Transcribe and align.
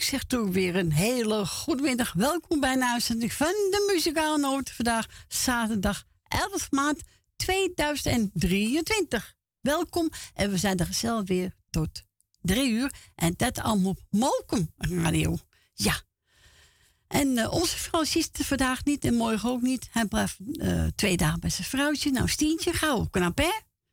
ik 0.00 0.06
zeg 0.06 0.24
toch 0.24 0.48
weer 0.48 0.76
een 0.76 0.92
hele 0.92 1.46
goede 1.46 1.82
middag. 1.82 2.12
Welkom 2.12 2.60
bij 2.60 2.72
een 2.72 3.00
van 3.30 3.46
de 3.46 3.90
Muzikale 3.92 4.38
Noot. 4.38 4.70
Vandaag 4.70 5.06
zaterdag 5.28 6.04
11 6.28 6.70
maart 6.70 7.02
2023. 7.36 9.34
Welkom 9.60 10.10
en 10.34 10.50
we 10.50 10.56
zijn 10.56 10.78
er 10.78 10.86
gezellig 10.86 11.28
weer 11.28 11.56
tot 11.70 12.02
drie 12.40 12.70
uur. 12.70 12.92
En 13.14 13.34
dat 13.36 13.58
allemaal 13.58 13.90
op 13.90 14.00
Molkum 14.10 14.72
Radio. 14.76 15.38
Ja. 15.74 16.00
En 17.06 17.38
eh, 17.38 17.52
onze 17.52 17.78
vrouw 17.78 18.04
ziet 18.04 18.38
er 18.38 18.44
vandaag 18.44 18.84
niet 18.84 19.04
en 19.04 19.14
morgen 19.14 19.50
ook 19.50 19.62
niet. 19.62 19.88
Hij 19.90 20.06
blijft 20.06 20.36
eh, 20.52 20.86
twee 20.94 21.16
dagen 21.16 21.40
bij 21.40 21.50
zijn 21.50 21.68
vrouwtje. 21.68 22.10
Nou, 22.10 22.28
Stientje, 22.28 22.72
gauw 22.72 23.06
knap 23.10 23.38
hè? 23.38 23.50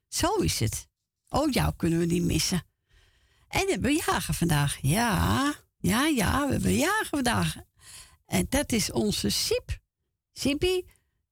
Zo 0.07 0.35
is 0.35 0.59
het. 0.59 0.87
Oh, 1.29 1.51
jou 1.51 1.73
kunnen 1.75 1.99
we 1.99 2.05
niet 2.05 2.23
missen. 2.23 2.63
En 3.47 3.65
we 3.65 3.71
hebben 3.71 4.01
jagen 4.05 4.33
vandaag. 4.33 4.77
Ja, 4.81 5.55
ja, 5.77 6.05
ja, 6.05 6.45
we 6.45 6.51
hebben 6.51 6.75
jagen 6.75 7.05
vandaag. 7.05 7.55
En 8.25 8.45
dat 8.49 8.71
is 8.71 8.91
onze 8.91 9.29
Siep. 9.29 9.79
Siepie, 10.33 10.85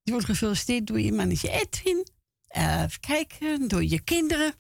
die 0.04 0.14
wordt 0.14 0.26
gefeliciteerd 0.26 0.88
door 0.88 1.00
je 1.00 1.12
mannetje 1.12 1.50
Edwin. 1.50 2.08
Eh, 2.48 2.82
even 2.82 3.00
kijken, 3.00 3.68
door 3.68 3.84
je 3.84 4.00
kinderen, 4.00 4.54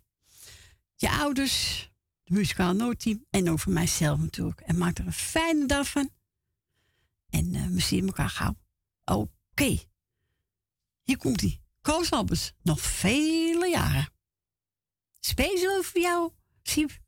je 0.95 1.09
ouders, 1.09 1.89
de 2.23 2.33
muzikaal 2.33 2.73
noodteam 2.73 3.25
en 3.29 3.49
over 3.49 3.71
mijzelf 3.71 4.19
natuurlijk. 4.19 4.59
En 4.61 4.77
maak 4.77 4.97
er 4.97 5.05
een 5.05 5.13
fijne 5.13 5.65
dag 5.65 5.89
van. 5.89 6.09
En 7.29 7.53
eh, 7.55 7.67
we 7.67 7.79
zien 7.79 8.05
elkaar 8.05 8.29
gauw. 8.29 8.55
Oké. 9.05 9.77
Hier 11.03 11.17
komt 11.17 11.41
hij. 11.41 11.61
Koos 11.81 12.11
Albers. 12.11 12.53
Nog 12.61 12.81
vele 12.81 13.69
jaren. 13.69 14.09
Speciaal 15.19 15.83
voor 15.83 16.01
jou, 16.01 16.31
Siep. 16.61 17.03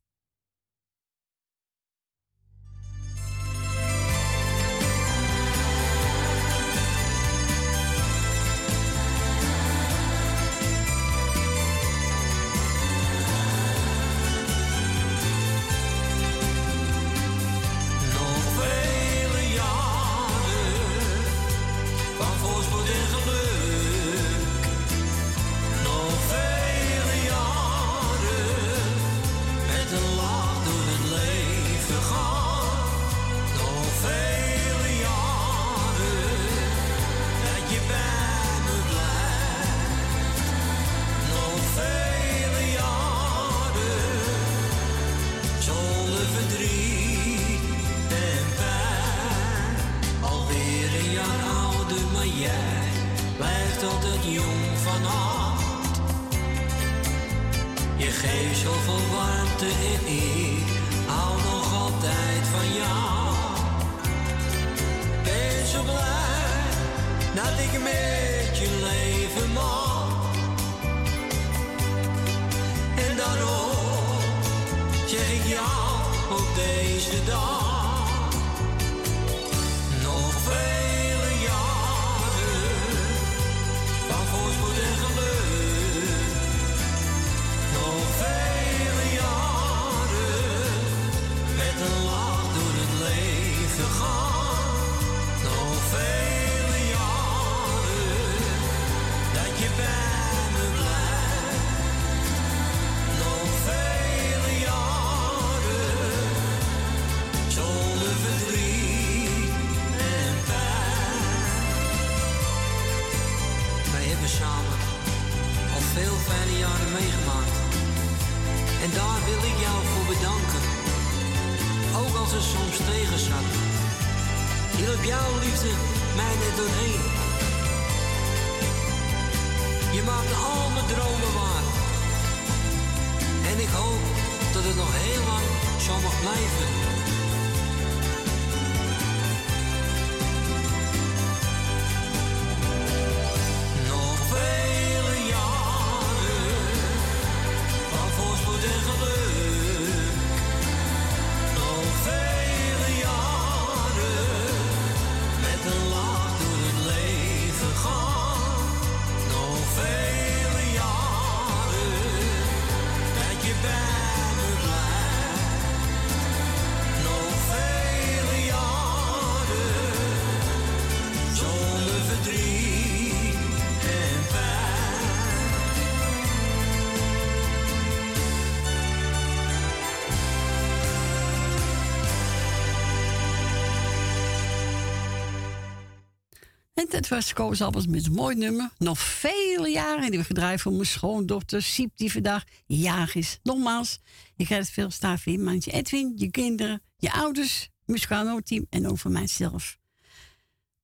Was 187.10 187.34
Koos 187.34 187.62
Albers 187.62 187.88
met 187.88 188.06
een 188.06 188.14
mooi 188.14 188.36
nummer. 188.36 188.70
Nog 188.78 189.00
vele 189.00 189.70
jaren. 189.70 190.04
En 190.04 190.10
die 190.10 190.20
we 190.20 190.26
gedraaid 190.26 190.62
voor 190.62 190.72
mijn 190.72 190.86
schoondochter 190.86 191.62
Siep, 191.62 191.92
die 191.96 192.12
vandaag 192.12 192.44
jarig 192.66 193.16
is. 193.16 193.40
Nogmaals, 193.44 194.00
je 194.36 194.46
krijgt 194.46 194.70
veel 194.70 194.90
staan 194.90 195.18
voor 195.18 195.32
je 195.32 195.40
mandje 195.40 195.72
Edwin, 195.72 196.14
je 196.16 196.32
kinderen, 196.32 196.82
je 196.98 197.12
ouders, 197.12 197.70
muzikaal 197.86 198.40
team 198.40 198.66
en 198.70 198.88
over 198.88 199.12
mijzelf. 199.12 199.78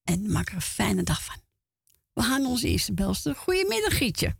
En 0.04 0.32
maak 0.32 0.48
er 0.48 0.56
een 0.56 0.62
fijne 0.62 1.04
dag 1.04 1.24
van. 1.24 1.36
We 2.14 2.22
gaan 2.22 2.46
onze 2.46 2.68
eerste 2.68 2.94
belster. 2.94 3.36
Goedemiddag, 3.36 3.98
Gietje. 3.98 4.36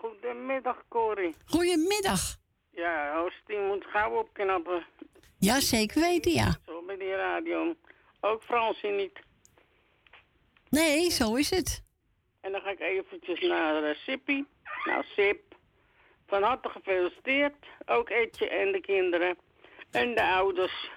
Goedemiddag, 0.00 0.76
Corrie. 0.88 1.34
Goedemiddag. 1.44 2.36
Ja, 2.70 3.18
Oostien 3.18 3.66
moet 3.66 3.84
gauw 3.84 4.18
opknappen. 4.18 4.86
Ja, 5.38 5.60
zeker 5.60 6.00
weten, 6.00 6.32
ja. 6.32 6.56
Zo 6.66 6.82
bij 6.86 6.96
die 6.96 7.14
radio. 7.14 7.74
Ook 8.20 8.42
Fransie 8.42 8.90
niet. 8.90 9.23
Nee, 10.74 11.10
zo 11.10 11.34
is 11.34 11.50
het. 11.50 11.82
En 12.40 12.52
dan 12.52 12.60
ga 12.60 12.70
ik 12.70 12.80
eventjes 12.80 13.40
naar 13.40 13.82
uh, 13.82 13.94
Sippie. 13.94 14.46
Nou, 14.84 15.04
Sip. 15.16 15.56
Van 16.26 16.42
harte 16.42 16.68
gefeliciteerd. 16.68 17.66
Ook 17.86 18.08
Etje 18.08 18.48
en 18.48 18.72
de 18.72 18.80
kinderen. 18.80 19.36
En 19.90 20.14
de 20.14 20.22
ouders. 20.22 20.90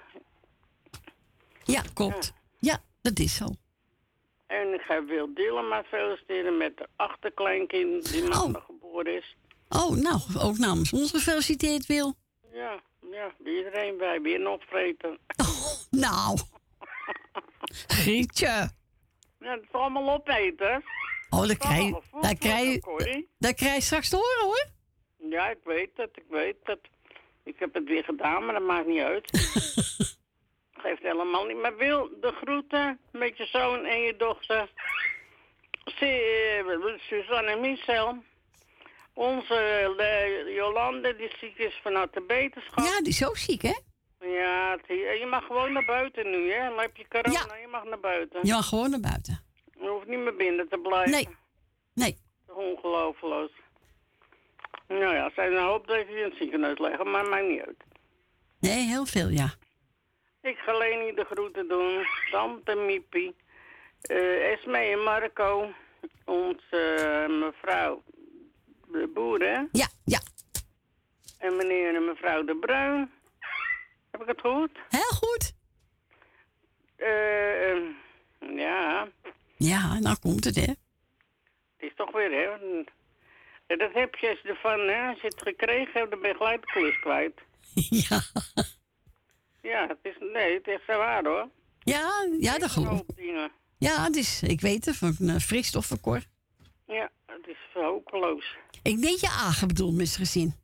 Ja, 1.63 1.81
klopt. 1.94 2.33
Ja, 2.59 2.79
dat 3.01 3.19
is 3.19 3.35
zo. 3.35 3.45
En 4.47 4.74
ik 4.74 4.81
ga 4.81 5.03
Wil 5.06 5.33
Dillema 5.33 5.83
feliciteren 5.83 6.57
met 6.57 6.77
de 6.77 6.88
achterkleinkind 6.95 8.12
die 8.12 8.24
maandag 8.24 8.65
geboren 8.65 9.15
is. 9.15 9.35
Oh, 9.69 9.95
nou, 9.95 10.19
ook 10.41 10.57
namens 10.57 10.94
ons 10.94 11.12
gefeliciteerd, 11.12 11.85
Wil. 11.85 12.13
Ja, 12.51 12.81
ja, 13.12 13.31
iedereen 13.45 13.97
bij. 13.97 14.21
Weer 14.21 14.39
nog 14.39 14.62
vreten. 14.68 15.18
Nou. 15.89 16.39
Grietje. 17.88 18.69
Ja, 19.47 19.53
het 19.53 19.63
is 19.63 19.71
allemaal 19.71 20.13
opeten. 20.13 20.83
Oh, 21.29 21.47
dat 21.47 21.57
krijg 21.57 21.83
je 21.83 22.01
dat 22.21 22.38
krijg 22.38 22.79
dat 23.38 23.55
krijg 23.55 23.75
je 23.75 23.81
straks 23.81 24.09
te 24.09 24.15
horen, 24.15 24.44
hoor. 24.44 24.65
Ja, 25.29 25.49
ik 25.49 25.59
weet 25.63 25.89
het, 25.95 26.09
ik 26.13 26.25
weet 26.29 26.55
het. 26.63 26.79
Ik 27.44 27.59
heb 27.59 27.73
het 27.73 27.83
weer 27.83 28.03
gedaan, 28.03 28.45
maar 28.45 28.53
dat 28.53 28.63
maakt 28.63 28.88
niet 28.88 29.01
uit. 29.01 29.29
Geeft 30.83 31.01
helemaal 31.01 31.45
niet. 31.45 31.61
Maar 31.61 31.77
wil 31.77 32.09
de 32.21 32.31
groeten 32.31 32.99
met 33.11 33.38
je 33.38 33.45
zoon 33.45 33.85
en 33.85 34.01
je 34.01 34.15
dochter. 34.15 34.71
Eh, 36.00 36.97
Suzanne 36.97 37.51
en 37.51 37.59
Michel. 37.59 38.23
Onze 39.13 39.55
eh, 39.97 40.55
Jolande, 40.55 41.15
die 41.15 41.31
ziek 41.39 41.57
is 41.57 41.79
van 41.83 41.95
harte 41.95 42.21
beterschap. 42.21 42.85
Ja, 42.85 43.00
die 43.00 43.07
is 43.07 43.27
ook 43.27 43.38
ziek, 43.38 43.61
hè? 43.61 43.75
Ja, 44.27 44.71
het- 44.71 44.88
je 45.19 45.25
mag 45.29 45.45
gewoon 45.45 45.74
naar 45.74 45.85
buiten 45.85 46.29
nu, 46.29 46.51
hè? 46.51 46.69
Dan 46.69 46.79
heb 46.79 46.95
je 46.97 47.07
corona, 47.07 47.56
je 47.56 47.68
mag 47.68 47.83
naar 47.83 48.00
buiten. 48.00 48.39
Je 48.44 48.51
mag 48.53 48.68
gewoon 48.68 48.89
naar 48.89 49.00
buiten. 49.00 49.39
Je 49.79 49.88
hoeft 49.89 50.07
niet 50.07 50.19
meer 50.19 50.35
binnen 50.35 50.68
te 50.69 50.77
blijven. 50.77 51.12
Nee. 51.12 51.27
Nee. 51.94 52.18
Ongelooflijk. 52.47 53.51
Nou 54.88 55.13
ja, 55.15 55.31
zijn 55.35 55.51
een 55.56 55.63
hoop 55.63 55.88
dat 55.88 55.97
je 55.97 56.18
in 56.18 56.24
het 56.24 56.38
ziekenhuis 56.38 56.79
leggen, 56.79 57.12
maar 57.12 57.25
maakt 57.29 57.47
niet 57.47 57.62
uit. 57.62 57.83
Nee, 58.59 58.85
heel 58.88 59.06
veel, 59.06 59.29
ja. 59.29 59.50
Ik 60.41 60.57
ga 60.57 60.77
Leni 60.77 61.13
de 61.13 61.25
groeten 61.29 61.68
doen. 61.68 62.06
Tante 62.31 62.75
Miepie. 62.75 63.35
eh 64.01 64.51
Esme 64.51 64.77
en 64.77 65.03
Marco. 65.03 65.71
Onze 66.25 66.77
eh, 67.27 67.39
mevrouw 67.39 68.03
de 68.88 69.12
Boer, 69.13 69.39
hè? 69.39 69.62
Ja, 69.71 69.88
ja. 70.06 70.19
En 71.38 71.56
meneer 71.56 71.95
en 71.95 72.06
mevrouw 72.06 72.44
de 72.44 72.56
Bruin. 72.56 73.12
Heb 74.17 74.29
ik 74.29 74.35
het 74.35 74.45
goed? 74.51 74.69
Heel 74.89 75.17
goed. 75.17 75.53
Eh, 76.95 77.71
eh, 77.71 77.83
ja, 78.55 79.07
Ja, 79.57 79.99
nou 79.99 80.17
komt 80.19 80.43
het, 80.43 80.55
hè? 80.55 80.61
het 80.61 80.77
is 81.77 81.91
toch 81.95 82.11
weer, 82.11 82.31
hè? 82.31 82.51
Eh, 83.67 83.77
Dat 83.77 83.93
heb 83.93 84.15
je 84.15 84.39
ervan, 84.43 84.79
hè? 84.79 85.07
Als 85.09 85.21
je 85.21 85.27
het 85.27 85.41
gekregen 85.41 85.91
hebt, 85.93 86.11
dan 86.11 86.19
ben 86.21 86.29
je 86.29 86.35
gelijk 86.35 86.61
de 86.73 86.97
kwijt. 87.01 87.39
Ja. 88.09 88.21
Ja, 89.61 89.87
het 89.87 89.97
is, 90.01 90.15
nee, 90.33 90.53
het 90.53 90.67
is 90.67 90.79
zo 90.87 90.97
waar, 90.97 91.25
hoor. 91.25 91.49
Ja, 91.79 92.27
ja, 92.39 92.57
dat 92.57 92.69
geloof 92.71 93.01
ik. 93.15 93.49
Ja, 93.77 94.03
het 94.03 94.15
is, 94.15 94.41
ik 94.43 94.61
weet 94.61 94.85
het, 94.85 94.95
van 94.97 95.15
uh, 95.21 95.35
frisstoffenkor. 95.35 96.21
Ja, 96.87 97.09
het 97.25 97.47
is 97.47 97.57
hopeloos. 97.73 98.55
Ik 98.83 99.01
denk 99.01 99.19
je 99.19 99.27
Agen 99.27 99.67
bedoeld, 99.67 99.93
mis 99.95 100.15
gezien. 100.15 100.55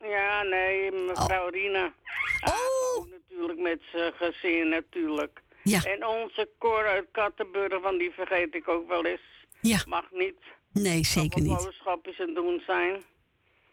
Ja, 0.00 0.42
nee, 0.42 0.92
mevrouw 0.92 1.48
Rina. 1.48 1.92
Oh. 2.40 2.96
Ook 2.96 3.08
natuurlijk 3.10 3.58
met 3.58 3.80
zijn 3.92 4.12
gezin, 4.12 4.68
natuurlijk. 4.68 5.42
Ja. 5.62 5.84
En 5.84 6.06
onze 6.06 6.48
Cor 6.58 6.86
uit 6.86 7.06
Kattenburg, 7.12 7.82
van 7.82 7.98
die 7.98 8.10
vergeet 8.10 8.54
ik 8.54 8.68
ook 8.68 8.88
wel 8.88 9.04
eens. 9.04 9.20
Ja. 9.60 9.82
Mag 9.86 10.10
niet. 10.10 10.38
Nee, 10.72 11.04
zeker 11.04 11.40
niet. 11.40 11.56
boodschapjes 11.56 12.20
aan 12.20 12.34
doen 12.34 12.62
zijn. 12.66 13.02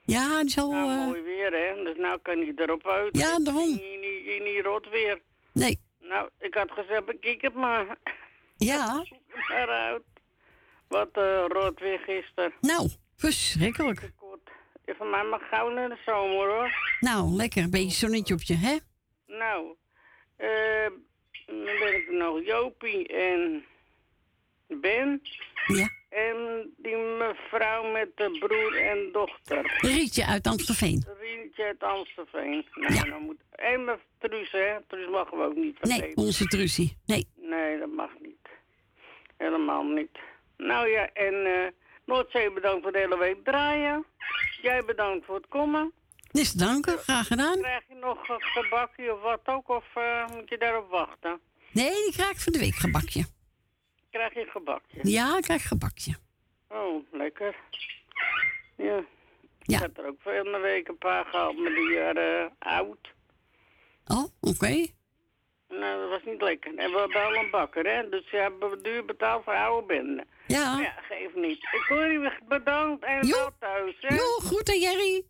Ja, 0.04 0.42
die 0.42 0.50
zal... 0.50 0.72
Nou, 0.72 0.92
eh, 0.92 1.06
mooi 1.06 1.22
weer, 1.22 1.52
hè. 1.52 1.84
Dus 1.84 1.98
nou 1.98 2.20
kan 2.22 2.38
hij 2.38 2.54
erop 2.56 2.88
uit. 2.88 3.18
Ja, 3.18 3.40
daarom. 3.40 3.70
Niet, 3.70 4.44
niet, 4.44 4.66
rot 4.66 4.90
weer. 4.90 5.22
Nee. 5.52 5.80
Nou, 6.00 6.30
ik 6.40 6.54
had 6.54 6.72
gezegd, 6.72 7.06
bekijk 7.06 7.42
het 7.42 7.54
maar. 7.54 7.98
Ja. 8.58 9.04
Zoek 9.04 9.18
het 9.28 9.50
maar 9.50 9.70
uit. 9.70 10.04
Wat 10.88 11.10
eh 11.12 11.46
rot 11.48 11.80
weer 11.80 12.00
gisteren. 12.00 12.54
Nou, 12.62 12.90
verschrikkelijk. 13.16 14.12
Van 14.96 15.10
mij 15.10 15.24
mag 15.24 15.48
gauw 15.50 15.70
naar 15.70 15.90
de 15.90 15.98
zomer, 16.06 16.50
hoor. 16.50 16.72
Nou, 17.00 17.30
lekker. 17.30 17.64
Een 17.64 17.70
beetje 17.70 17.98
zonnetje 17.98 18.34
op 18.34 18.42
je, 18.42 18.56
hè? 18.56 18.78
Nou, 19.28 19.76
eh, 20.36 20.92
dan 21.46 21.64
ben 21.80 21.96
ik 21.96 22.08
er 22.08 22.14
nog 22.14 22.46
Jopie 22.46 23.08
en 23.08 23.66
Ben. 24.68 25.22
Ja. 25.68 25.90
En 26.10 26.70
die 26.78 26.96
mevrouw 26.96 27.92
met 27.92 28.10
de 28.16 28.38
broer 28.40 28.82
en 28.82 29.10
dochter. 29.12 29.78
Rietje 29.78 30.26
uit 30.26 30.48
Amstelveen. 30.48 31.06
Rientje 31.20 31.64
uit 31.64 31.84
Amstelveen. 31.84 32.66
Nou, 32.74 33.10
dan 33.10 33.22
moet... 33.22 33.38
En 33.52 33.86
mijn 33.86 34.00
Truus, 34.20 34.52
hè. 34.52 34.82
Truus 34.88 35.10
mag 35.10 35.30
we 35.30 35.44
ook 35.44 35.56
niet 35.56 35.78
vergeten. 35.80 36.06
Nee, 36.06 36.16
onze 36.16 36.46
Trusie. 36.46 36.98
Nee. 37.06 37.28
Nee, 37.36 37.80
dat 37.80 37.92
mag 37.92 38.12
niet. 38.22 38.48
Helemaal 39.38 39.84
niet. 39.84 40.18
Nou 40.58 40.88
ja, 40.88 41.10
en 41.14 41.46
eh 41.46 41.68
Noordzee 42.06 42.52
bedankt 42.52 42.84
voor 42.84 42.92
de 42.92 42.98
hele 42.98 43.18
week 43.18 43.44
draaien. 43.44 44.06
Jij 44.62 44.86
bedankt 44.86 45.26
voor 45.26 45.36
het 45.36 45.48
komen. 45.48 45.94
Niks 46.32 46.52
te 46.52 46.58
danken, 46.58 46.98
graag 46.98 47.28
gedaan. 47.28 47.60
Krijg 47.60 47.84
je 47.88 47.96
nog 47.96 48.30
een 48.30 48.42
gebakje 48.42 49.14
of 49.14 49.22
wat 49.22 49.42
ook, 49.46 49.70
of 49.70 49.86
eh, 49.96 50.28
moet 50.28 50.50
je 50.50 50.58
daarop 50.58 50.90
wachten? 50.90 51.40
Nee, 51.72 51.92
die 51.92 52.12
krijg 52.12 52.32
ik 52.32 52.40
van 52.40 52.54
de 52.54 52.60
week 52.60 52.76
gebakje. 52.76 53.26
Krijg 54.12 54.34
je 54.34 54.46
gebakje? 54.50 55.00
Ja, 55.02 55.38
ik 55.38 55.44
krijg 55.44 55.68
gebakje. 55.68 56.16
Oh, 56.68 57.04
lekker. 57.12 57.56
Ja. 58.76 59.04
Ja. 59.60 59.76
Ik 59.76 59.82
heb 59.82 59.98
er 59.98 60.08
ook 60.08 60.22
veel 60.22 60.46
een 60.46 60.62
week 60.62 60.88
een 60.88 60.98
paar 60.98 61.26
gehad, 61.26 61.56
maar 61.56 61.74
die 61.74 61.98
waren 61.98 62.56
oud. 62.60 63.14
Oh, 64.06 64.26
oké. 64.42 64.86
Nou, 65.70 66.02
dat 66.02 66.10
was 66.10 66.24
niet 66.24 66.42
lekker. 66.42 66.76
En 66.76 66.92
we 66.92 67.00
hebben 67.00 67.26
al 67.26 67.36
een 67.36 67.50
bakker, 67.50 67.86
hè. 67.86 68.10
Dus 68.10 68.30
ze 68.30 68.36
hebben 68.36 68.84
duur 68.84 69.06
betaald 69.06 69.44
voor 69.44 69.54
oude 69.54 69.88
benden. 69.88 70.28
Ja. 70.48 70.74
Maar 70.74 70.82
ja, 70.82 70.96
geef 71.02 71.36
niet. 71.36 71.58
Ik 71.58 71.86
hoor 71.88 72.06
je 72.06 72.40
bedankt 72.48 73.06
en 73.06 73.30
wel 73.30 73.52
thuis, 73.60 73.96
hè. 74.00 74.16
Jo, 74.16 74.26
goed 74.26 74.70
aan 74.70 74.80
Jerry. 74.80 75.26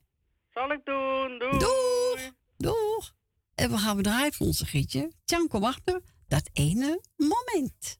Zal 0.53 0.71
ik 0.71 0.85
doen. 0.85 1.39
Doei. 1.39 1.57
Doeg. 1.57 2.31
Doeg. 2.57 3.11
En 3.55 3.69
we 3.69 3.77
gaan 3.77 4.01
draaien 4.01 4.33
voor 4.33 4.45
onze 4.45 4.65
gietje. 4.65 5.11
Tjanko 5.25 5.59
Wachter, 5.59 6.01
dat 6.27 6.49
ene 6.53 7.01
moment. 7.15 7.99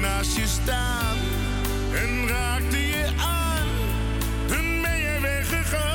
Naast 0.00 0.36
je 0.36 0.46
staan 0.46 1.16
en 1.94 2.28
raakte 2.28 2.86
je 2.86 3.06
aan. 3.18 3.66
Toen 4.46 4.82
ben 4.82 4.98
je 4.98 5.18
weggegaan. 5.20 5.86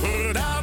Voordat 0.00 0.55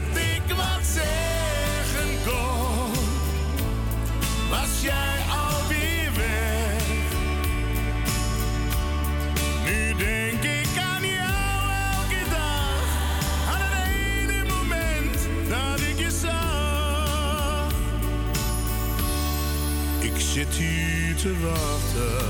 zit 20.33 20.55
hier 20.55 21.15
te 21.15 21.39
wachten. 21.39 22.25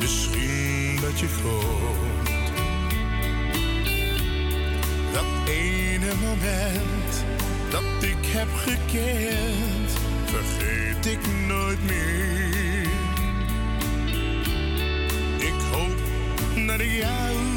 Misschien 0.00 0.98
dat 1.00 1.18
je 1.18 1.26
komt. 1.42 2.52
Dat 5.12 5.48
ene 5.48 6.12
moment 6.22 7.24
dat 7.70 8.02
ik 8.02 8.26
heb 8.26 8.48
gekend, 8.54 9.90
vergeet 10.24 11.06
ik 11.06 11.26
nooit 11.46 11.84
meer. 11.84 12.88
Ik 15.38 15.60
hoop 15.72 15.96
dat 16.66 16.80
je. 16.80 16.96
jou 16.96 17.55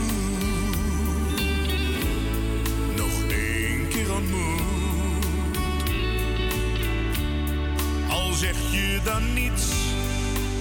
dan 9.03 9.33
niets, 9.33 9.71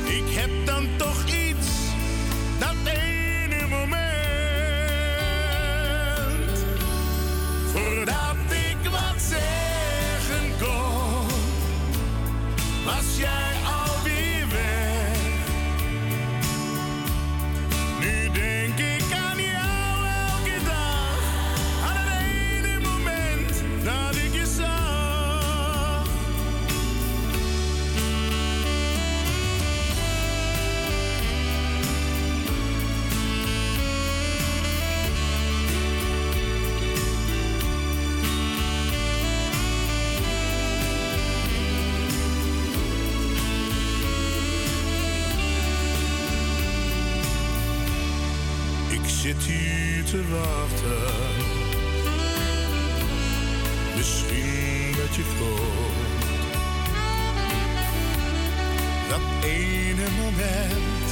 ik 0.05 0.35
heb 0.35 0.51
dan 0.65 0.89
toch 0.97 1.25
iets, 1.27 1.38
te 50.11 50.23
wachten. 50.29 51.45
Misschien 53.97 54.93
dat 54.97 55.15
je 55.15 55.23
komt. 55.39 56.25
Dat 59.09 59.45
ene 59.45 60.07
moment 60.23 61.07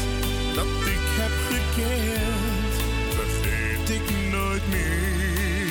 dat 0.55 0.67
ik 0.67 1.05
heb 1.21 1.33
gekend, 1.51 2.73
vergeet 3.15 3.91
ik 3.91 4.31
nooit 4.31 4.69
meer. 4.69 5.67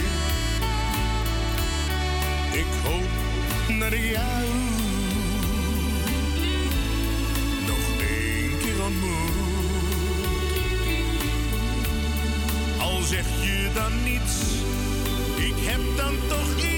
Ik 2.51 2.67
hoop 2.83 3.09
dat 3.79 3.91
ik 3.93 4.11
jou 4.11 4.74
dan 13.75 14.03
niets, 14.03 14.35
ik 15.35 15.55
heb 15.57 15.97
dan 15.97 16.13
toch 16.27 16.57
iets, 16.57 16.74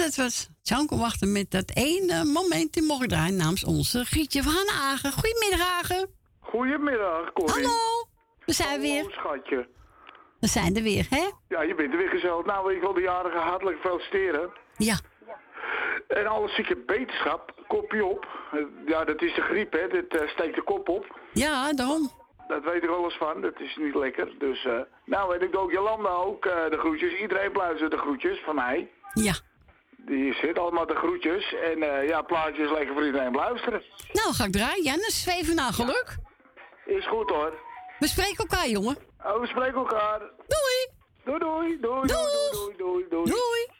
dat 0.00 0.16
was 0.16 0.48
Janko 0.62 0.96
wachten 0.96 1.32
met 1.32 1.50
dat 1.50 1.70
ene 1.74 2.24
moment 2.24 2.72
die 2.72 2.82
mocht 2.82 3.08
draaien 3.08 3.36
namens 3.36 3.64
onze 3.64 4.04
Gietje 4.04 4.42
van 4.42 4.68
Hagen. 4.68 5.12
Goedemiddag, 5.12 5.68
Hagen. 5.68 6.08
Goedemiddag, 6.40 7.32
Corrie. 7.32 7.66
Hallo. 7.66 8.06
We 8.44 8.52
zijn 8.52 8.68
Hallo, 8.68 8.82
weer. 8.82 9.10
schatje. 9.10 9.68
We 10.40 10.46
zijn 10.46 10.76
er 10.76 10.82
weer, 10.82 11.06
hè? 11.10 11.30
Ja, 11.48 11.62
je 11.62 11.74
bent 11.74 11.92
er 11.92 11.98
weer 11.98 12.08
gezellig. 12.08 12.44
Nou, 12.44 12.74
ik 12.74 12.80
wil 12.80 12.92
de 12.92 13.00
jarigen 13.00 13.40
hartelijk 13.40 13.78
feliciteren. 13.80 14.50
Ja. 14.76 14.98
En 16.08 16.26
alle 16.26 16.48
zieke 16.48 16.76
beterschap, 16.86 17.54
kopje 17.68 18.04
op. 18.04 18.26
Ja, 18.86 19.04
dat 19.04 19.22
is 19.22 19.34
de 19.34 19.40
griep, 19.42 19.72
hè. 19.72 19.88
Dit 19.88 20.16
eh, 20.20 20.28
steekt 20.28 20.54
de 20.54 20.62
kop 20.62 20.88
op. 20.88 21.18
Ja, 21.32 21.72
daarom. 21.72 22.10
Dat 22.48 22.64
weet 22.64 22.82
ik 22.82 22.90
alles 22.90 23.14
van. 23.14 23.40
Dat 23.40 23.60
is 23.60 23.76
niet 23.76 23.94
lekker. 23.94 24.38
Dus, 24.38 24.64
eh, 24.64 24.80
nou, 25.04 25.34
en 25.36 25.42
ik 25.42 25.52
doe 25.52 25.60
ook 25.60 25.72
Jolanda 25.72 26.08
ook 26.08 26.46
eh, 26.46 26.70
de 26.70 26.78
groetjes. 26.78 27.20
Iedereen 27.20 27.52
pluizen 27.52 27.90
de 27.90 27.96
groetjes 27.98 28.38
van 28.44 28.54
mij. 28.54 28.90
Ja. 29.14 29.34
Die 30.06 30.34
zit 30.34 30.58
allemaal 30.58 30.86
de 30.86 30.94
groetjes. 30.94 31.54
En 31.54 31.82
eh, 31.82 32.08
ja, 32.08 32.22
plaatjes 32.22 32.70
lekker 32.70 32.94
voor 32.94 33.04
iedereen 33.04 33.34
luisteren. 33.34 33.82
Nou, 34.12 34.34
ga 34.34 34.44
ik 34.44 34.52
draaien. 34.52 34.82
Jannes, 34.82 35.22
zweven 35.22 35.54
naar 35.54 35.72
geluk. 35.72 36.16
Is 36.84 37.06
goed 37.06 37.30
hoor. 37.30 37.52
We 37.98 38.06
spreken 38.06 38.36
elkaar, 38.36 38.68
jongen. 38.68 38.96
Oh, 39.24 39.40
we 39.40 39.46
spreken 39.46 39.78
elkaar. 39.78 40.18
Doei. 40.18 40.98
Doei, 41.24 41.38
doei, 41.38 41.80
doei, 41.80 42.06
doei, 42.06 42.50
doei, 42.52 42.76
doei, 42.76 43.06
doei. 43.08 43.24
Doei. 43.24 43.79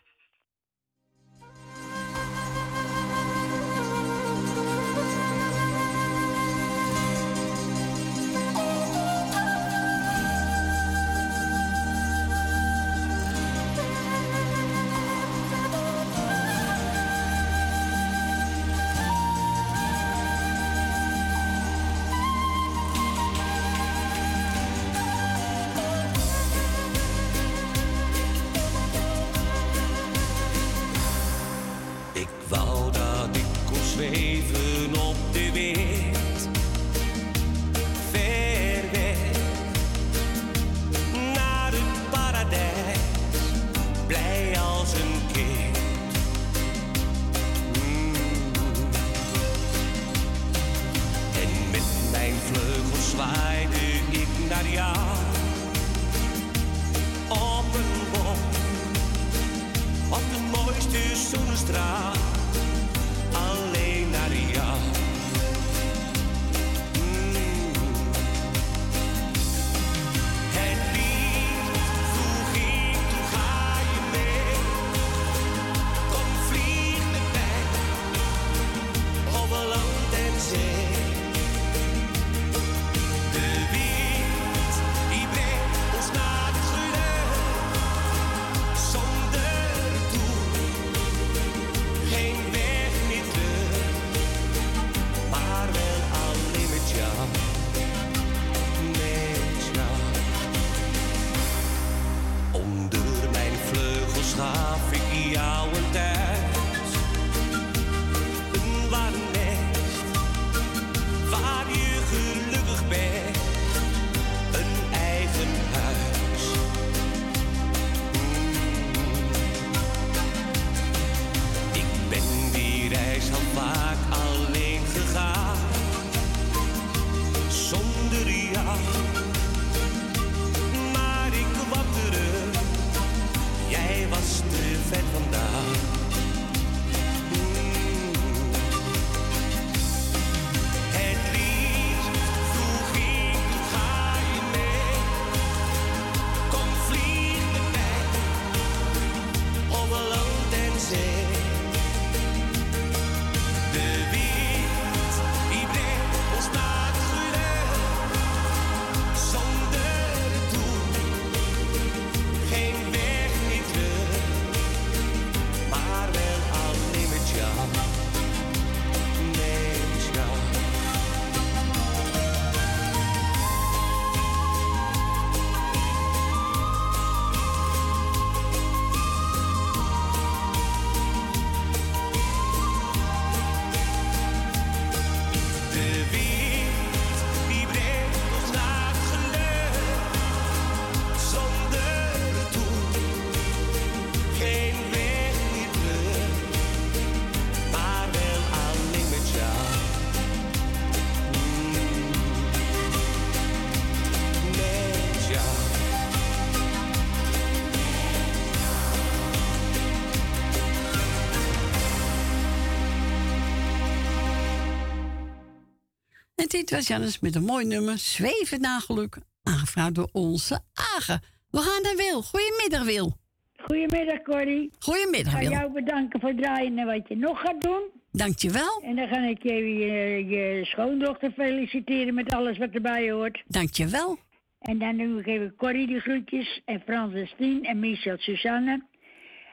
Dit 216.50 216.70
was 216.70 216.86
Jannes 216.86 217.20
met 217.20 217.34
een 217.34 217.44
mooi 217.44 217.66
nummer, 217.66 217.98
Zweven 217.98 218.60
na 218.60 218.78
geluk, 218.78 219.16
aangevraagd 219.42 219.94
door 219.94 220.08
onze 220.12 220.60
Agen. 220.96 221.20
We 221.50 221.58
gaan 221.58 221.82
naar 221.82 221.96
Wil. 221.96 222.22
Goedemiddag, 222.22 222.84
Wil. 222.84 223.16
Goedemiddag, 223.56 224.22
Corrie. 224.22 224.70
Goedemiddag, 224.78 225.32
Ik 225.32 225.38
ga 225.38 225.48
Wil. 225.48 225.50
jou 225.50 225.72
bedanken 225.72 226.20
voor 226.20 226.28
het 226.28 226.38
draaien 226.38 226.78
en 226.78 226.86
wat 226.86 227.08
je 227.08 227.16
nog 227.16 227.40
gaat 227.40 227.60
doen. 227.62 227.82
Dankjewel. 228.12 228.82
En 228.84 228.96
dan 228.96 229.08
ga 229.08 229.26
ik 229.26 229.42
je, 229.42 229.54
je, 229.54 230.24
je 230.26 230.64
schoondochter 230.64 231.32
feliciteren 231.32 232.14
met 232.14 232.32
alles 232.32 232.58
wat 232.58 232.70
erbij 232.70 233.10
hoort. 233.10 233.42
Dankjewel. 233.46 234.18
En 234.60 234.78
dan 234.78 234.96
doe 234.96 235.20
ik 235.20 235.26
even 235.26 235.54
Corrie 235.56 235.86
de 235.86 236.00
groetjes. 236.00 236.60
En 236.64 236.82
Frans 236.86 237.14
en 237.14 237.26
Stien 237.26 237.64
en 237.64 237.78
Michel 237.80 238.16
Suzanne. 238.18 238.82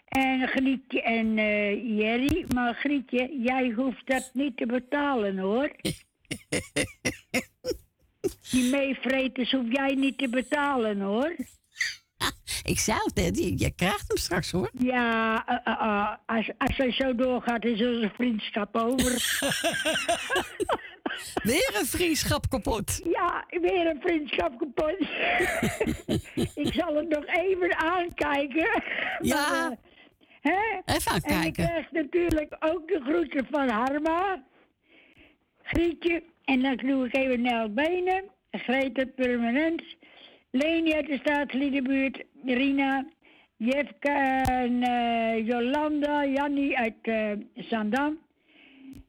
En 0.08 0.48
Grietje 0.48 1.02
en 1.02 1.38
eh, 1.38 1.98
Jerry. 1.98 2.46
Maar 2.54 2.74
Grietje, 2.74 3.40
jij 3.44 3.72
hoeft 3.76 4.08
dat 4.08 4.30
niet 4.34 4.58
te 4.58 4.66
betalen 4.66 5.38
hoor. 5.38 5.72
Die 8.52 8.72
meevreters 8.72 9.52
hoef 9.52 9.72
jij 9.72 9.96
niet 9.96 10.18
te 10.18 10.30
betalen 10.30 11.02
hoor. 11.02 11.36
Ik 12.64 12.80
zei 12.80 13.00
je 13.56 13.72
krijgt 13.76 14.08
hem 14.08 14.18
straks 14.18 14.52
hoor. 14.52 14.70
Ja, 14.74 15.46
eh, 15.46 15.56
eh, 15.64 15.82
eh, 15.82 16.16
als, 16.26 16.50
als 16.58 16.78
hij 16.78 16.92
zo 16.92 17.16
doorgaat 17.16 17.66
is 17.66 17.80
onze 17.82 18.12
vriendschap 18.16 18.76
over. 18.76 19.12
Weer 21.44 21.76
een 21.80 21.86
vriendschap 21.86 22.50
kapot. 22.50 23.00
Ja, 23.04 23.46
weer 23.50 23.88
een 23.88 24.02
vriendschap 24.02 24.58
kapot. 24.58 25.00
ik 26.66 26.74
zal 26.74 26.96
het 26.96 27.10
nog 27.10 27.26
even 27.26 27.78
aankijken. 27.78 28.84
Ja. 29.22 29.50
Maar, 29.50 29.76
hè? 30.42 30.82
Even 30.86 30.86
En 30.86 30.96
ik 30.96 31.08
aankijken. 31.08 31.66
krijg 31.66 31.92
natuurlijk 31.92 32.56
ook 32.60 32.88
de 32.88 33.02
groeten 33.04 33.48
van 33.52 33.70
Harma. 33.70 34.44
Grietje. 35.68 36.24
En 36.46 36.62
dan 36.62 36.76
doe 36.76 37.06
ik 37.06 37.16
even 37.16 37.42
Nel 37.42 37.74
Benen. 37.74 38.24
Greta 38.52 39.06
Permanent. 39.06 39.84
Leni 40.52 40.94
uit 40.94 41.08
de 41.08 41.18
staatsliedenbuurt. 41.18 42.24
Rina. 42.46 43.06
Jefka 43.58 44.44
en 44.44 44.84
eh, 44.84 45.48
Jolanda. 45.48 46.26
Jannie 46.26 46.78
uit 46.78 46.96
eh, 47.02 47.32
Zandam. 47.56 48.20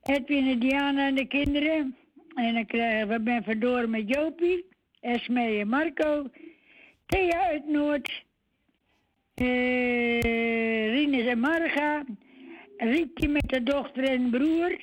Edwin 0.03 0.49
en 0.49 0.59
Diana 0.59 1.07
en 1.07 1.15
de 1.15 1.27
kinderen. 1.27 1.97
En 2.35 2.55
dan 2.55 2.67
krijgen 2.67 3.09
we 3.09 3.21
Ben 3.21 3.43
Verdoor 3.43 3.89
met 3.89 4.09
Jopie. 4.09 4.65
Esme 5.01 5.59
en 5.59 5.69
Marco. 5.69 6.31
Thea 7.07 7.41
uit 7.41 7.69
Noord. 7.69 8.25
eh 9.35 10.91
Rinus 10.91 11.27
en 11.27 11.41
Marga. 11.41 12.05
Rietje 12.77 13.29
met 13.29 13.49
de 13.49 13.63
dochter 13.63 14.05
en 14.05 14.31
broer. 14.31 14.79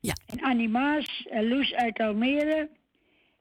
Ja. 0.00 0.14
En 0.26 0.40
Annie 0.40 0.68
Maas. 0.68 1.26
En 1.30 1.48
Loes 1.48 1.74
uit 1.74 1.98
Almere. 2.00 2.68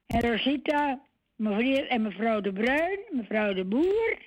En 0.07 0.21
Rosita. 0.21 0.99
Mevrouw 1.35 1.85
en 1.85 2.01
mevrouw 2.01 2.41
de 2.41 2.53
Bruin. 2.53 2.99
Mevrouw 3.09 3.53
de 3.53 3.63
Boer. 3.65 4.17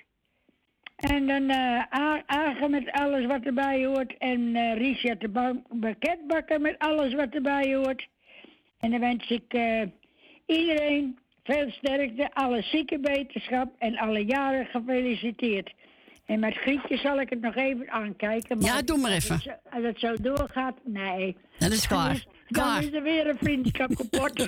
En 0.95 1.27
dan 1.27 1.49
eh 1.49 1.83
A- 1.99 2.23
Agen 2.25 2.71
met 2.71 2.91
alles 2.91 3.25
wat 3.25 3.43
erbij 3.43 3.85
hoort. 3.85 4.17
En 4.17 4.55
eh 4.55 4.77
Richard 4.77 5.21
de 5.21 5.29
ba- 5.29 5.61
Baketbakker 5.69 6.61
met 6.61 6.79
alles 6.79 7.13
wat 7.13 7.33
erbij 7.33 7.75
hoort. 7.75 8.07
En 8.79 8.91
dan 8.91 8.99
wens 8.99 9.29
ik 9.29 9.53
eh, 9.53 9.81
iedereen 10.45 11.17
veel 11.43 11.69
sterkte, 11.69 12.33
alle 12.33 12.61
zieke 12.61 12.99
beterschap 12.99 13.75
en 13.77 13.97
alle 13.97 14.25
jaren 14.25 14.65
gefeliciteerd. 14.65 15.73
En 16.25 16.39
met 16.39 16.53
Grietje 16.57 16.97
zal 16.97 17.19
ik 17.19 17.29
het 17.29 17.41
nog 17.41 17.55
even 17.55 17.89
aankijken. 17.91 18.61
Ja, 18.61 18.81
doe 18.81 18.97
maar 18.97 19.11
als 19.13 19.23
even. 19.23 19.35
het 19.35 19.43
zo- 19.43 19.69
Als 19.77 19.83
het 19.83 19.99
zo 19.99 20.15
doorgaat, 20.15 20.75
nee. 20.83 21.37
Dat 21.57 21.71
is 21.71 21.87
klaar. 21.87 22.07
Dan 22.07 22.15
is, 22.15 22.23
dan 22.47 22.63
Klaar. 22.63 22.83
is 22.83 22.91
er 22.93 23.03
weer 23.03 23.27
een 23.27 23.37
vriendschap 23.37 23.95
kapot. 23.95 24.37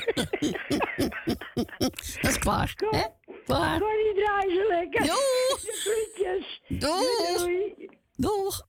Dat 2.21 2.31
is 2.31 2.37
klaar. 2.39 2.73
Hè? 2.89 3.03
Klaar. 3.45 3.79
Corrie, 3.79 4.13
draai 4.15 4.49
ze 4.49 4.65
lekker. 4.69 5.01
Doei. 5.05 5.15
De 5.61 5.77
groetjes. 5.83 6.61
Doeg. 6.81 7.37
Doei. 7.37 7.89
Doeg. 8.15 8.67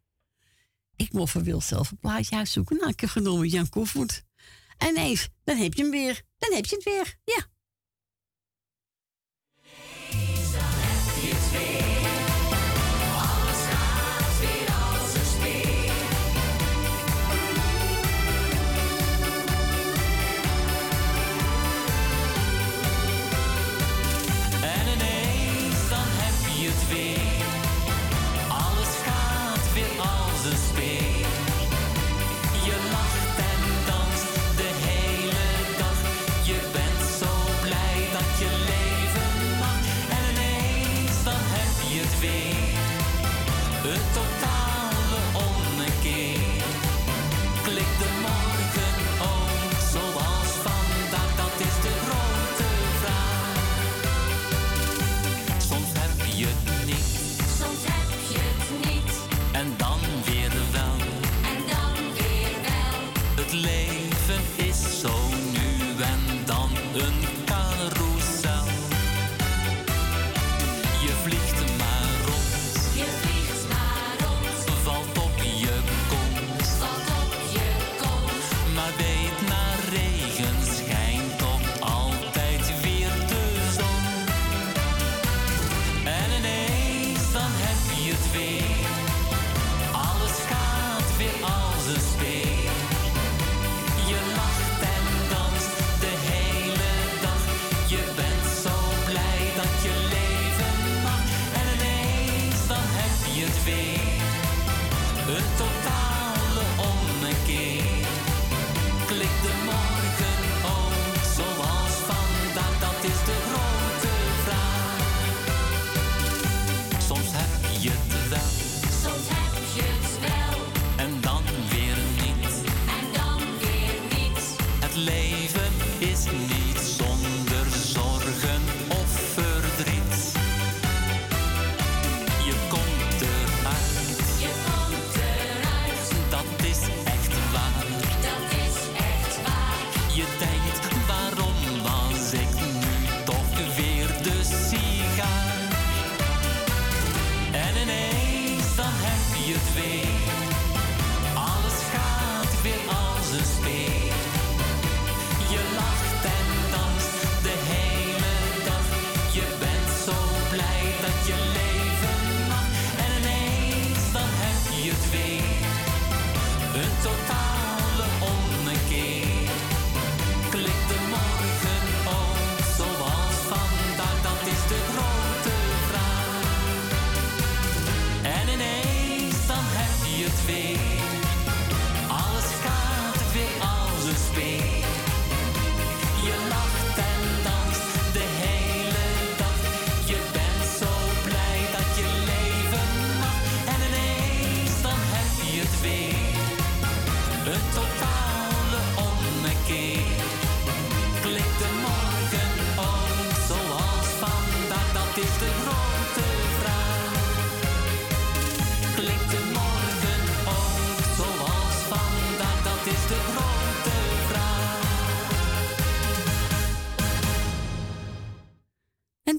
Ik 0.97 1.13
mocht 1.13 1.33
voor 1.33 1.43
Wil 1.43 1.61
zelf 1.61 1.91
een 1.91 1.99
plaatje 1.99 2.37
uitzoeken. 2.37 2.77
Nou, 2.77 2.91
ik 2.91 3.01
heb 3.01 3.11
genomen 3.11 3.49
Jan 3.49 3.69
Kofvoet. 3.69 4.25
En 4.79 4.97
Eve, 4.97 5.29
dan 5.45 5.57
heb 5.57 5.75
je 5.75 5.83
hem 5.83 5.91
weer. 5.91 6.23
Dan 6.39 6.53
heb 6.55 6.65
je 6.65 6.75
het 6.75 6.85
weer. 6.85 7.15
Ja. 7.25 7.45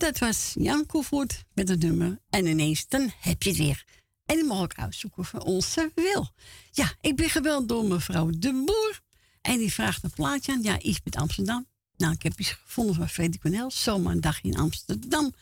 Dat 0.07 0.17
was 0.17 0.53
Jan 0.59 0.85
Koevoort 0.85 1.43
met 1.53 1.69
het 1.69 1.79
nummer. 1.79 2.19
En 2.29 2.45
ineens, 2.45 2.87
dan 2.87 3.11
heb 3.19 3.43
je 3.43 3.49
het 3.49 3.57
weer. 3.57 3.85
En 4.25 4.35
die 4.35 4.45
mag 4.45 4.63
ik 4.63 4.77
uitzoeken 4.77 5.25
voor 5.25 5.39
onze 5.39 5.91
wil. 5.95 6.29
Ja, 6.71 6.93
ik 7.01 7.15
ben 7.15 7.29
gebeld 7.29 7.67
door 7.67 7.85
mevrouw 7.85 8.29
De 8.29 8.63
Boer. 8.65 9.01
En 9.41 9.57
die 9.57 9.73
vraagt 9.73 10.03
een 10.03 10.09
plaatje 10.09 10.51
aan. 10.51 10.61
Ja, 10.61 10.79
iets 10.79 10.99
met 11.03 11.15
Amsterdam. 11.15 11.67
Nou, 11.97 12.13
ik 12.13 12.23
heb 12.23 12.39
iets 12.39 12.51
gevonden 12.51 12.95
van 12.95 13.09
Freddy 13.09 13.37
Cornel. 13.37 13.71
Zomaar 13.71 14.13
een 14.13 14.21
dag 14.21 14.41
in 14.41 14.57
Amsterdam. 14.57 15.33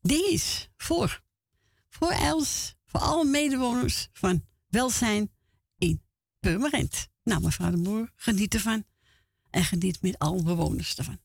Die 0.00 0.32
is 0.32 0.68
voor, 0.76 1.22
voor 1.88 2.10
Els, 2.10 2.74
voor 2.86 3.00
alle 3.00 3.24
medewoners 3.24 4.08
van 4.12 4.44
welzijn 4.68 5.30
in 5.78 6.02
Purmerend. 6.40 7.08
Nou, 7.24 7.42
mevrouw 7.42 7.70
De 7.70 7.76
Boer, 7.76 8.12
geniet 8.16 8.54
ervan. 8.54 8.84
En 9.50 9.64
geniet 9.64 10.02
met 10.02 10.18
alle 10.18 10.42
bewoners 10.42 10.94
ervan. 10.96 11.20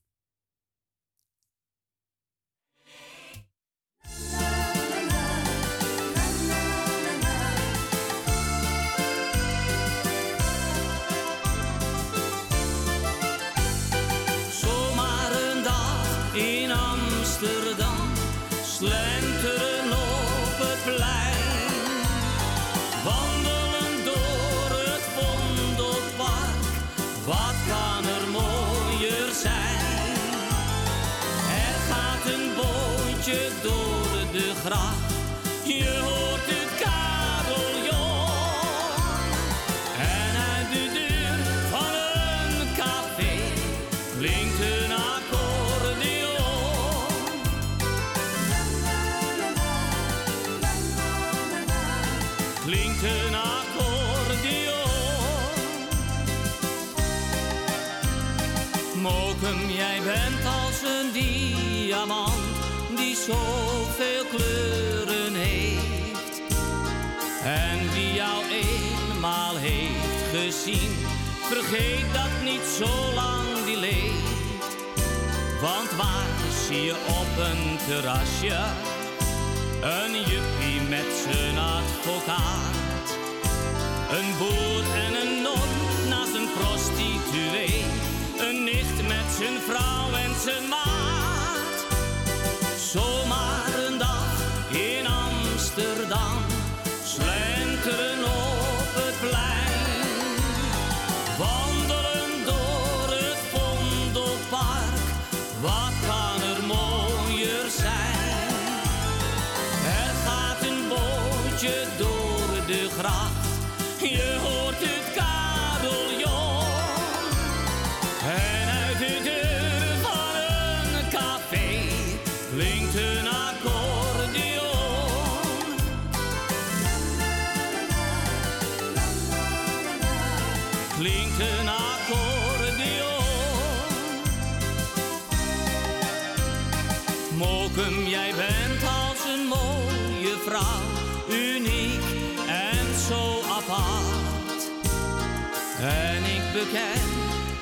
Vergeet 71.48 72.14
dat 72.14 72.34
niet 72.44 72.66
zolang 72.78 73.66
die 73.66 73.78
leeft. 73.78 74.36
Want 75.62 75.92
waar 75.92 76.38
zie 76.68 76.84
je 76.84 76.96
op 77.22 77.32
een 77.50 77.78
terrasje 77.88 78.60
een 79.82 80.12
juppie 80.12 80.82
met 80.90 81.10
zijn 81.24 81.58
advocaat? 81.58 83.08
Een 84.18 84.38
boer 84.38 84.84
en 85.06 85.14
een 85.22 85.42
non 85.42 85.70
naast 86.10 86.34
een 86.34 86.50
prostituee, 86.60 87.86
een 88.38 88.64
nicht 88.64 89.08
met 89.08 89.28
zijn 89.38 89.58
vrouw 89.68 90.12
en 90.26 90.36
zijn 90.44 90.68
maat. 90.70 91.17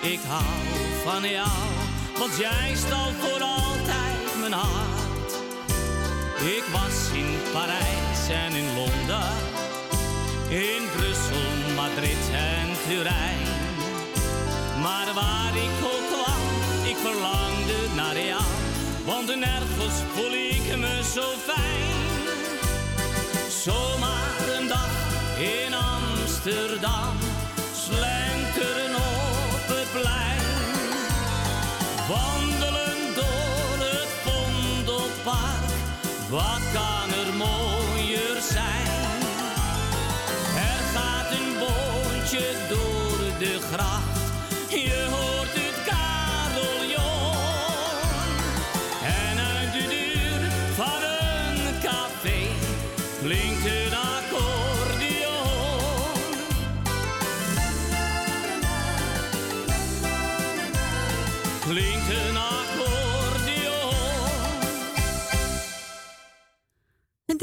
Ik 0.01 0.19
hou 0.27 0.43
van 1.03 1.29
jou, 1.29 1.49
want 2.17 2.37
jij 2.37 2.75
stal 2.75 3.11
voor 3.19 3.41
altijd 3.41 4.39
mijn 4.39 4.53
hart. 4.53 5.31
Ik 6.39 6.63
was 6.71 7.17
in 7.17 7.37
Parijs 7.53 8.29
en 8.29 8.55
in 8.55 8.73
Londen, 8.73 9.33
in 10.49 10.83
Brussel, 10.95 11.73
Madrid 11.75 12.23
en 12.31 12.67
Turijn. 12.87 13.43
Maar 14.81 15.13
waar 15.13 15.55
ik 15.55 15.77
ook 15.83 16.07
kwam, 16.11 16.41
ik 16.83 16.97
verlangde 16.97 17.95
naar 17.95 18.19
jou, 18.19 18.43
want 19.05 19.27
nergens 19.27 19.97
voel 20.13 20.33
ik 20.33 20.77
me 20.77 21.01
zo 21.13 21.27
fijn. 21.45 21.95
Zomaar 23.63 24.57
een 24.57 24.67
dag 24.67 24.93
in 25.39 25.73
Amsterdam, 25.73 27.17
Wandelen 32.07 33.13
door 33.15 33.77
het 33.79 34.09
Vondelpark, 34.23 35.71
wat 36.29 36.61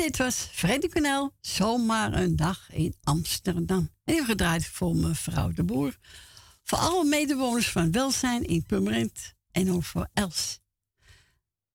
dit 0.03 0.17
was 0.17 0.49
Freddy 0.53 0.89
Cornel, 0.89 1.35
zomaar 1.41 2.13
een 2.13 2.37
dag 2.37 2.73
in 2.73 2.95
Amsterdam. 3.03 3.91
En 4.05 4.15
die 4.15 4.25
gedraaid 4.25 4.67
voor 4.67 4.97
mevrouw 4.97 5.53
de 5.53 5.63
Boer. 5.63 5.99
Voor 6.63 6.79
alle 6.79 7.05
medewoners 7.05 7.69
van 7.69 7.93
welzijn 7.93 8.45
in 8.45 8.67
Purmerend 8.67 9.35
en 9.51 9.73
ook 9.73 9.85
voor 9.85 10.09
Els. 10.13 10.61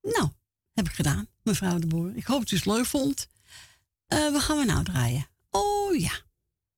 Nou, 0.02 0.30
heb 0.74 0.88
ik 0.88 0.94
gedaan, 0.94 1.28
mevrouw 1.44 1.80
de 1.80 1.88
Boer. 1.88 2.16
Ik 2.16 2.26
hoop 2.26 2.40
dat 2.40 2.52
u 2.52 2.56
het 2.56 2.66
leuk 2.66 2.86
vond. 2.86 3.28
Eh 4.08 4.32
wat 4.32 4.42
gaan 4.42 4.58
we 4.58 4.66
nou 4.66 4.84
draaien? 4.84 5.28
Oh 5.50 5.96
ja, 5.96 6.22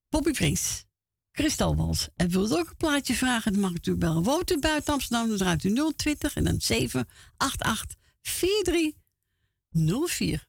Bobby 0.10 0.32
Prins. 0.32 0.86
Kristalwals. 1.32 2.08
En 2.16 2.30
wilt 2.30 2.52
u 2.52 2.54
ook 2.54 2.70
een 2.70 2.76
plaatje 2.76 3.14
vragen? 3.14 3.52
Dan 3.52 3.62
mag 3.62 3.70
u 3.70 3.74
natuurlijk 3.74 4.06
bellen. 4.06 4.24
Woont 4.24 4.52
u 4.52 4.60
buiten 4.60 4.94
Amsterdam? 4.94 5.28
Dan 5.28 5.38
draait 5.38 5.64
u 5.64 5.94
020 5.96 6.36
en 6.36 6.44
dan 6.44 6.62
788 6.62 7.98
4304. 8.22 10.49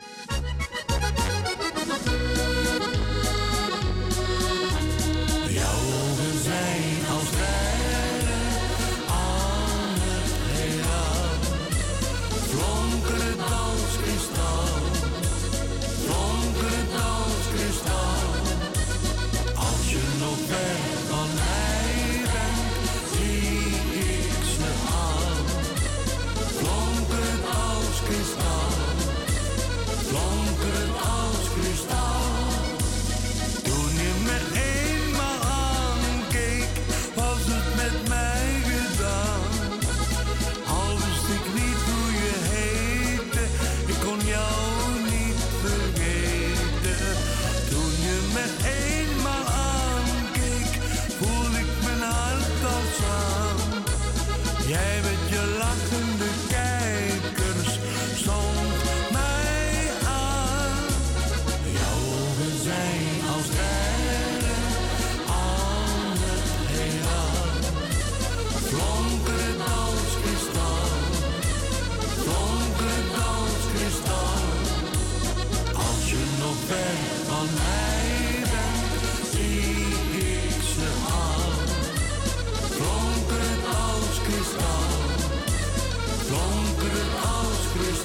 Jouw 0.00 0.59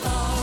als 0.06 0.35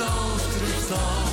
als 0.00 0.42
kristal. 0.56 1.24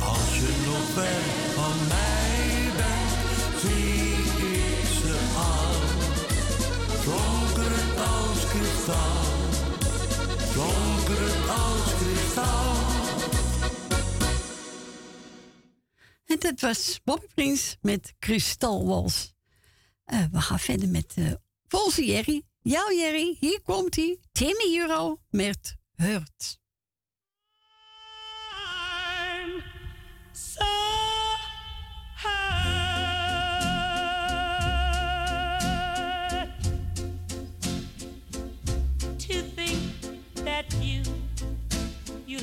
Als 0.00 0.38
je 0.38 0.50
nog 0.66 0.84
ver 0.94 1.22
van 1.54 1.76
mij 1.88 2.70
bent, 2.76 3.60
zie 3.60 4.12
ik 4.52 4.86
ze 5.00 5.14
al. 5.36 5.74
Flonkerend 7.04 7.98
als 7.98 8.46
kristal, 8.52 9.22
flonkerend 10.52 11.48
als 11.48 11.94
kristal. 12.00 12.72
En 16.24 16.38
dat 16.38 16.60
was 16.60 17.00
Prins 17.34 17.76
met 17.80 18.14
Kristalwals. 18.18 19.32
Eh, 20.04 20.24
we 20.32 20.40
gaan 20.40 20.58
verder 20.58 20.88
met 20.88 21.12
eh 21.16 21.32
volgens 21.68 21.96
Jerry. 21.96 22.42
Ja, 22.62 22.92
Jerry, 22.92 23.36
hier 23.40 23.60
komt 23.62 23.96
hij. 23.96 24.18
Timmy 24.32 24.78
Euro 24.78 25.20
met 25.30 25.76
Hurt. 25.94 26.62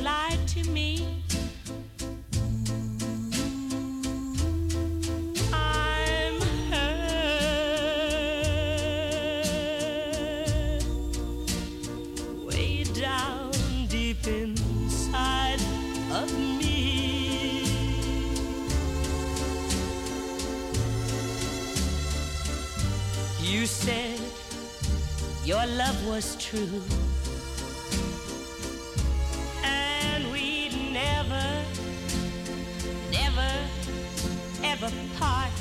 Lied 0.02 0.48
to 0.48 0.64
me. 0.72 1.06
I'm 5.54 6.42
hurt 6.72 7.66
way 12.46 12.84
down 12.84 13.52
deep 13.88 14.26
inside 14.26 15.62
of 16.12 16.34
me. 16.38 17.66
You 23.42 23.66
said 23.68 24.20
your 25.46 25.66
love 25.68 26.08
was 26.08 26.36
true. 26.38 26.82
apart. 34.84 35.61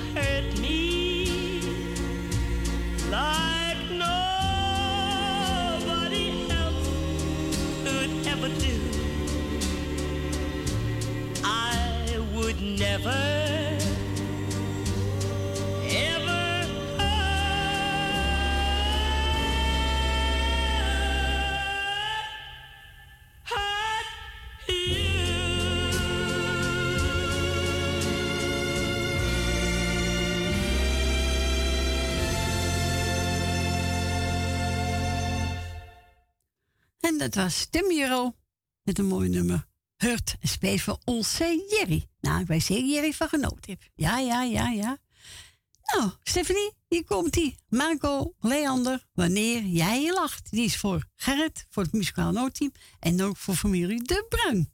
never, 12.61 13.41
dat 37.21 37.35
was 37.35 37.65
Tim 37.69 37.99
Euro 37.99 38.35
met 38.83 38.99
een 38.99 39.05
mooi 39.05 39.29
nummer. 39.29 39.70
Hurt, 40.01 40.35
een 40.39 40.47
spees 40.47 40.83
van 40.83 40.99
onze 41.05 41.65
Jerry. 41.69 42.07
Nou, 42.21 42.43
wij 42.47 42.59
zeker 42.59 42.85
Jerry 42.85 43.13
van 43.13 43.27
genoten 43.27 43.71
heb. 43.71 43.81
Ja, 43.95 44.19
ja, 44.19 44.43
ja, 44.43 44.69
ja. 44.69 44.97
Nou, 45.81 46.11
Stephanie, 46.23 46.71
hier 46.87 47.03
komt 47.03 47.35
ie. 47.35 47.55
Marco 47.69 48.33
Leander, 48.39 49.07
wanneer 49.13 49.63
jij 49.63 50.13
lacht. 50.13 50.51
Die 50.51 50.63
is 50.63 50.77
voor 50.77 51.07
Gerrit, 51.15 51.65
voor 51.69 51.83
het 51.83 51.91
muzikaal 51.91 52.31
noodteam. 52.31 52.71
En 52.99 53.21
ook 53.21 53.37
voor 53.37 53.55
familie 53.55 54.03
De 54.03 54.25
Bruin. 54.29 54.73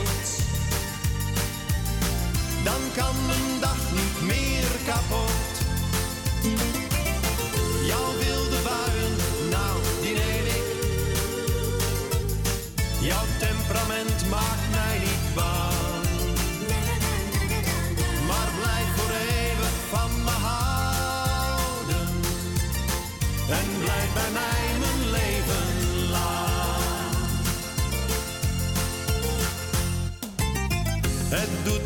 Dan 2.63 2.81
kan 2.95 3.15
mijn 3.25 3.59
dag 3.59 3.91
niet 3.91 4.21
meer 4.21 4.67
kapot. 4.85 5.50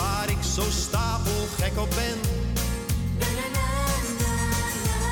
Waar 0.00 0.30
ik 0.30 0.42
zo 0.54 0.62
stapelgek 0.70 1.78
op 1.78 1.90
ben. 1.90 2.18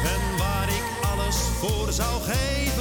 En 0.04 0.38
waar 0.38 0.68
ik 0.68 0.84
alles 1.12 1.36
voor 1.36 1.92
zou 1.92 2.22
geven. 2.22 2.77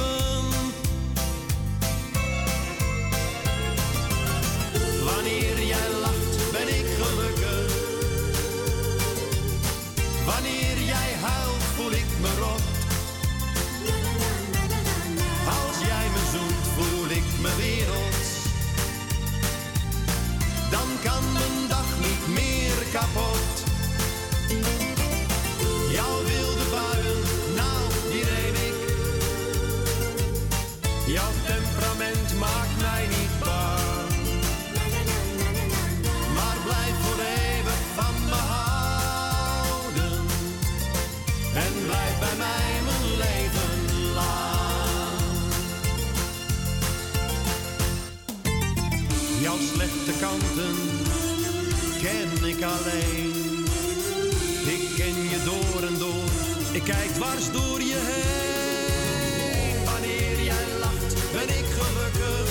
Kijk 56.94 57.10
dwars 57.14 57.50
door 57.52 57.80
je 57.80 58.00
heen. 58.10 59.84
Wanneer 59.84 60.36
jij 60.50 60.66
lacht, 60.80 61.14
ben 61.32 61.48
ik 61.60 61.66
gelukkig. 61.78 62.48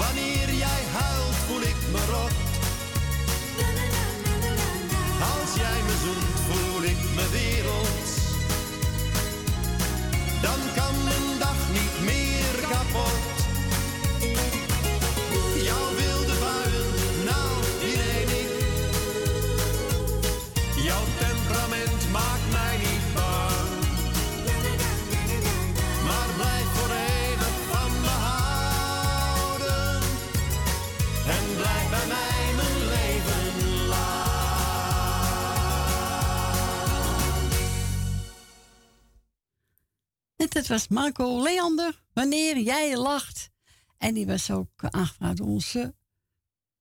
Wanneer 0.00 0.48
jij 0.64 0.82
huilt, 0.98 1.38
voel 1.46 1.62
ik 1.72 1.80
me 1.92 2.02
rot. 2.14 2.36
Als 5.32 5.50
jij 5.62 5.78
me 5.88 5.94
zoent, 6.04 6.38
voel 6.48 6.82
ik 6.92 7.00
me 7.16 7.26
wereld. 7.40 8.08
Dan 10.46 10.60
kan 10.78 10.94
mijn 11.04 11.28
dag 11.38 11.60
niet 11.76 11.91
Dat 40.52 40.66
was 40.66 40.88
Marco 40.88 41.42
Leander, 41.42 42.02
wanneer 42.12 42.58
jij 42.58 42.96
lacht. 42.96 43.50
En 43.98 44.14
die 44.14 44.26
was 44.26 44.50
ook 44.50 44.70
aangevraagd 44.76 45.36
door 45.36 45.46
onze 45.46 45.94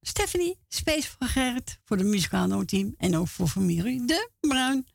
Stephanie, 0.01 0.59
Space 0.67 1.09
voor 1.09 1.27
Gerrit, 1.27 1.79
voor 1.83 1.97
de 1.97 2.03
muzikale 2.03 2.65
team 2.65 2.93
en 2.97 3.17
ook 3.17 3.27
voor 3.27 3.47
familie 3.47 4.05
De 4.05 4.29
Bruin. 4.39 4.87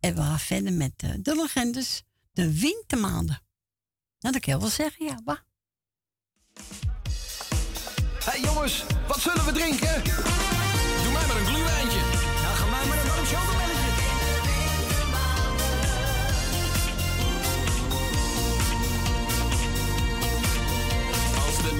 En 0.00 0.14
we 0.14 0.20
gaan 0.20 0.38
verder 0.38 0.72
met 0.72 0.92
eh, 0.96 1.10
de 1.18 1.34
legendes, 1.34 2.02
de 2.32 2.60
wintermaanden. 2.60 3.42
Nou, 4.20 4.34
dat 4.34 4.42
kan 4.42 4.54
je 4.54 4.60
wel 4.60 4.68
zeggen, 4.68 5.04
ja, 5.06 5.44
hey 8.24 8.40
jongens, 8.40 8.84
wat 9.06 9.20
zullen 9.20 9.44
we 9.44 9.52
drinken? 9.52 10.04
Doe 10.04 11.12
mij 11.12 11.26
maar 11.26 11.36
een 11.36 11.46
gluwijntje. 11.46 12.07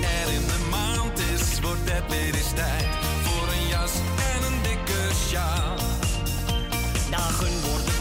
Als 0.09 0.27
de 0.27 0.31
R 0.31 0.35
in 0.35 0.47
de 0.47 0.69
maand 0.71 1.19
is, 1.19 1.61
wordt 1.61 1.91
het 1.91 2.03
weer 2.09 2.35
eens 2.35 2.53
tijd 2.55 2.87
voor 3.23 3.49
een 3.53 3.69
jas 3.69 3.93
en 4.33 4.53
een 4.53 4.63
dikke 4.63 5.15
sjaal. 5.29 5.77
Dagen 7.11 7.61
worden 7.61 7.98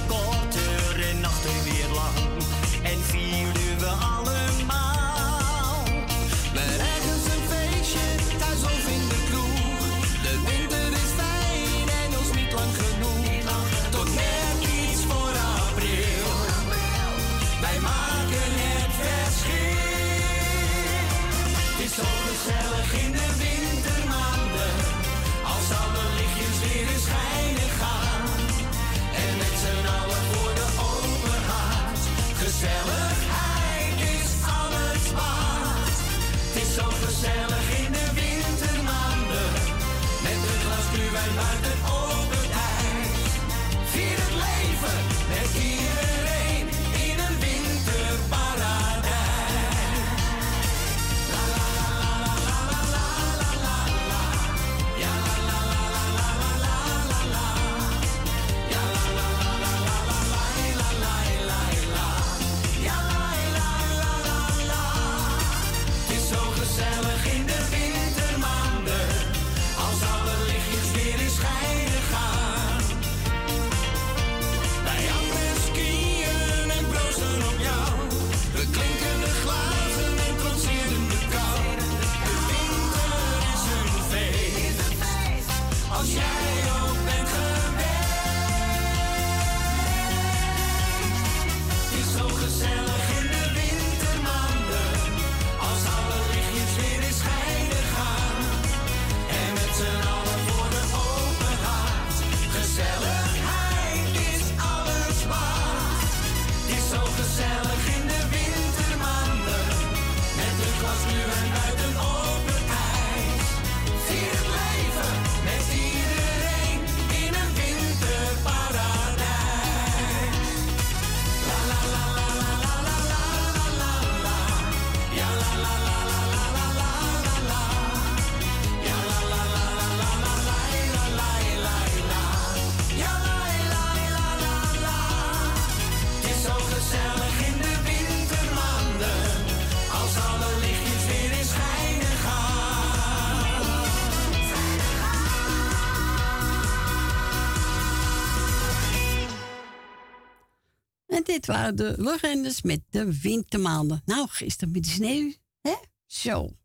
dit 151.38 151.46
waren 151.46 151.76
de 151.76 151.94
legendes 151.98 152.62
met 152.62 152.82
de 152.90 153.20
wintermaanden. 153.22 154.02
Nou, 154.06 154.28
gisteren 154.30 154.74
met 154.74 154.84
de 154.84 154.90
sneeuw, 154.90 155.34
hè? 155.62 155.74
Zo. 156.06 156.58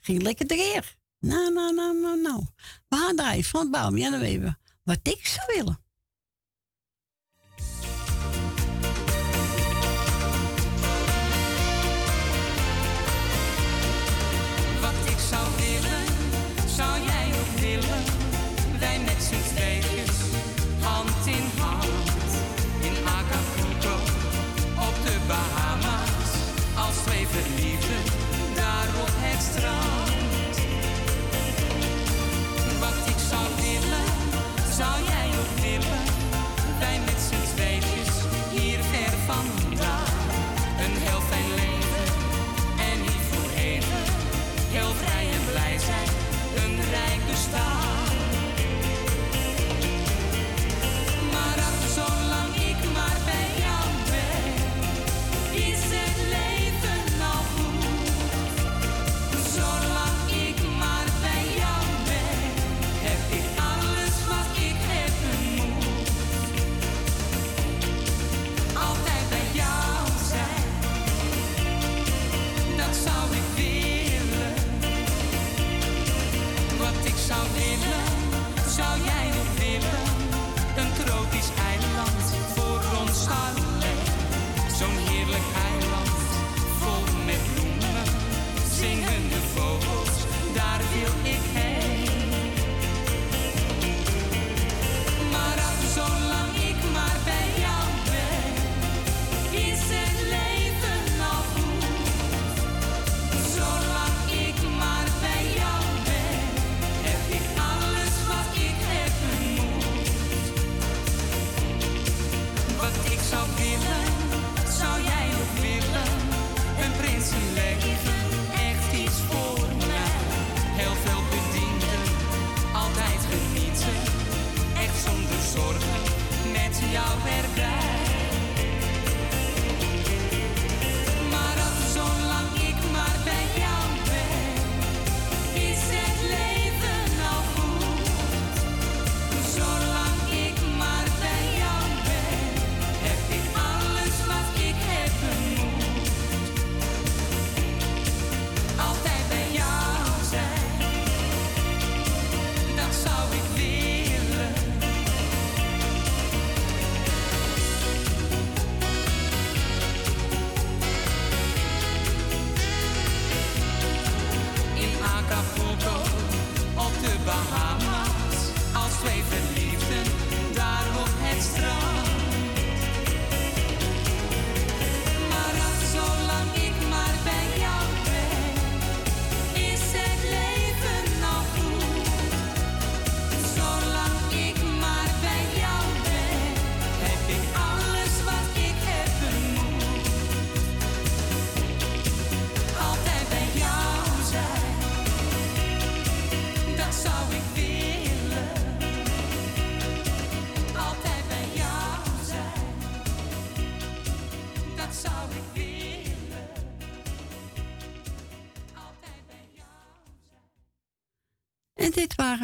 Ging 0.00 0.22
lekker 0.22 0.46
erheer. 0.46 0.96
Nou, 1.20 1.52
nou, 1.52 1.74
nou, 1.74 2.00
nou, 2.00 2.20
nou. 2.20 2.44
We 2.88 2.96
gaan 2.96 3.44
van 3.44 3.60
het 3.60 3.70
bouwen, 3.70 3.98
ja, 3.98 4.10
dan. 4.10 4.58
Wat 4.82 4.98
ik 5.02 5.26
zou 5.26 5.56
willen. 5.56 5.78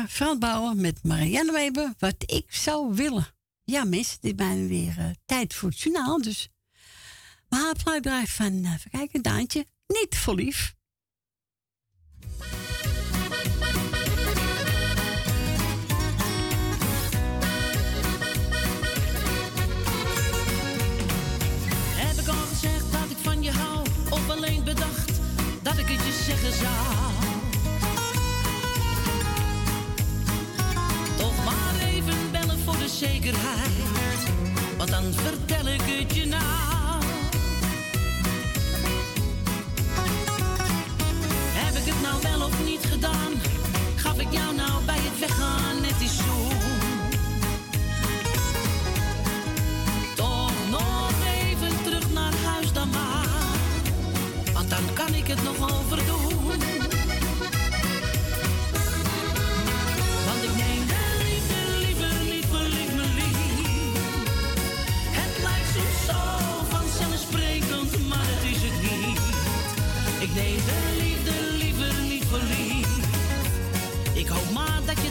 horen 0.09 0.81
met 0.81 1.03
Marianne 1.03 1.53
Weber, 1.53 1.95
wat 1.99 2.15
ik 2.19 2.45
zou 2.49 2.95
willen. 2.95 3.27
Ja, 3.65 3.85
mis, 3.85 4.19
dit 4.21 4.41
is 4.41 4.69
weer 4.69 4.95
eh, 4.99 5.11
tijd 5.25 5.55
voor 5.55 5.69
het 5.69 5.81
journaal, 5.81 6.23
dus. 6.23 6.49
Maar 7.49 7.75
haar 7.85 8.01
blijft 8.01 8.33
van, 8.33 8.53
uh, 8.53 8.73
even 8.73 8.91
kijken, 8.91 9.23
Daantje, 9.23 9.67
niet 9.87 10.17
voor 10.17 10.35
lief. 10.35 10.75
Heb 21.95 22.21
ik 22.21 22.29
al 22.29 22.47
gezegd 22.47 22.93
dat 22.93 23.11
ik 23.11 23.17
van 23.17 23.43
je 23.43 23.51
hou, 23.51 23.87
of 24.11 24.31
alleen 24.31 24.65
bedacht 24.65 25.13
dat 25.63 25.79
ik 25.79 25.89
het 25.89 26.07
je 26.07 26.23
zeggen 26.27 26.53
zou? 26.53 27.02
zekerheid, 33.09 34.23
want 34.77 34.91
dan 34.91 35.13
vertel 35.13 35.67
ik 35.67 35.81
het 35.85 36.15
je 36.15 36.27
nou. 36.27 37.03
Heb 41.63 41.75
ik 41.75 41.93
het 41.93 42.03
nou 42.03 42.23
wel 42.23 42.47
of 42.47 42.65
niet 42.65 42.85
gedaan? 42.91 43.33
Gaf 43.97 44.19
ik 44.19 44.33
jou 44.33 44.55
nou 44.55 44.85
bij 44.85 44.99
het 44.99 45.19
weggaan 45.19 45.81
net 45.81 45.99
die 45.99 46.09
zoen? 46.09 46.59
Toch 50.17 50.53
nog 50.71 51.13
even 51.41 51.83
terug 51.85 52.13
naar 52.13 52.35
huis 52.45 52.73
dan 52.73 52.89
maar, 52.91 53.29
want 54.53 54.71
dan 54.71 54.85
kan 54.95 55.15
ik 55.15 55.27
het 55.27 55.43
nog 55.43 55.81
overdoen. 55.81 56.22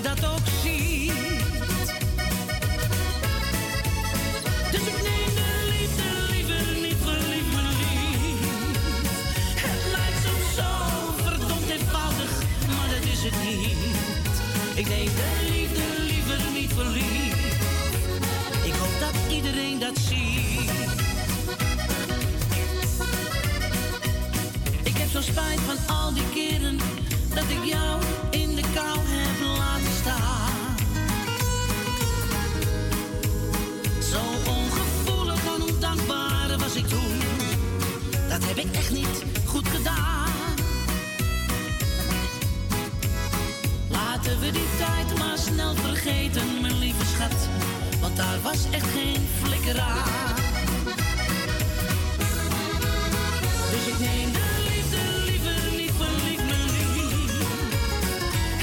dat 0.01 0.25
ook 0.25 0.47
ziet. 0.63 1.11
Dus 4.71 4.81
ik 4.81 4.97
neem 5.07 5.31
de 5.35 5.51
liefde 5.71 6.03
liever 6.29 6.81
niet 6.81 6.97
voor 7.03 7.19
lief, 7.31 7.53
mijn 7.53 7.75
lief. 7.81 8.39
Het 9.65 9.83
lijkt 9.95 10.21
soms 10.25 10.55
zo 10.55 10.71
verdomd 11.23 11.69
eenvoudig, 11.69 12.31
maar 12.67 12.89
dat 12.89 13.03
is 13.13 13.23
het 13.23 13.43
niet. 13.43 13.95
Ik 14.75 14.87
neem 14.87 15.05
de 15.05 15.51
liefde 15.51 16.03
liever 16.03 16.39
niet 16.53 16.73
voor 16.73 16.85
lief. 16.85 17.35
Ik 18.63 18.73
hoop 18.73 18.99
dat 18.99 19.31
iedereen 19.31 19.79
dat 19.79 19.97
ziet. 19.97 20.71
Ik 24.83 24.97
heb 24.97 25.09
zo 25.09 25.21
spijt 25.21 25.59
van 25.59 25.95
al 25.95 26.13
die 26.13 26.29
keren 26.33 26.77
dat 27.33 27.43
ik 27.43 27.63
jou 27.63 28.01
in 28.29 28.55
de 28.55 28.63
kou 28.73 28.97
heb 28.99 29.20
Laten 44.31 44.45
we 44.45 44.51
die 44.51 44.77
tijd 44.77 45.17
maar 45.17 45.37
snel 45.37 45.75
vergeten, 45.75 46.61
mijn 46.61 46.77
lieve 46.77 47.05
schat. 47.05 47.47
Want 48.01 48.15
daar 48.15 48.41
was 48.41 48.65
echt 48.71 48.89
geen 48.89 49.27
flikker 49.41 49.79
aan. 49.79 50.35
Dus 53.71 53.85
ik 53.93 53.99
neem 53.99 54.31
de 54.31 54.49
liefde 54.69 55.01
liever 55.25 55.55
niet 55.77 56.45
mijn 56.45 56.69
lief. 56.71 57.43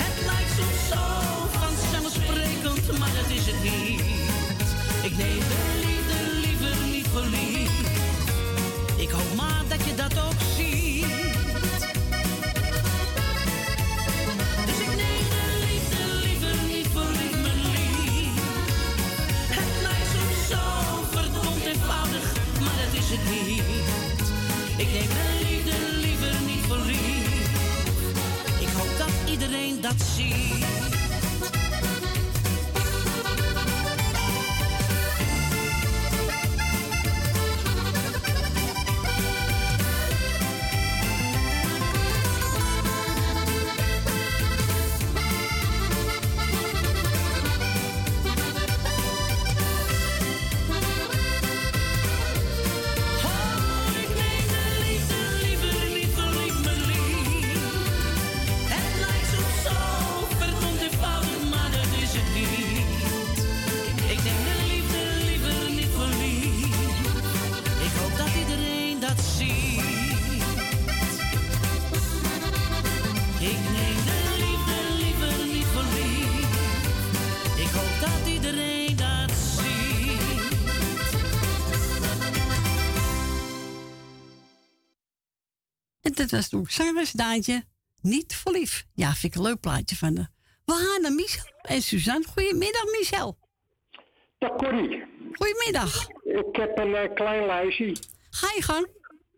Het 0.03 0.17
lijkt 0.27 0.53
soms 0.59 0.89
zo 0.93 1.05
vanzelfsprekend, 1.59 2.99
maar 2.99 3.13
dat 3.21 3.31
is 3.37 3.47
het 3.47 3.63
niet. 3.63 4.01
Ik 5.03 5.17
neem 5.17 5.39
de 5.39 5.63
liefde 5.85 6.41
liever 6.41 6.77
niet 6.93 7.07
verliefd. 7.13 7.89
Ik 8.97 9.11
hoop 9.11 9.35
maar 9.37 9.63
dat 9.69 9.85
je 9.85 9.95
dat 9.95 10.19
ook 10.19 10.41
Ik 24.77 24.89
neem 24.93 25.09
de 25.09 25.39
liefde 25.49 25.97
liever 26.01 26.41
niet 26.47 26.65
verliefd. 26.67 27.49
Ik 28.61 28.69
hoop 28.69 28.99
dat 28.99 29.31
iedereen 29.31 29.81
dat 29.81 30.03
ziet. 30.17 30.88
Daantje. 87.13 87.65
Niet 88.03 88.37
voor 88.37 88.53
lief. 88.53 88.85
Ja, 88.95 89.13
vind 89.13 89.35
ik 89.35 89.41
een 89.41 89.47
leuk 89.47 89.61
plaatje 89.61 89.97
van 89.97 90.15
de. 90.15 90.27
We 90.65 90.73
gaan 90.73 91.03
naar 91.03 91.13
Michel 91.13 91.53
en 91.63 91.83
Suzanne. 91.83 92.27
Goedemiddag, 92.27 92.85
Michel. 92.99 93.39
Dag 94.39 94.57
Corrie. 94.57 95.05
Goedemiddag. 95.33 96.09
Ik 96.25 96.57
heb 96.57 96.79
een 96.79 96.95
eh, 96.95 97.15
klein 97.15 97.47
lijstje. 97.47 97.97
Ga 98.31 98.49
je 98.55 98.63
gang. 98.63 98.89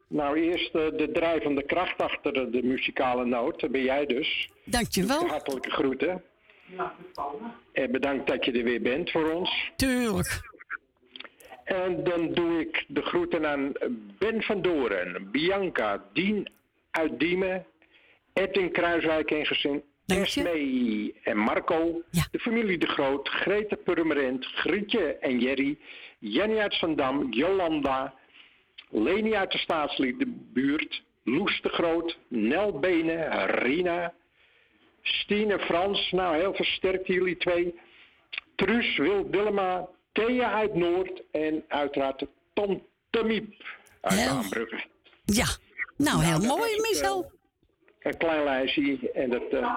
Nou, 0.09 0.41
eerst 0.41 0.75
eh, 0.75 0.91
de 0.97 1.11
drijvende 1.13 1.63
kracht 1.63 1.99
achter 1.99 2.33
de, 2.33 2.51
de 2.51 2.63
muzikale 2.63 3.25
noot. 3.25 3.61
Dat 3.61 3.71
ben 3.71 3.83
jij 3.83 4.07
dus. 4.07 4.51
Dankjewel. 4.65 5.27
Hartelijke 5.27 5.71
groeten. 5.71 6.23
En 7.73 7.91
bedankt 7.91 8.27
dat 8.27 8.45
je 8.45 8.53
er 8.53 8.65
weer 8.65 8.83
bent 8.83 9.11
voor 9.11 9.33
ons. 9.33 9.71
Tuurlijk. 9.77 10.41
En 11.65 12.05
dan 12.05 12.35
doe 12.35 12.61
ik 12.61 12.85
de 12.89 13.03
groeten 13.03 13.47
aan 13.47 13.73
Ben 14.19 14.43
van 14.43 14.63
Doren, 14.63 15.31
Bianca, 15.31 16.05
Dien 16.13 16.49
uit 16.91 17.19
Diemen, 17.19 17.67
Edwin 18.33 18.73
Kruiswijk 18.73 19.31
en 19.31 19.47
gezin, 19.47 19.83
Esmee 20.07 21.15
en 21.23 21.37
Marco, 21.37 22.03
de 22.31 22.39
familie 22.39 22.79
De 22.79 22.87
Groot, 22.87 23.29
Greta 23.29 23.77
Purmerend, 23.77 24.47
Grietje 24.47 25.17
en 25.17 25.39
Jerry, 25.39 25.79
Jenny 26.19 26.59
uit 26.59 26.75
Zandam, 26.75 27.33
Jolanda, 27.33 28.15
Leni 28.91 29.35
uit 29.35 29.53
de 29.53 29.59
staatsliedenbuurt, 29.59 31.03
Loes 31.23 31.61
de 31.63 31.69
Groot, 31.69 32.19
Nel 32.29 32.79
Benen, 32.79 33.47
Rina, 33.47 34.15
Stine 35.03 35.59
Frans, 35.59 36.11
nou 36.11 36.37
heel 36.37 36.55
versterkt 36.55 37.07
jullie 37.07 37.37
twee, 37.37 37.75
Truus, 38.57 38.97
Wil, 38.97 39.31
Willema, 39.31 39.89
Thea 40.13 40.53
uit 40.53 40.75
Noord 40.75 41.23
en 41.31 41.65
uiteraard 41.69 42.27
Tom 42.53 42.83
Temiep 43.11 43.65
uit 44.01 44.29
Aanbrugge. 44.29 44.85
Ja. 45.25 45.47
Nou, 46.05 46.25
heel 46.25 46.39
dat 46.41 46.57
mooi, 46.57 46.71
het, 46.73 46.81
Michel. 46.91 47.33
Een 48.01 48.17
klein 48.17 48.45
lijstje 48.45 49.11
en 49.13 49.31
dat... 49.31 49.43
eh, 49.51 49.75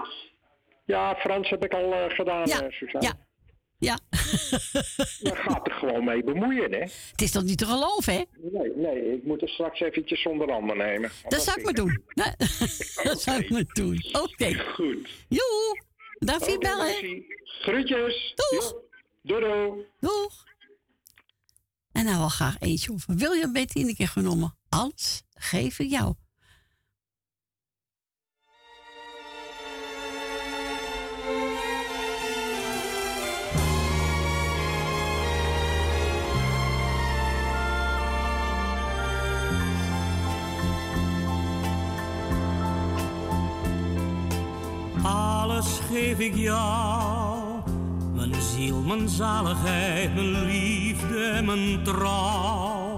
ja, 0.85 1.15
Frans 1.15 1.49
heb 1.49 1.63
ik 1.65 1.73
al 1.73 1.93
eh, 1.93 2.15
gedaan, 2.15 2.47
Ja, 2.47 2.61
eh, 2.61 2.71
Suzanne. 2.71 3.07
ja. 3.07 3.13
Ja. 3.77 3.99
Je 5.29 5.31
gaat 5.35 5.67
er 5.67 5.73
gewoon 5.73 6.03
mee 6.03 6.23
bemoeien, 6.23 6.71
hè? 6.71 6.79
Het 7.11 7.21
is 7.21 7.31
toch 7.31 7.43
niet 7.43 7.57
te 7.57 7.65
geloven, 7.65 8.13
hè? 8.13 8.21
Nee, 8.41 8.71
nee, 8.75 9.13
ik 9.15 9.23
moet 9.23 9.41
er 9.41 9.49
straks 9.49 9.79
eventjes 9.79 10.21
zonder 10.21 10.51
handen 10.51 10.77
nemen. 10.77 11.11
Dat 11.27 11.41
zou 11.43 11.57
ik 11.59 11.63
maar 11.63 11.73
doen. 11.73 12.03
Nee, 12.13 12.33
Dat 13.09 13.21
zou 13.21 13.39
ik 13.39 13.49
maar 13.49 13.63
doen. 13.73 14.03
Oké. 14.11 14.53
Goed. 14.59 15.09
Joe. 15.29 15.81
Dag 16.19 16.41
Oké, 16.41 16.57
Bel, 16.57 16.77
hè? 16.79 16.85
Messi. 16.85 17.25
Groetjes. 17.43 18.33
Doeg. 18.35 18.73
Doei, 19.21 19.41
doei. 19.41 19.85
Doeg. 19.99 20.43
En 21.91 22.05
nou 22.05 22.17
wel 22.17 22.29
graag 22.29 22.55
eentje 22.59 22.91
over 22.91 23.15
William 23.15 23.53
Betty 23.53 23.77
in 23.79 23.85
de 23.85 23.95
keer 23.95 24.07
genomen. 24.07 24.55
Alles 24.69 25.23
geef 25.43 25.79
ik 25.79 25.89
jou. 25.89 26.13
Alles 45.03 45.79
geef 45.89 46.19
ik 46.19 46.35
jou, 46.35 47.61
mijn 48.13 48.41
ziel, 48.41 48.81
mijn 48.81 49.09
zaligheid, 49.09 50.15
mijn 50.15 50.45
liefde, 50.45 51.41
mijn 51.43 51.83
trouw. 51.83 52.92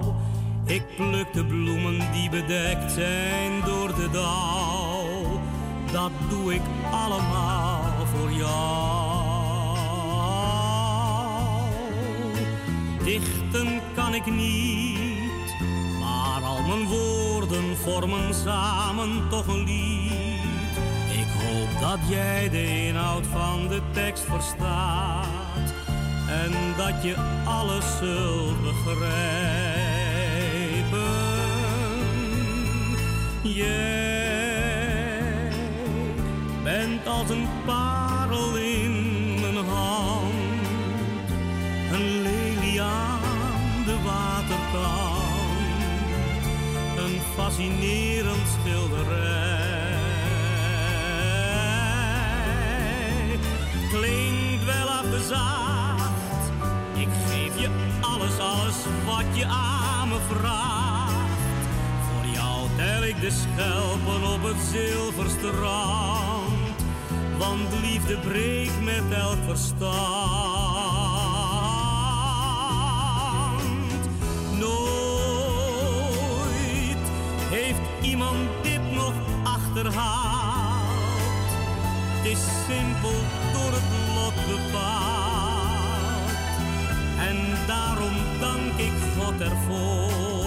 Ik 0.66 0.96
pluk 0.96 1.34
de 1.34 1.46
bloemen 1.46 2.12
die 2.12 2.30
bedekt 2.30 2.92
zijn 2.92 3.62
door 3.66 3.96
de 3.96 4.10
dauw. 4.12 5.42
Dat 5.92 6.12
doe 6.30 6.54
ik 6.54 6.62
allemaal 6.92 8.06
voor 8.06 8.32
jou. 8.32 9.26
Dichten 13.04 13.82
kan 13.96 14.14
ik 14.14 14.26
niet, 14.26 15.56
maar 16.00 16.44
al 16.44 16.62
mijn 16.62 16.88
woorden 16.88 17.78
vormen 17.78 18.34
samen 18.34 19.30
toch 19.30 19.48
een 19.48 19.64
lied. 19.64 20.44
Ik 21.12 21.28
hoop 21.42 21.82
dat 21.82 22.00
jij 22.10 22.50
de 22.50 22.88
inhoud 22.88 23.26
van 23.28 23.68
de 23.68 23.82
tekst 23.92 24.24
verstaat 24.24 25.74
en 26.28 26.52
dat 26.78 27.04
je 27.04 27.16
alles 27.46 27.98
zult 27.98 28.62
begrijpen. 28.64 29.85
Jij 33.54 35.50
bent 36.64 37.08
als 37.08 37.30
een 37.30 37.48
parel 37.66 38.56
in 38.56 39.40
mijn 39.42 39.66
hand, 39.66 40.34
een 41.92 42.22
lelie 42.22 42.82
de 43.86 43.98
waterkant, 44.04 45.24
een 46.98 47.20
fascinerend 47.36 48.48
schilderij. 48.60 49.94
Klinkt 53.92 54.66
wel 54.66 54.88
afgezaagd, 54.88 56.52
ik 56.96 57.10
geef 57.28 57.60
je 57.60 57.70
alles, 58.02 58.40
alles 58.40 58.76
wat 59.06 59.38
je 59.38 59.46
aan 59.46 60.08
me 60.08 60.18
vraagt. 60.30 61.05
Tel 62.86 63.04
ik 63.04 63.22
de 63.22 63.32
schelpen 63.32 64.24
op 64.34 64.44
het 64.44 64.58
zilverstrand. 64.72 66.76
Want 67.38 67.74
liefde 67.82 68.18
breekt 68.18 68.84
met 68.84 69.04
elk 69.12 69.38
verstand. 69.48 69.90
Nooit 74.60 75.06
heeft 77.50 77.82
iemand 78.02 78.38
dit 78.62 78.92
nog 78.92 79.14
achterhaald. 79.44 81.50
Het 82.16 82.26
is 82.32 82.40
simpel 82.68 83.20
door 83.54 83.72
het 83.72 83.90
lot 84.16 84.36
bepaald. 84.48 86.32
En 87.30 87.38
daarom 87.68 88.16
dank 88.40 88.78
ik 88.78 88.94
God 89.18 89.42
ervoor. 89.42 90.45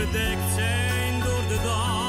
Bedekt 0.00 0.54
zijn 0.54 1.20
door 1.20 1.48
de 1.48 1.58
dauw. 1.62 1.99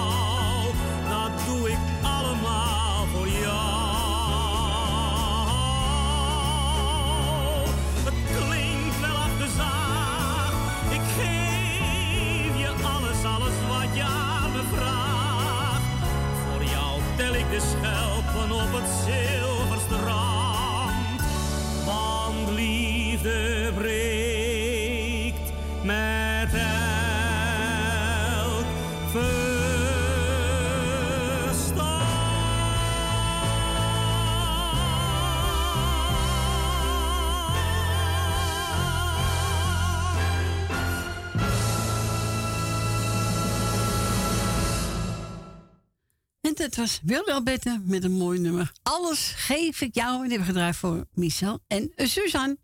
Dat 46.76 46.80
was 46.80 47.00
Wilde 47.04 47.80
met 47.86 48.04
een 48.04 48.12
mooi 48.12 48.40
nummer. 48.40 48.72
Alles 48.84 49.34
geef 49.36 49.82
ik 49.82 49.96
jou. 49.96 50.16
En 50.16 50.22
die 50.22 50.30
hebben 50.30 50.48
gedraaid 50.48 50.76
voor 50.76 51.08
Michel 51.14 51.60
en 51.68 51.92
Suzanne. 51.96 52.58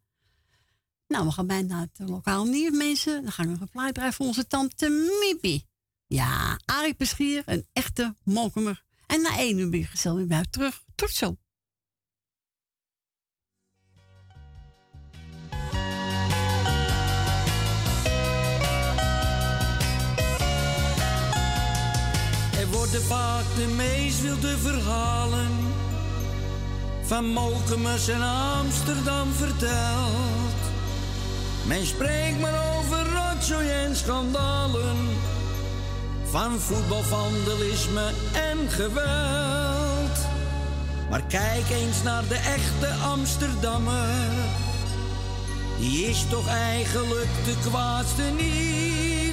Nou, 1.08 1.26
we 1.26 1.32
gaan 1.32 1.48
bijna 1.48 1.76
naar 1.76 1.88
het 1.94 2.10
lokaal 2.10 2.46
nieuws, 2.46 2.78
mensen. 2.78 3.24
Dan 3.24 3.32
gaan 3.32 3.46
we 3.46 3.52
nog 3.52 3.62
een 3.62 3.70
plaat 3.70 3.94
draaien 3.94 4.14
voor 4.14 4.26
onze 4.26 4.48
tante 4.48 4.90
Mipi. 5.22 5.64
Ja, 6.08 6.60
Arie 6.66 6.94
Peschier, 6.94 7.44
een 7.46 7.68
echte 7.74 8.16
molkemer. 8.24 8.84
En 9.06 9.22
na 9.22 9.38
één 9.38 9.58
uur 9.58 9.70
ben 9.70 9.80
je 9.80 9.86
gezellig 9.86 10.28
weer 10.28 10.50
terug. 10.50 10.84
Tot 10.96 11.10
zo. 11.10 11.38
Er 22.98 23.04
worden 23.04 23.18
vaak 23.18 23.56
de 23.56 23.68
meest 23.68 24.22
wilde 24.22 24.58
verhalen 24.58 25.52
van 27.04 27.26
Molkemers 27.26 28.08
en 28.08 28.22
Amsterdam 28.62 29.32
verteld. 29.34 30.60
Men 31.68 31.86
spreekt 31.86 32.40
maar 32.40 32.78
over 32.78 33.06
rotzooi 33.14 33.70
en 33.70 33.96
schandalen, 33.96 34.98
van 36.30 36.60
voetbalvandalisme 36.60 38.12
en 38.34 38.70
geweld. 38.70 40.18
Maar 41.10 41.24
kijk 41.28 41.70
eens 41.70 42.04
naar 42.04 42.28
de 42.28 42.36
echte 42.36 42.94
Amsterdammer, 43.04 44.34
die 45.80 46.06
is 46.06 46.26
toch 46.30 46.48
eigenlijk 46.48 47.30
de 47.46 47.56
kwaadste 47.70 48.24
niet. 48.38 49.27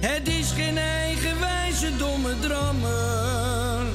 Het 0.00 0.28
is 0.28 0.50
geen 0.50 0.78
eigenwijze 0.78 1.96
domme 1.96 2.38
drammer. 2.40 3.86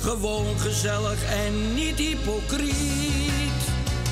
Gewoon 0.00 0.58
gezellig 0.58 1.24
en 1.24 1.74
niet 1.74 1.98
hypocriet. 1.98 3.60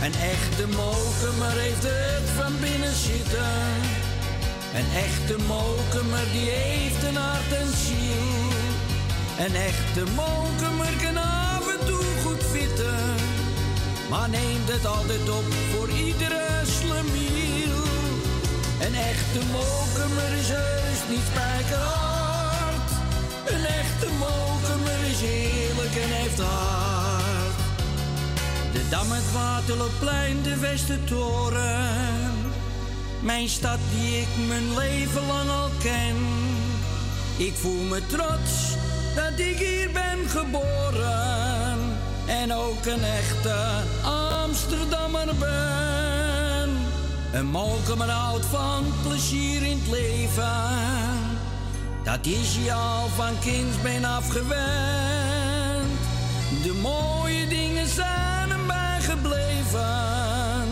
Een 0.02 0.14
echte 0.14 0.66
mokemer 0.66 1.52
heeft 1.52 1.82
het 1.82 2.30
van 2.36 2.52
binnen 2.60 2.94
zitten. 2.94 3.54
Een 4.74 4.90
echte 4.96 5.36
mokemer 5.46 6.24
die 6.32 6.48
heeft 6.50 7.02
een 7.02 7.16
hart 7.16 7.52
en 7.52 7.70
ziel. 7.84 8.48
Een 9.46 9.54
echte 9.54 10.04
mokemer 10.14 10.92
kan 11.02 11.16
af 11.16 11.78
en 11.78 11.86
toe 11.86 12.04
goed 12.24 12.42
fitten. 12.42 13.14
Maar 14.10 14.28
neemt 14.28 14.68
het 14.68 14.86
altijd 14.86 15.30
op 15.30 15.44
voor 15.72 15.88
iedere 15.88 16.62
slemiel. 16.64 17.39
Een 18.80 18.94
echte 18.94 19.38
mokemer 19.52 20.32
is 20.38 20.48
heus 20.48 21.00
niet 21.08 21.26
spijkerhard. 21.30 22.90
Een 23.46 23.64
echte 23.64 24.06
mokemer 24.18 25.00
is 25.10 25.20
eerlijk 25.22 25.94
en 25.94 26.08
heeft 26.08 26.40
hart. 26.40 27.60
De 28.72 28.88
Dam, 28.88 29.10
het 29.10 29.32
Waterloopplein, 29.32 30.42
de 30.42 30.58
Westertoren. 30.58 31.88
Mijn 33.20 33.48
stad 33.48 33.78
die 33.94 34.20
ik 34.20 34.28
mijn 34.48 34.74
leven 34.78 35.26
lang 35.26 35.50
al 35.50 35.70
ken. 35.82 36.16
Ik 37.36 37.54
voel 37.54 37.82
me 37.82 38.06
trots 38.06 38.76
dat 39.14 39.38
ik 39.38 39.56
hier 39.56 39.90
ben 39.92 40.28
geboren. 40.28 41.78
En 42.26 42.54
ook 42.54 42.86
een 42.86 43.04
echte 43.04 43.54
Amsterdammer 44.42 45.34
ben. 45.38 46.39
Een 47.32 47.46
molkemer 47.46 48.10
houdt 48.10 48.44
van 48.44 48.84
plezier 49.02 49.62
in 49.62 49.78
het 49.78 49.90
leven. 49.90 50.78
Dat 52.04 52.26
is 52.26 52.56
je 52.64 52.72
al 52.72 53.08
van 53.08 53.38
kindsbeen 53.38 54.04
afgewend. 54.04 54.60
De 56.62 56.72
mooie 56.82 57.48
dingen 57.48 57.88
zijn 57.88 58.50
hem 58.50 58.66
bijgebleven. 58.66 60.66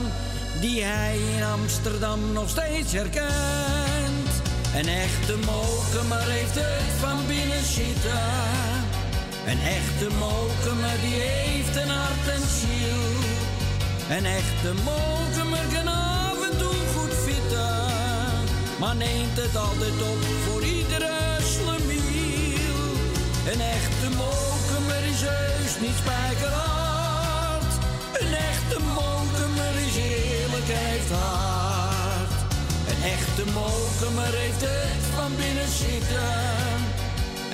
Die 0.61 0.83
hij 0.83 1.19
in 1.37 1.45
Amsterdam 1.45 2.33
nog 2.33 2.49
steeds 2.49 2.93
herkent. 2.93 4.31
Een 4.75 4.89
echte 4.89 5.37
molkemer 5.47 6.31
heeft 6.31 6.55
het 6.55 6.99
van 7.01 7.27
binnen 7.27 7.65
zitten. 7.65 8.21
Een 9.47 9.61
echte 9.61 10.09
molkemer 10.19 11.01
die 11.01 11.21
heeft 11.21 11.77
een 11.77 11.91
hart 11.91 12.29
en 12.29 12.43
ziel. 12.59 13.03
Een 14.17 14.27
echte 14.27 14.73
molkemer 14.85 15.65
kan 15.73 15.98
Maar 18.79 18.97
neemt 18.97 19.37
het 19.37 19.57
altijd 19.57 20.03
op 20.13 20.23
voor 20.45 20.63
iedere 20.63 21.17
slemiel. 21.55 22.81
Een 23.53 23.61
echte 23.61 24.09
molkemer 24.17 25.03
is 25.13 25.21
heus 25.21 25.73
niet 25.81 25.97
spijkerhard. 26.03 27.73
Een 28.21 28.35
echte 28.51 28.79
molkemer 29.01 29.73
is 29.87 29.97
eerlijk 29.97 30.69
heeft 30.81 31.11
hart. 31.11 32.33
Een 32.91 33.03
echte 33.17 33.45
molkemer 33.59 34.33
heeft 34.43 34.63
het 34.71 35.05
van 35.17 35.33
binnen 35.37 35.71
zitten. 35.85 36.35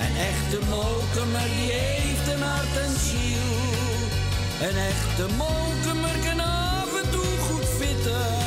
Een 0.03 0.15
echte 0.31 0.59
molkemer 0.69 1.47
die 1.55 1.71
heeft 1.79 2.27
een 2.33 2.43
hart 2.51 2.75
en 2.85 2.93
ziel. 3.07 3.51
Een 4.67 4.77
echte 4.93 5.25
molkemer 5.43 6.15
kan 6.25 6.39
af 6.39 6.89
en 7.01 7.09
toe 7.13 7.31
goed 7.47 7.67
fitten. 7.79 8.45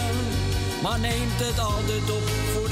Maar 0.83 1.01
neemt 1.01 1.41
het 1.47 1.59
altijd 1.59 2.11
op 2.11 2.29
voor 2.53 2.67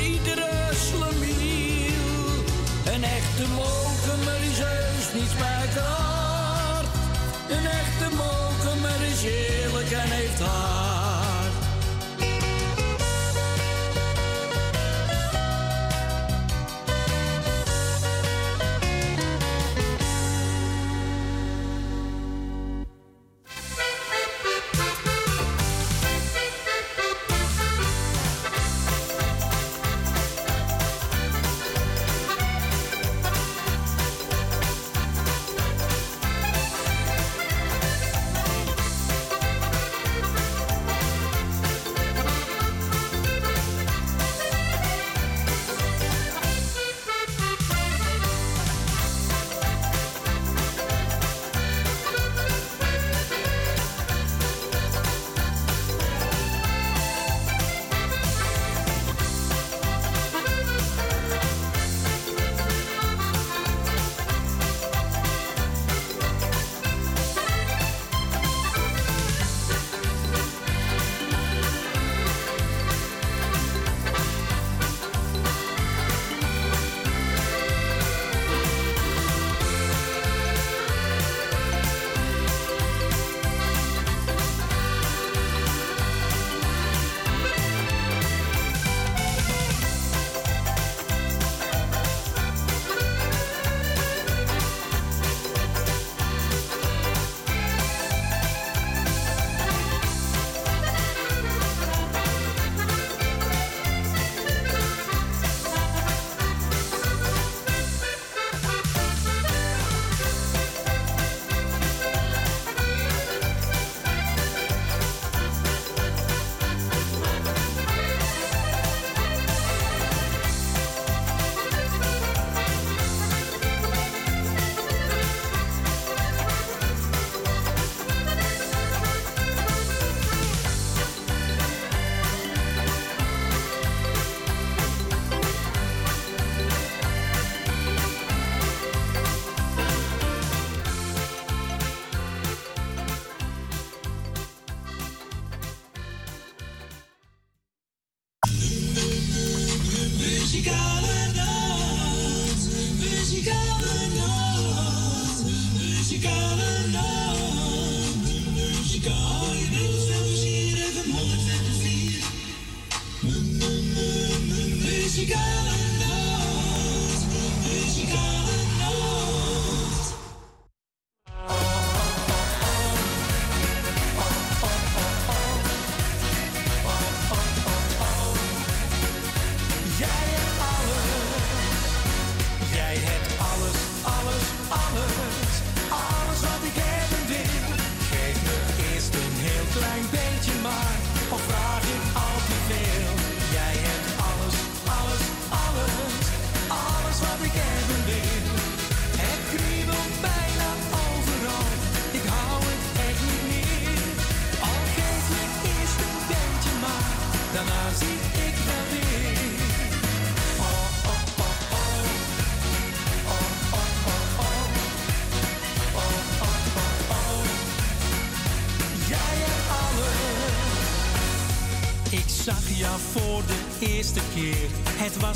Een 2.96 3.04
echte 3.04 3.48
molkemer 3.54 4.40
is 4.50 4.58
heus 4.58 5.12
niet 5.14 5.30
spijkerhard. 5.30 6.86
Een 7.48 7.66
echte 7.66 8.16
molkemer 8.16 9.06
is 9.12 9.22
eerlijk 9.22 9.90
en 9.90 10.10
heeft 10.10 10.40
hart. 10.40 11.25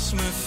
me 0.01 0.40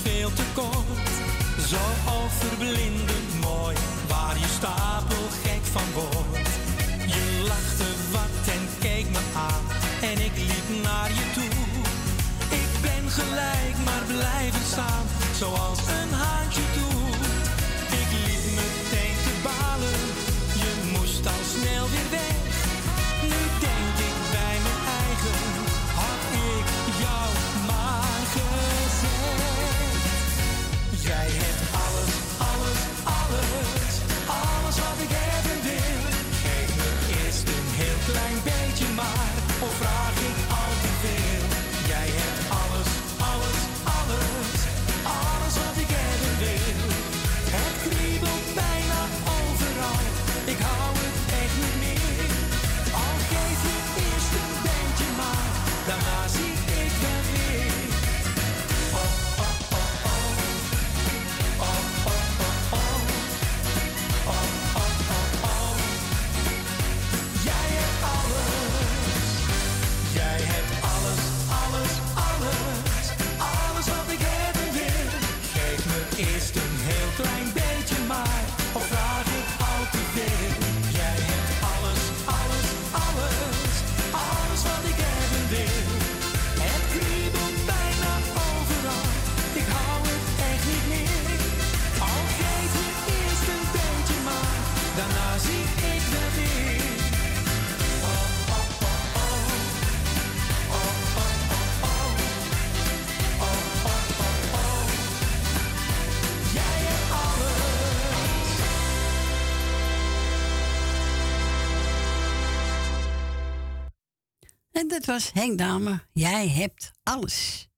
Het 114.95 115.07
was 115.07 115.32
Henk 115.32 115.59
Dame. 115.59 116.01
Jij 116.12 116.49
hebt 116.49 116.92
alles. 117.03 117.68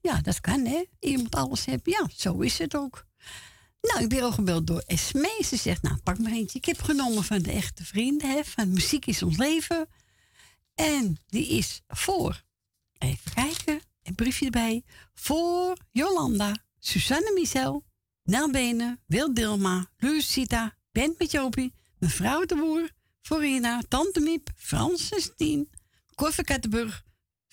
Ja, 0.00 0.20
dat 0.20 0.40
kan, 0.40 0.64
hè? 0.66 0.84
Iemand 1.00 1.34
alles 1.34 1.64
hebben. 1.64 1.92
Ja, 1.92 2.08
zo 2.16 2.40
is 2.40 2.58
het 2.58 2.76
ook. 2.76 3.06
Nou, 3.80 4.02
ik 4.02 4.08
ben 4.08 4.22
al 4.22 4.32
gebeld 4.32 4.66
door 4.66 4.82
Esme. 4.86 5.40
Ze 5.44 5.56
zegt, 5.56 5.82
nou, 5.82 5.96
pak 5.96 6.18
maar 6.18 6.32
eentje. 6.32 6.58
Ik 6.58 6.64
heb 6.64 6.82
genomen 6.82 7.24
van 7.24 7.38
de 7.38 7.50
echte 7.50 7.84
vrienden. 7.84 8.44
Van 8.44 8.72
Muziek 8.72 9.06
is 9.06 9.22
ons 9.22 9.36
leven. 9.36 9.88
En 10.74 11.16
die 11.26 11.48
is 11.48 11.82
voor, 11.88 12.42
even 12.98 13.32
kijken, 13.34 13.80
een 14.02 14.14
briefje 14.14 14.44
erbij. 14.44 14.84
Voor 15.14 15.76
Jolanda, 15.90 16.56
Susanne 16.78 17.32
Michel, 17.34 17.84
Nelbenen, 18.22 19.00
Wil 19.06 19.34
Dilma, 19.34 19.90
Lucita, 19.96 20.76
Bent 20.92 21.18
met 21.18 21.30
Jopie, 21.30 21.74
mevrouw 21.98 22.44
de 22.44 22.54
Boer, 22.54 22.90
Forina, 23.22 23.82
Tante 23.88 24.20
Miep, 24.20 24.50
Frans 24.56 25.10
Tien. 25.36 25.68
Koffer 26.16 26.44
Kattenburg, 26.44 27.04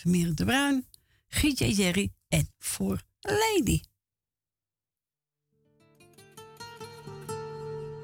Mirren 0.03 0.36
de 0.36 0.45
Bruin, 0.45 0.88
Gietje 1.28 1.74
Jerry 1.74 2.11
en 2.28 2.47
voor 2.59 3.01
Lady. 3.20 3.82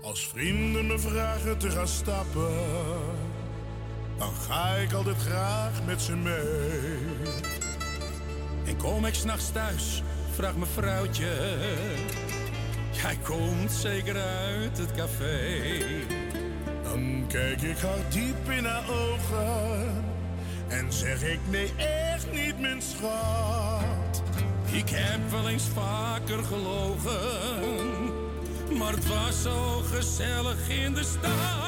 Als 0.02 0.28
vrienden 0.28 0.88
me 0.88 1.00
vragen 1.00 1.58
te 1.58 1.72
gaan 1.72 1.88
stappen, 1.88 2.56
dan 4.18 4.34
ga 4.34 4.76
ik 4.76 4.94
altijd 4.94 5.18
graag 5.18 5.86
met 5.86 6.02
ze 6.02 6.16
mee. 6.16 6.98
En 8.66 8.78
kom 8.78 9.06
ik 9.06 9.14
s'nachts 9.14 9.52
thuis, 9.52 10.02
vraagt 10.32 10.58
mijn 10.58 10.72
vrouwtje, 10.72 11.58
jij 12.92 13.18
komt 13.18 13.72
zeker 13.72 14.22
uit 14.22 14.78
het 14.78 14.92
café. 14.92 15.70
Dan 16.84 17.28
kijk 17.28 17.62
ik 17.62 17.78
haar 17.78 18.10
diep 18.10 18.50
in 18.50 18.66
haar 18.66 18.90
ogen 18.90 20.18
en 20.70 20.94
zeg 20.94 21.24
ik 21.24 21.40
nee, 21.50 21.74
echt 21.78 22.32
niet, 22.32 22.60
mijn 22.60 22.82
schat. 22.82 24.24
Ik 24.72 24.90
heb 24.90 25.32
wel 25.32 25.50
eens 25.50 25.68
vaker 25.74 26.44
gelogen, 26.44 28.14
maar 28.78 28.92
het 28.92 29.08
was 29.08 29.42
zo 29.42 29.82
gezellig 29.92 30.70
in 30.70 30.94
de 30.94 31.04
stad. 31.04 31.60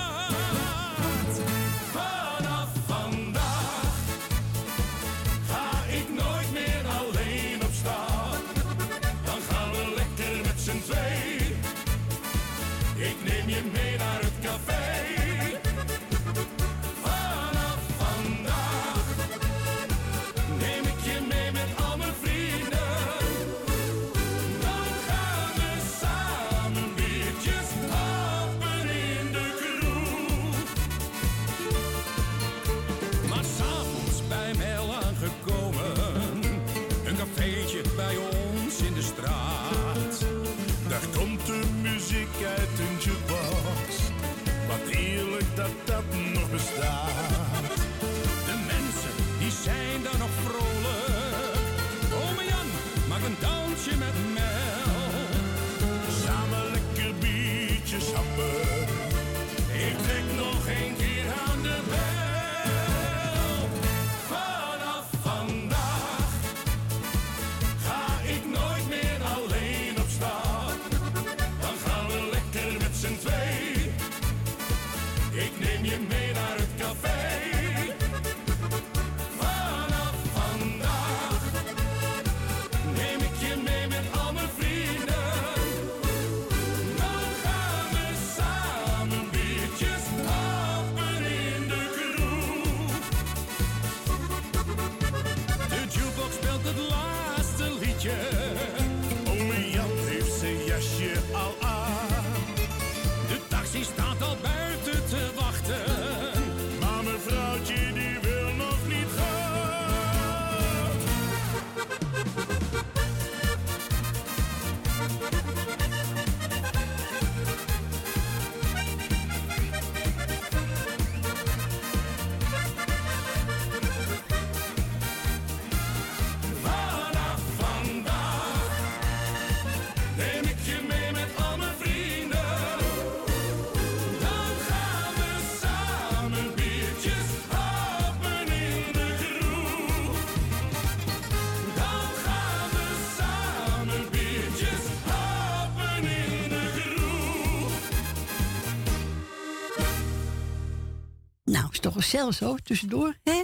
zelfs 152.12 152.38
zo 152.38 152.56
tussendoor. 152.56 153.18
Hè? 153.24 153.44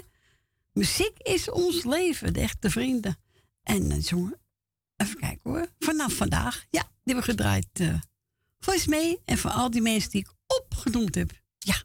Muziek 0.74 1.18
is 1.18 1.49
ons 1.49 1.84
leven, 1.84 2.34
de 2.34 2.39
echte 2.39 2.70
vrienden. 2.70 3.18
En 3.63 3.91
eh, 3.91 4.01
jongen 4.01 4.39
even 4.95 5.20
kijken 5.20 5.51
hoor, 5.51 5.68
vanaf 5.80 6.13
vandaag. 6.13 6.65
Ja, 6.70 6.82
die 6.82 6.91
hebben 7.03 7.24
we 7.24 7.32
gedraaid 7.32 7.80
uh, 7.80 8.01
voor 8.59 8.74
eens 8.74 8.88
mee 8.88 9.22
en 9.26 9.38
voor 9.38 9.51
al 9.51 9.72
die 9.72 9.82
mensen 9.82 10.09
die 10.09 10.22
ik 10.22 10.34
opgenoemd 10.61 11.15
heb. 11.15 11.32
Ja, 11.57 11.84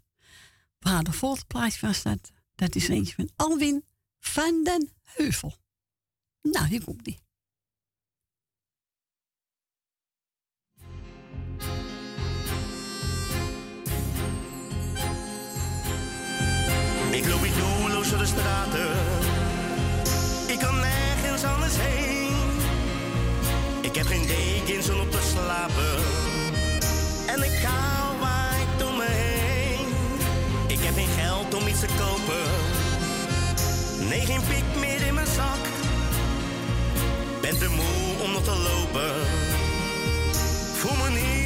waar 0.78 1.03
de 1.03 1.12
volgende 1.12 1.76
was 1.80 2.03
dat. 2.03 2.30
Dat 2.55 2.74
is 2.74 2.89
eentje 2.89 3.14
van 3.14 3.30
Alwin 3.37 3.85
van 4.18 4.64
den 4.64 4.93
Heuvel. 5.03 5.55
Nou, 6.43 6.66
hier 6.66 6.85
komt 6.85 7.05
die. 7.05 7.20
straten. 18.26 18.90
Ik 20.46 20.58
kan 20.58 20.74
nergens 20.80 21.44
anders 21.44 21.74
heen. 21.76 22.34
Ik 23.80 23.94
heb 23.94 24.06
geen 24.06 24.26
dekens 24.26 24.90
om 24.90 25.00
op 25.00 25.10
te 25.10 25.20
slapen. 25.32 25.94
En 27.26 27.42
ik 27.42 27.58
kou 27.62 28.02
ik 28.62 28.86
om 28.88 28.96
me 28.96 29.06
heen. 29.08 29.86
Ik 30.66 30.78
heb 30.80 30.94
geen 30.94 31.24
geld 31.24 31.54
om 31.54 31.66
iets 31.66 31.80
te 31.80 31.86
kopen. 31.86 32.44
Nee, 34.08 34.20
geen 34.20 34.40
piek 34.48 34.80
meer 34.80 35.06
in 35.06 35.14
mijn 35.14 35.26
zak. 35.26 35.64
Ben 37.40 37.58
te 37.58 37.68
moe 37.68 38.24
om 38.24 38.32
nog 38.32 38.42
te 38.42 38.56
lopen. 38.56 39.12
Voel 40.78 40.96
me 40.96 41.10
niet 41.10 41.41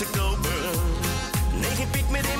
to 0.00 0.06
go, 0.16 0.34
girl. 0.42 1.60
Naked 1.60 1.92
pick 1.92 2.10
me, 2.10 2.22
they 2.22 2.36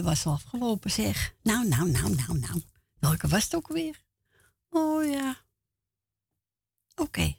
hij 0.00 0.08
was 0.08 0.26
al 0.26 0.32
afgelopen, 0.32 0.90
zeg. 0.90 1.34
Nou, 1.42 1.68
nou, 1.68 1.90
nou, 1.90 2.14
nou, 2.14 2.38
nou. 2.38 2.62
Welke 2.98 3.28
was 3.28 3.44
het 3.44 3.54
ook 3.54 3.68
weer? 3.68 4.00
Oh 4.70 5.04
ja. 5.04 5.36
Oké. 6.96 7.34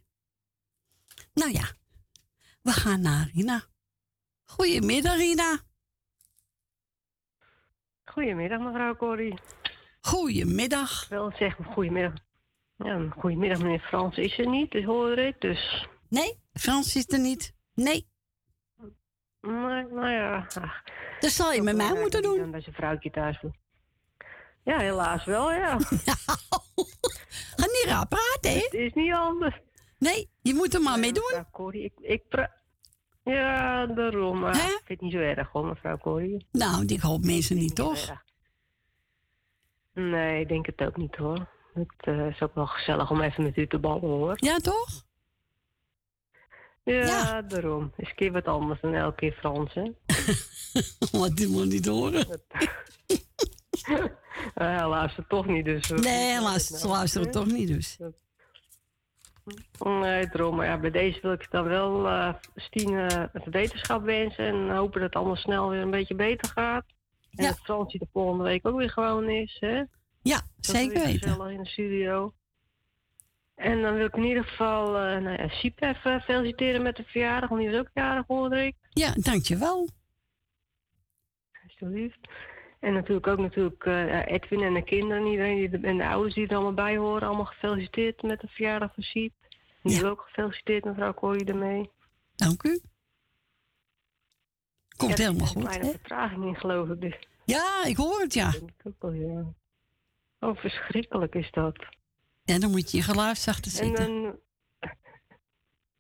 Nou 1.34 1.52
ja, 1.52 1.66
we 2.62 2.72
gaan 2.72 3.02
naar 3.02 3.30
Rina. 3.34 3.64
Goedemiddag, 4.44 5.18
Rina. 5.18 5.60
Goedemiddag, 8.06 8.60
mevrouw 8.60 8.96
Corrie. 8.96 9.40
Goedemiddag. 10.00 11.08
Wel 11.08 11.32
zeg, 11.38 11.58
goedemiddag. 11.74 12.14
Ja, 12.76 13.10
goedemiddag, 13.10 13.62
meneer 13.62 13.80
Frans 13.80 14.18
is 14.18 14.40
er 14.40 14.48
niet, 14.48 14.72
dus 14.72 14.86
hoor 14.86 15.18
ik, 15.18 15.42
dus... 15.42 15.88
Nee, 16.10 16.40
Frans 16.54 16.96
is 16.96 17.12
er 17.12 17.20
niet. 17.20 17.54
Nee. 17.74 18.11
Maar, 19.42 19.88
nou 19.94 20.10
ja... 20.10 20.48
Dat 21.20 21.32
zal 21.32 21.52
je 21.54 21.62
met 21.62 21.76
mij 21.76 21.94
moeten 22.00 22.22
doen. 22.22 22.38
Dan 22.38 22.52
bij 22.52 22.62
zijn 22.62 22.76
vrouwtje 22.76 23.10
thuis. 23.12 23.44
Ja, 24.64 24.78
helaas 24.80 25.26
wel, 25.26 25.52
ja. 25.64 25.80
Ga 25.80 27.66
niet 27.66 27.84
raar 27.86 28.08
praten, 28.08 28.52
hè? 28.52 28.60
Het 28.60 28.74
is 28.74 28.94
niet 28.94 29.14
anders. 29.14 29.60
Nee, 29.98 30.30
je 30.42 30.54
moet 30.54 30.74
er 30.74 30.82
maar 30.82 31.00
mee 31.00 31.12
doen. 31.14 31.24
Mevrouw 31.24 31.50
Corrie, 31.52 31.84
ik, 31.84 31.94
ik 32.00 32.28
pra- 32.30 32.54
Ja, 33.24 33.86
daarom. 33.86 34.40
Maar 34.40 34.56
ik 34.56 34.62
vind 34.62 34.88
het 34.88 35.02
niet 35.02 35.12
zo 35.12 35.18
erg 35.18 35.50
hoor, 35.52 35.66
mevrouw 35.66 35.98
Corrie. 35.98 36.46
Nou, 36.52 36.86
ik 36.86 37.00
hoop 37.02 37.24
mensen 37.26 37.56
niet, 37.56 37.76
toch? 37.76 38.12
Nee, 39.94 40.42
ik 40.42 40.48
denk 40.48 40.66
het 40.66 40.82
ook 40.82 40.98
niet 40.98 41.16
hoor. 41.16 41.48
Het 41.74 41.94
eh, 41.98 42.28
is 42.28 42.42
ook 42.42 42.56
wel 42.56 42.68
gezellig 42.68 43.12
om 43.12 43.22
even 43.22 43.44
met 43.44 43.58
u 43.58 43.68
te 43.68 43.80
babbelen 43.80 44.18
hoor. 44.18 44.34
Ja, 44.36 44.58
toch? 44.58 45.04
Ja, 46.84 47.42
daarom. 47.42 47.92
Is 47.98 48.10
een 48.10 48.16
keer 48.16 48.32
wat 48.32 48.46
anders 48.46 48.82
dan 48.82 48.94
elke 48.94 49.16
keer 49.16 49.34
Frans, 49.34 49.74
hè? 49.74 49.92
Wat 51.20 51.36
die 51.36 51.48
moet 51.48 51.66
niet 51.66 51.86
horen. 51.86 52.26
Eh, 54.56 54.78
hij 54.78 54.88
luistert 54.88 55.30
toch 55.30 55.46
niet, 55.46 55.66
dus... 55.66 55.90
Nee, 55.90 56.42
het 56.42 56.70
nou? 56.70 56.88
luisteren 56.88 57.32
toch 57.32 57.46
niet 57.46 57.68
dus. 57.68 57.98
Nee, 59.80 60.28
daarom. 60.28 60.56
Maar 60.56 60.66
ja, 60.66 60.78
bij 60.78 60.92
deze 60.92 61.20
wil 61.22 61.32
ik 61.32 61.52
dan 61.52 61.64
wel 61.64 62.08
Stine 62.56 63.30
het 63.34 63.46
wetenschap 63.46 64.04
wensen. 64.04 64.46
En 64.46 64.76
hopen 64.76 65.00
dat 65.00 65.10
het 65.10 65.16
allemaal 65.16 65.36
snel 65.36 65.70
weer 65.70 65.82
een 65.82 65.92
beetje 65.92 66.16
beter 66.16 66.52
gaat. 66.52 66.86
En 67.32 67.46
dat 67.46 67.60
Fransje 67.60 67.98
de 67.98 68.08
volgende 68.14 68.44
week 68.44 68.68
ook 68.68 68.78
weer 68.78 68.90
gewoon 68.90 69.30
is, 69.30 69.58
hè? 69.60 69.84
Ja, 70.22 70.36
Dat 70.36 70.76
zeker 70.76 71.06
weten. 71.06 71.50
in 71.50 71.64
de 71.64 71.70
studio. 71.70 72.34
En 73.62 73.82
dan 73.82 73.96
wil 73.96 74.06
ik 74.06 74.16
in 74.16 74.24
ieder 74.24 74.44
geval 74.44 74.98
eh 74.98 75.22
nou 75.22 75.38
ja, 75.42 75.48
Siep 75.50 75.82
even 75.82 76.22
feliciteren 76.22 76.82
met 76.82 76.96
de 76.96 77.04
verjaardag. 77.04 77.50
Want 77.50 77.62
die 77.62 77.72
was 77.72 77.80
ook 77.80 77.90
jarig, 77.94 78.28
hoorde 78.28 78.66
ik. 78.66 78.76
Ja, 78.90 79.12
dankjewel. 79.16 79.90
Alsjeblieft. 81.64 82.20
En 82.80 82.94
natuurlijk 82.94 83.28
ook 83.28 83.38
natuurlijk 83.40 83.86
eh, 83.86 84.08
ja, 84.08 84.26
Edwin 84.26 84.62
en 84.62 84.74
de 84.74 84.84
kinderen, 84.84 85.26
iedereen 85.26 85.56
die 85.56 85.70
er- 85.80 85.84
en 85.84 85.98
de 85.98 86.08
ouders 86.08 86.34
die 86.34 86.48
er 86.48 86.54
allemaal 86.56 86.74
bij 86.74 86.98
horen. 86.98 87.28
Allemaal 87.28 87.46
gefeliciteerd 87.46 88.22
met 88.22 88.40
de 88.40 88.48
verjaardag 88.48 88.94
van 88.94 89.04
Siep. 89.04 89.34
Die 89.84 90.00
wil 90.00 90.10
ook 90.10 90.22
gefeliciteerd, 90.22 90.86
mevrouw 90.86 91.14
Corrie, 91.14 91.46
ermee. 91.46 91.90
Dank 92.36 92.64
u. 92.64 92.80
Komt 94.98 95.12
Ja, 95.12 95.18
er 95.18 95.24
helemaal 95.32 95.48
zit 95.48 95.56
een 95.56 95.62
goed, 95.62 95.72
kleine 95.72 95.92
vertraging 95.92 96.46
in, 96.46 96.56
geloof 96.56 96.90
ik. 96.90 97.02
Dus. 97.02 97.20
Ja, 97.46 97.84
ik 97.86 97.96
hoor 97.98 98.20
het, 98.22 98.34
ja. 98.34 98.52
denk 98.52 98.70
ik 98.70 98.86
ook 98.88 99.02
wel, 99.02 99.12
ja. 99.14 99.44
Oh, 100.40 100.58
verschrikkelijk 100.58 101.36
is 101.36 101.52
dat. 101.52 101.76
Ja, 102.44 102.60
dan 102.60 102.72
moet 102.72 102.92
je 102.92 102.98
je 102.98 103.04
geluid 103.04 103.38
zachter 103.38 103.72
En 103.80 103.86
zetten. 103.88 104.22
dan... 104.24 104.40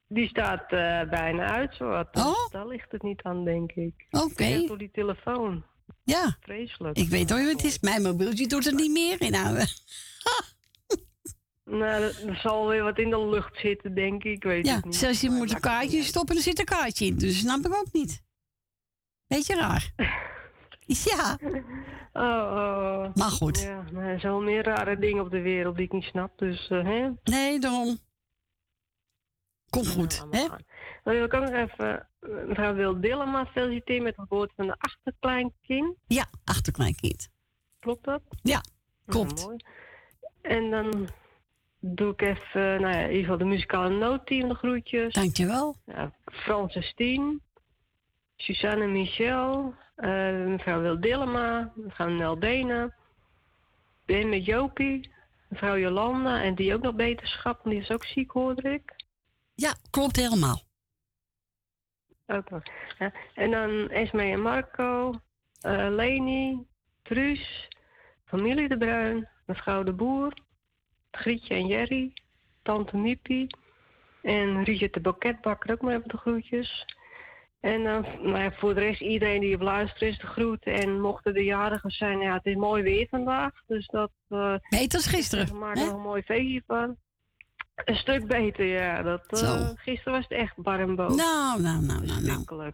Die 0.08 0.28
staat 0.28 0.62
eh, 0.72 1.10
bijna 1.10 1.46
uit, 1.46 1.76
zo 1.76 2.04
Dus 2.12 2.24
Oh? 2.24 2.50
daar 2.52 2.68
ligt 2.68 2.92
het 2.92 3.02
niet 3.04 3.22
aan, 3.22 3.44
denk 3.46 3.72
ik. 3.72 4.08
Oké. 4.10 4.64
Door 4.68 4.78
die 4.78 4.92
telefoon. 4.92 5.66
Ja. 6.04 6.38
Vreselijk. 6.42 6.98
Ik 6.98 7.10
weet 7.10 7.30
hoor, 7.30 7.40
het 7.40 7.64
is. 7.64 7.80
Mijn 7.80 8.02
mobieltje 8.02 8.48
doet 8.48 8.66
het 8.66 8.76
niet 8.76 8.92
meer. 8.92 9.18
Nou, 9.32 9.58
eh, 9.58 9.66
Nou, 11.64 12.04
er- 12.04 12.40
zal 12.42 12.68
weer 12.68 12.84
wat 12.84 12.98
in 12.98 13.10
de 13.10 13.26
lucht 13.30 13.58
zitten, 13.60 13.96
denk 13.96 14.24
ik. 14.24 14.32
Ik 14.36 14.44
weet 14.44 14.66
ja, 14.66 14.76
het 14.76 14.86
niet. 14.86 14.96
zelfs 14.96 15.22
je 15.22 15.30
Maar 15.30 15.38
moet 15.38 15.54
een 15.54 15.60
kaartje 15.60 16.04
stoppen, 16.04 16.36
er 16.36 16.42
zit 16.42 16.60
een 16.60 16.66
kaartje 16.66 17.06
in. 17.06 17.18
Dus 17.18 17.40
snap 17.40 17.66
ik 17.66 17.74
ook 17.76 17.92
niet. 17.92 18.24
Beetje 19.28 19.56
raar. 19.56 19.92
Ja. 20.86 21.38
Oh, 22.14 22.24
oh. 22.24 23.16
Maar 23.16 23.30
goed. 23.30 23.60
Ja, 23.60 23.81
er 24.14 24.20
zijn 24.20 24.32
wel 24.32 24.42
meer 24.42 24.64
rare 24.64 25.00
dingen 25.00 25.24
op 25.24 25.32
de 25.32 25.42
wereld 25.42 25.76
die 25.76 25.86
ik 25.86 25.92
niet 25.92 26.04
snap. 26.04 26.38
Dus, 26.38 26.70
eh, 26.70 26.84
hè? 26.84 27.10
Nee, 27.24 27.60
daarom. 27.60 27.98
Komt 29.70 29.88
goed, 29.88 30.26
hè? 30.30 30.48
Dan 31.04 31.14
wil 31.14 31.24
ik 31.24 31.34
ook 31.34 31.42
nog 31.42 31.54
even 31.54 32.08
eh, 32.20 32.30
mevrouw 32.48 32.74
Wil 32.74 33.02
Dillema 33.02 33.46
feliciteren 33.46 34.04
met 34.04 34.16
de 34.16 34.22
geboorte 34.22 34.54
van 34.56 34.68
de 34.68 34.76
achterkleinkind. 34.78 35.96
Ja, 36.08 36.26
achterkleinkind. 36.44 37.30
Klopt 37.80 38.04
dat? 38.06 38.22
Ja, 38.42 38.62
Nou, 39.06 39.18
klopt. 39.26 39.46
mooi. 39.46 39.58
En 40.42 40.70
dan 40.70 41.10
doe 41.80 42.12
ik 42.12 42.22
even, 42.22 42.82
nou 42.82 42.94
ja, 42.94 43.00
in 43.00 43.08
ieder 43.08 43.22
geval 43.24 43.38
de 43.38 43.46
muzikale 43.46 43.90
noodteam 43.98 44.50
de 44.50 44.56
groetjes. 44.56 45.14
Dankjewel. 45.14 45.76
Ja, 45.86 46.12
Frans 46.26 46.76
en 46.76 46.84
Stien, 46.84 47.42
Suzanne 48.36 48.88
Michel, 48.88 49.74
eh, 49.96 50.10
mevrouw 50.46 50.82
Wil 50.82 51.00
Dillema, 51.00 51.72
mevrouw 51.76 52.10
Nel 52.10 52.38
Benen, 52.38 52.96
Ben 54.06 54.30
met 54.30 54.46
Jopie, 54.46 55.12
mevrouw 55.50 55.78
Jolanda 55.78 56.42
en 56.42 56.56
die 56.56 56.74
ook 56.74 56.82
nog 56.82 56.96
beterschap, 56.96 57.64
want 57.64 57.76
die 57.76 57.84
is 57.84 57.92
ook 57.92 58.06
ziek, 58.06 58.32
hoorde 58.32 58.74
ik. 58.74 58.96
Ja, 59.56 59.76
klopt 59.90 60.16
helemaal. 60.16 60.62
Ook 62.28 62.50
nog. 62.50 62.64
Ja. 63.00 63.14
En 63.34 63.52
dan 63.52 63.90
Esme 63.90 64.24
en 64.24 64.42
Marco, 64.42 65.14
eh, 65.62 65.88
Leni, 65.90 66.66
Truus, 67.02 67.68
familie 68.26 68.68
De 68.68 68.78
Bruin, 68.78 69.30
mevrouw 69.46 69.84
De 69.84 69.94
Boer, 69.94 70.34
Grietje 71.12 71.54
en 71.54 71.68
Jerry, 71.68 72.14
tante 72.62 72.98
Miepie 72.98 73.48
en 74.22 74.64
Richard 74.64 74.94
de 74.94 75.00
Boketbakker 75.00 75.72
ook 75.72 75.82
maar 75.82 75.96
even 75.96 76.10
de 76.10 76.18
groetjes. 76.18 76.86
En 77.62 77.84
dan 77.84 78.06
nou 78.22 78.38
ja, 78.38 78.52
voor 78.52 78.74
de 78.74 78.80
rest 78.80 79.02
iedereen 79.02 79.40
die 79.42 79.56
op 79.56 79.62
luisteren 79.62 80.08
is 80.08 80.18
de 80.20 80.28
groeten. 80.28 80.74
En 80.74 81.02
mochten 81.02 81.34
de 81.34 81.44
jarigen 81.44 81.92
zijn, 81.92 82.20
ja, 82.20 82.34
het 82.34 82.46
is 82.46 82.56
mooi 82.56 82.84
weer 82.84 83.08
vandaag. 83.10 83.52
Dus 83.68 83.88
dat... 83.88 84.12
eh 84.30 84.56
Beter 84.70 84.98
als 84.98 85.08
gisteren, 85.08 85.48
We 85.48 85.54
maken 85.54 85.82
er 85.82 85.94
een 85.94 86.00
mooi 86.02 86.22
feestje 86.22 86.64
van. 86.68 86.98
Een 87.86 87.96
stuk 87.96 88.28
beter, 88.28 88.66
ja. 88.66 89.02
Dat, 89.02 89.24
eh, 89.28 89.38
Zo. 89.40 89.74
gisteren 89.76 90.14
was 90.14 90.24
het 90.28 90.32
echt 90.40 90.56
bar 90.56 90.80
en 90.80 90.96
boos. 90.96 91.16
Nou, 91.16 91.62
nou, 91.62 91.82
nou, 91.82 92.06
nou, 92.06 92.22
nou. 92.46 92.72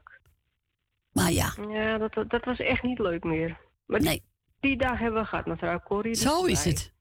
Maar 1.12 1.32
ja, 1.32 1.54
Ja, 1.70 1.98
dat, 1.98 2.14
dat, 2.14 2.30
dat 2.30 2.46
was 2.46 2.60
echt 2.60 2.84
niet 2.84 3.00
leuk 3.00 3.24
meer. 3.24 3.58
Maar 3.86 4.00
die, 4.00 4.24
die 4.60 4.78
dag 4.78 5.00
hebben 5.00 5.22
we 5.22 5.28
gehad, 5.28 5.46
mevrouw 5.46 5.80
Corrie. 5.80 6.12
dus 6.14 6.22
zo 6.22 6.46
is 6.46 6.66
het. 6.66 6.94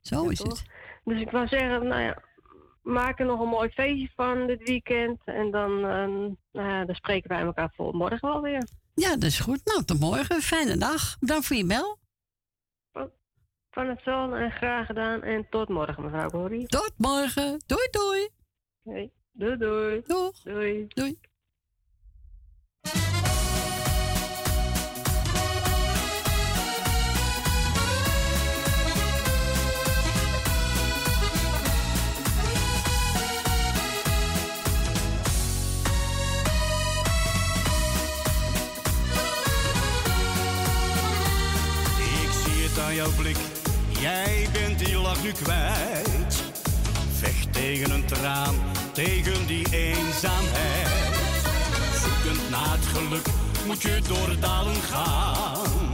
Zo 0.00 0.24
Ja, 0.24 0.30
is 0.30 0.38
toch? 0.38 0.58
het. 0.58 0.66
Dus 1.04 1.20
ik 1.20 1.30
wou 1.30 1.46
zeggen, 1.48 1.86
nou 1.86 2.02
ja, 2.02 2.22
maak 2.84 3.18
er 3.20 3.26
nog 3.26 3.40
een 3.40 3.48
mooi 3.48 3.68
feestje 3.68 4.10
van 4.14 4.46
dit 4.46 4.62
weekend. 4.62 5.20
En 5.24 5.50
dan, 5.50 5.70
ja, 6.50 6.84
dan 6.84 6.94
spreken 6.94 7.28
wij 7.28 7.40
elkaar 7.40 7.72
voor 7.76 7.94
morgen 7.94 8.28
wel 8.28 8.42
weer. 8.42 8.68
Ja, 8.94 9.10
dat 9.10 9.22
is 9.22 9.40
goed. 9.40 9.60
Nou, 9.64 9.84
tot 9.84 10.00
morgen. 10.00 10.40
Fijne 10.40 10.76
dag. 10.76 11.18
Bedankt 11.18 11.46
voor 11.46 11.56
je 11.56 11.66
bel. 11.66 11.98
Van 13.70 13.88
hetzelfde 13.88 14.36
en 14.36 14.50
graag 14.50 14.86
gedaan. 14.86 15.22
En 15.22 15.46
tot 15.50 15.68
morgen, 15.68 16.02
mevrouw 16.02 16.28
Corrie. 16.28 16.66
Tot 16.66 16.92
morgen. 16.96 17.62
Doei, 17.66 17.88
doei. 17.90 18.28
Doei, 19.32 19.56
doei. 19.56 20.02
Doeg. 20.06 20.42
Doei. 20.42 20.86
Doei. 20.88 21.18
Vecht 47.18 47.52
tegen 47.52 47.90
een 47.90 48.04
traan, 48.06 48.54
tegen 48.92 49.46
die 49.46 49.66
eenzaamheid. 49.70 50.88
Zoekend 52.02 52.50
naar 52.50 52.70
het 52.70 52.86
geluk 52.86 53.26
moet 53.66 53.82
je 53.82 54.00
door 54.08 54.40
dalen 54.40 54.82
gaan. 54.82 55.90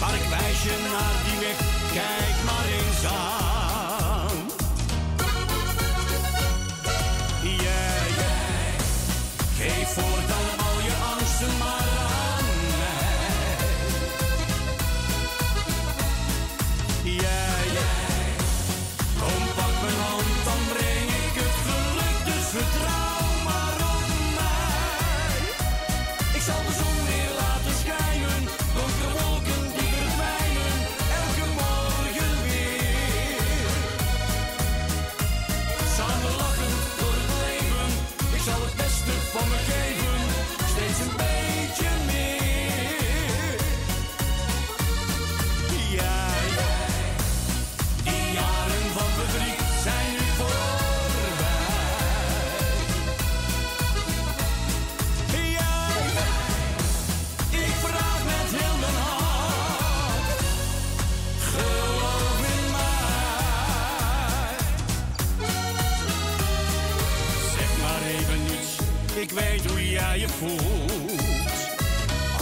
Maar 0.00 0.14
ik 0.14 0.28
wijs 0.28 0.62
je 0.62 0.88
naar 0.90 1.24
die 1.24 1.46
weg, 1.46 1.58
kijk 1.92 2.44
maar 2.44 2.64
eens 2.64 3.04
aan. 3.04 3.47
Ik 69.20 69.30
weet 69.30 69.66
hoe 69.70 69.90
jij 69.90 70.18
je 70.18 70.28
voelt. 70.28 70.92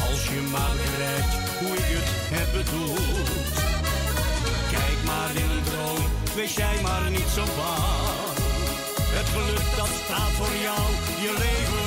Als 0.09 0.23
je 0.29 0.41
maar 0.53 0.75
begrijpt 0.83 1.35
hoe 1.61 1.73
ik 1.83 1.89
het 1.97 2.11
heb 2.35 2.49
bedoeld. 2.59 3.55
Kijk 4.71 4.99
maar 5.05 5.31
in 5.43 5.51
een 5.57 5.65
droom, 5.71 6.03
wees 6.35 6.55
jij 6.55 6.77
maar 6.83 7.11
niet 7.11 7.31
zo 7.37 7.45
bang. 7.59 8.35
Het 9.19 9.29
geluk 9.37 9.69
dat 9.77 9.93
staat 10.05 10.33
voor 10.39 10.55
jou 10.67 10.85
je 11.25 11.33
leven 11.45 11.86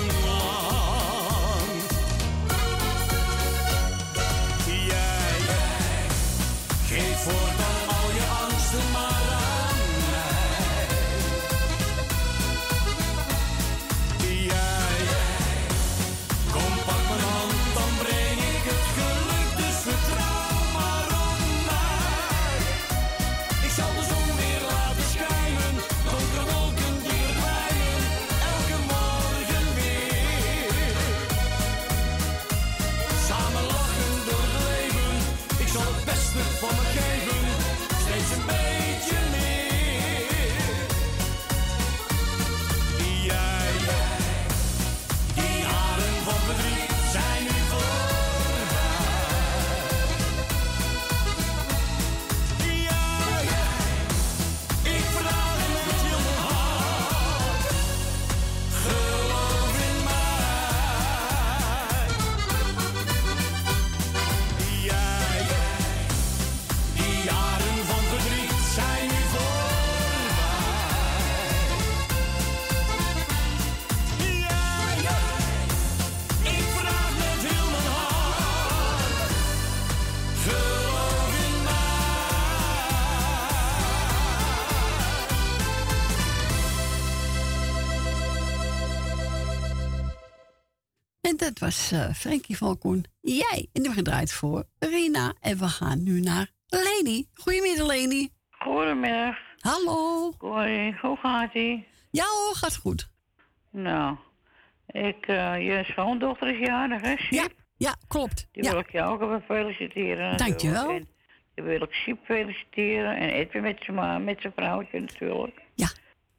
was 91.92 92.08
eh 92.08 92.14
Frankie 92.14 92.58
Valkoen. 92.58 93.06
Jij. 93.22 93.68
En 93.74 93.84
die 93.84 93.92
gedraaid 93.92 94.34
voor 94.34 94.64
Rina. 94.80 95.34
En 95.40 95.58
we 95.58 95.68
gaan 95.68 96.04
nu 96.04 96.20
naar 96.20 96.52
Leni. 96.68 97.26
Goedemiddag, 97.34 97.88
Leni. 97.88 98.30
Goedemiddag. 98.50 99.36
Hallo. 99.60 100.32
Hoi, 100.38 100.98
hoe 101.02 101.18
gaat 101.18 101.54
ie? 101.54 101.88
Ja 102.12 102.24
hoor, 102.24 102.56
gaat 102.56 102.76
goed. 102.76 103.10
Nou, 103.72 104.18
ik, 104.88 105.28
eh, 105.28 105.66
je 105.66 105.84
schoondochter 105.84 106.48
is 106.48 106.68
jarig, 106.68 107.02
hè? 107.02 107.16
Ja, 107.30 107.48
ja 107.78 107.96
klopt. 108.08 108.48
Die 108.52 108.64
ja. 108.64 108.72
wil 108.72 108.80
ik 108.80 108.92
jou 108.92 109.14
ook 109.14 109.22
even 109.22 109.42
feliciteren. 109.42 110.38
Dankjewel. 110.38 110.90
En 110.90 111.08
Die 111.56 111.64
wil 111.64 111.82
ik 111.82 111.94
Sip 111.94 112.26
feliciteren. 112.26 113.16
En 113.18 113.30
Edwin 113.30 113.62
met 113.62 113.78
zijn 113.80 113.96
ma- 113.96 114.18
met 114.20 114.42
zijn 114.42 114.54
vrouwtje 114.56 115.00
natuurlijk. 115.00 115.62
Ja. 115.76 115.88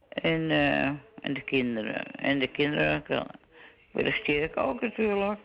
En, 0.09 0.51
eh, 0.51 0.87
en 1.21 1.35
de 1.35 1.43
kinderen. 1.45 2.05
En 2.05 2.39
de 2.39 2.49
kinderen 2.49 3.03
feliciteer 3.93 4.43
ik 4.43 4.57
ook 4.57 4.81
natuurlijk. 4.81 5.41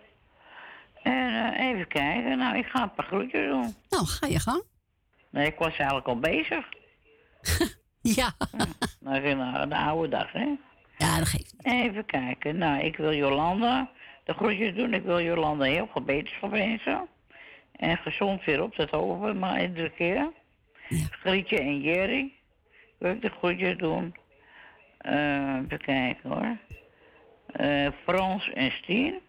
En 1.01 1.53
eh, 1.53 1.67
even 1.67 1.87
kijken. 1.87 2.37
Nou, 2.37 2.57
ik 2.57 2.65
ga 2.65 2.83
een 2.83 2.93
paar 2.93 3.05
groetjes 3.05 3.47
doen. 3.47 3.75
Nou, 3.89 4.05
ga 4.05 4.27
je 4.27 4.39
gang. 4.39 4.63
Nee, 5.29 5.47
ik 5.47 5.57
was 5.57 5.77
eigenlijk 5.77 6.07
al 6.07 6.19
bezig. 6.19 6.65
ja. 8.17 8.33
Nou, 8.99 9.23
ik 9.23 9.35
naar 9.37 9.69
de 9.69 9.77
oude 9.77 10.09
dag, 10.09 10.31
hè? 10.31 10.55
Ja, 10.97 11.17
dat 11.17 11.27
geeft 11.27 11.53
niet. 11.57 11.65
Even 11.65 12.05
kijken. 12.05 12.57
Nou, 12.57 12.83
ik 12.83 12.97
wil 12.97 13.13
Jolanda 13.13 13.89
de 14.23 14.33
groetjes 14.33 14.75
doen. 14.75 14.93
Ik 14.93 15.03
wil 15.03 15.21
Jolanda 15.21 15.65
heel 15.65 15.89
veel 15.91 16.01
beterschap 16.01 16.51
wensen. 16.51 17.07
En 17.71 17.97
gezond 17.97 18.43
weer 18.43 18.61
op, 18.61 18.75
dat 18.75 18.89
hopen 18.89 19.27
we 19.27 19.33
maar 19.33 19.61
iedere 19.61 19.89
keer. 19.89 20.31
Grietje 21.09 21.59
en 21.59 21.81
Jerry 21.81 22.33
wil 22.97 23.11
ik 23.11 23.21
de 23.21 23.29
groetjes 23.29 23.77
doen. 23.77 24.15
Eh, 24.97 25.55
even 25.55 25.81
kijken 25.81 26.29
hoor. 26.29 26.57
Eh, 27.55 27.87
Frans 28.03 28.49
en 28.53 28.71
Stien. 28.71 29.19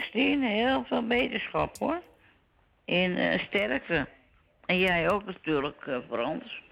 Stien, 0.00 0.42
heel 0.42 0.84
veel 0.84 1.06
beterschap 1.06 1.78
hoor. 1.78 2.02
In 2.84 3.16
eh, 3.16 3.38
sterkte. 3.38 4.06
En 4.66 4.78
jij 4.78 5.10
ook 5.10 5.24
natuurlijk, 5.24 5.86
eh, 5.86 5.98
Frans. 6.08 6.62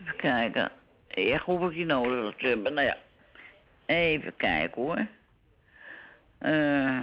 Even 0.00 0.16
kijken. 0.16 0.72
Echt 1.08 1.44
hoef 1.44 1.70
ik 1.70 1.76
je 1.76 1.84
nodig 1.84 2.36
te 2.36 2.46
hebben. 2.46 2.74
Nou 2.74 2.86
ja. 2.86 2.96
Even 3.86 4.36
kijken 4.36 4.82
hoor. 4.82 5.06
Eh 6.38 7.00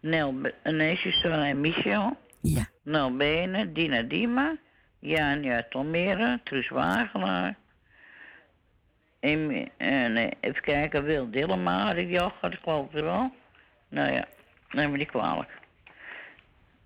Nel, 0.00 0.34
nee, 0.62 0.96
Susanne 0.96 1.46
en 1.46 1.60
Michel. 1.60 2.16
Ja. 2.40 2.66
Nel 2.82 3.16
Dina 3.72 4.02
Dima. 4.02 4.56
Jan 4.98 5.44
uit 5.44 5.74
Almere, 5.74 6.40
Truus 6.44 6.68
Wagenaar. 6.68 7.56
Amy, 9.24 9.70
eh, 9.76 10.30
even 10.40 10.62
kijken, 10.62 11.04
Wil 11.04 11.30
Dillema 11.30 11.84
had 11.84 11.96
ik 12.52 12.60
geloof 12.62 12.92
het 12.92 13.02
wel. 13.02 13.30
Nou 13.88 14.12
ja, 14.12 14.28
neem 14.70 14.90
me 14.90 14.96
niet 14.96 15.08
kwalijk. 15.08 15.50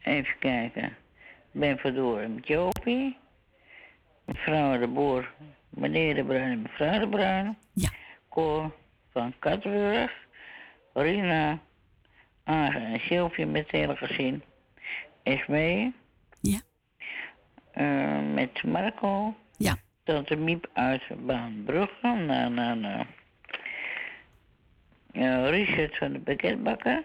Even 0.03 0.39
kijken. 0.39 0.97
Ben 1.51 1.79
verdoren 1.79 2.35
met 2.35 2.47
Jopie. 2.47 3.17
Mevrouw 4.25 4.79
de 4.79 4.87
Boer, 4.87 5.33
meneer 5.69 6.15
de 6.15 6.25
Bruin 6.25 6.51
en 6.51 6.63
mevrouw 6.63 6.99
de 6.99 7.09
Bruin. 7.09 7.59
Ja. 7.73 7.91
Cor 8.29 8.75
van 9.13 9.35
Kattenburg. 9.39 10.13
Rina, 10.95 11.59
Agen 12.45 12.87
en 12.87 13.01
Sylvie 13.01 13.47
met 13.47 13.63
het 13.63 13.71
hele 13.71 13.97
gezin. 13.97 14.43
Esmee. 15.23 15.95
Ja. 16.41 16.61
Eh, 17.73 18.33
met 18.35 18.63
Marco. 18.63 19.35
Ja. 19.57 19.77
Tante 20.09 20.37
Miep 20.37 20.67
uit 20.73 21.03
Baanbrugge. 21.27 22.09
Na, 22.27 22.49
na, 22.49 22.75
na. 22.75 23.07
Eh, 25.13 25.51
Richard 25.51 25.97
van 25.99 26.13
de 26.13 26.19
Pakketbakker. 26.21 27.05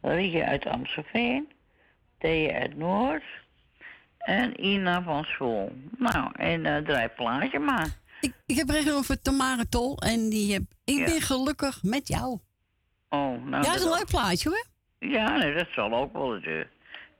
Rietje 0.00 0.44
uit 0.44 0.66
Amstelveen. 0.66 1.48
Thea 2.18 2.58
uit 2.60 2.76
Noord. 2.76 3.22
En 4.18 4.64
Ina 4.64 5.02
van 5.02 5.24
Zwoel. 5.24 5.72
Nou, 5.98 6.30
en 6.34 6.66
eh 6.66 6.76
draai 6.84 7.08
plaatje 7.08 7.58
maar. 7.58 7.88
Ik, 8.20 8.32
ik 8.46 8.56
heb 8.56 8.68
recht 8.68 8.92
over 8.92 9.20
Tamara 9.22 9.64
Tol 9.68 9.98
en 9.98 10.28
die 10.30 10.52
heb, 10.52 10.62
ik 10.84 10.98
Ja. 10.98 11.04
ben 11.04 11.20
gelukkig 11.20 11.82
met 11.82 12.08
jou. 12.08 12.38
Oh, 13.08 13.44
nou. 13.44 13.50
ja, 13.50 13.60
dat 13.60 13.74
is 13.74 13.82
een 13.82 13.90
leuk 13.90 14.06
plaatje 14.10 14.48
hoor. 14.48 14.66
Ja, 15.10 15.36
nee, 15.36 15.54
dat 15.54 15.68
zal 15.70 15.92
ook 15.94 16.12
wel. 16.12 16.34
eh. 16.34 16.64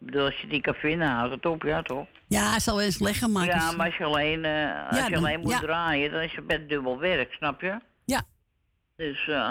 Ik 0.01 0.07
bedoel, 0.07 0.25
als 0.25 0.41
je 0.41 0.47
die 0.47 0.61
kan 0.61 0.75
vinden, 0.75 1.09
houdt 1.09 1.35
het 1.35 1.47
op, 1.47 1.63
ja 1.63 1.83
toch? 1.83 2.07
Ja, 2.27 2.53
het 2.53 2.63
zal 2.63 2.77
wel 2.77 2.85
eens 2.85 2.99
leggen 3.01 3.33
maken. 3.33 3.55
Ja, 3.55 3.73
maar 3.73 3.87
als 3.87 3.97
je 3.97 4.05
alleen, 4.05 4.45
eh, 4.45 4.87
als 4.89 4.97
Ja, 4.99 5.05
je 5.05 5.11
dan- 5.11 5.25
alleen 5.25 5.41
moet 5.41 5.51
ja. 5.53 5.59
draaien, 5.59 6.11
dan 6.11 6.21
is 6.21 6.35
het 6.37 6.47
best 6.47 6.69
dubbel 6.69 6.99
werk, 6.99 7.33
snap 7.33 7.61
je? 7.61 7.79
Ja. 8.05 8.23
Dus, 8.97 9.29
eh, 9.29 9.51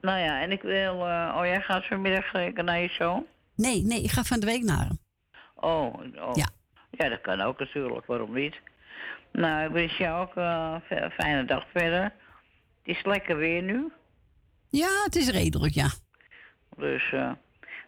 nou 0.00 0.18
ja, 0.18 0.40
en 0.40 0.52
ik 0.52 0.62
wil, 0.62 1.06
eh, 1.06 1.34
oh 1.38 1.44
jij 1.44 1.60
gaat 1.60 1.86
vanmiddag 1.86 2.30
zeker 2.32 2.64
naar 2.64 2.78
je 2.80 2.88
zoon? 2.88 3.26
Nee, 3.56 3.82
nee, 3.82 4.02
ik 4.02 4.10
ga 4.10 4.22
van 4.22 4.40
de 4.40 4.46
week 4.46 4.62
naar 4.62 4.78
hem. 4.86 4.98
Oh, 5.54 5.94
oh. 6.16 6.30
Ja. 6.34 6.48
Ja, 6.90 7.08
dat 7.08 7.20
kan 7.20 7.40
ook 7.40 7.58
natuurlijk, 7.58 8.06
waarom 8.06 8.32
niet? 8.34 8.56
Nou, 9.32 9.66
ik 9.66 9.72
wens 9.72 9.96
je 9.96 10.08
ook 10.10 10.36
eh, 10.36 10.74
een 10.88 11.10
fijne 11.10 11.44
dag 11.44 11.64
verder. 11.74 12.02
Het 12.02 12.12
is 12.96 13.04
lekker 13.04 13.36
weer 13.36 13.62
nu, 13.62 13.92
Ja, 14.68 15.02
het 15.04 15.16
is 15.16 15.28
redelijk, 15.30 15.74
ja. 15.74 15.88
dus, 16.76 17.12
eh, 17.12 17.30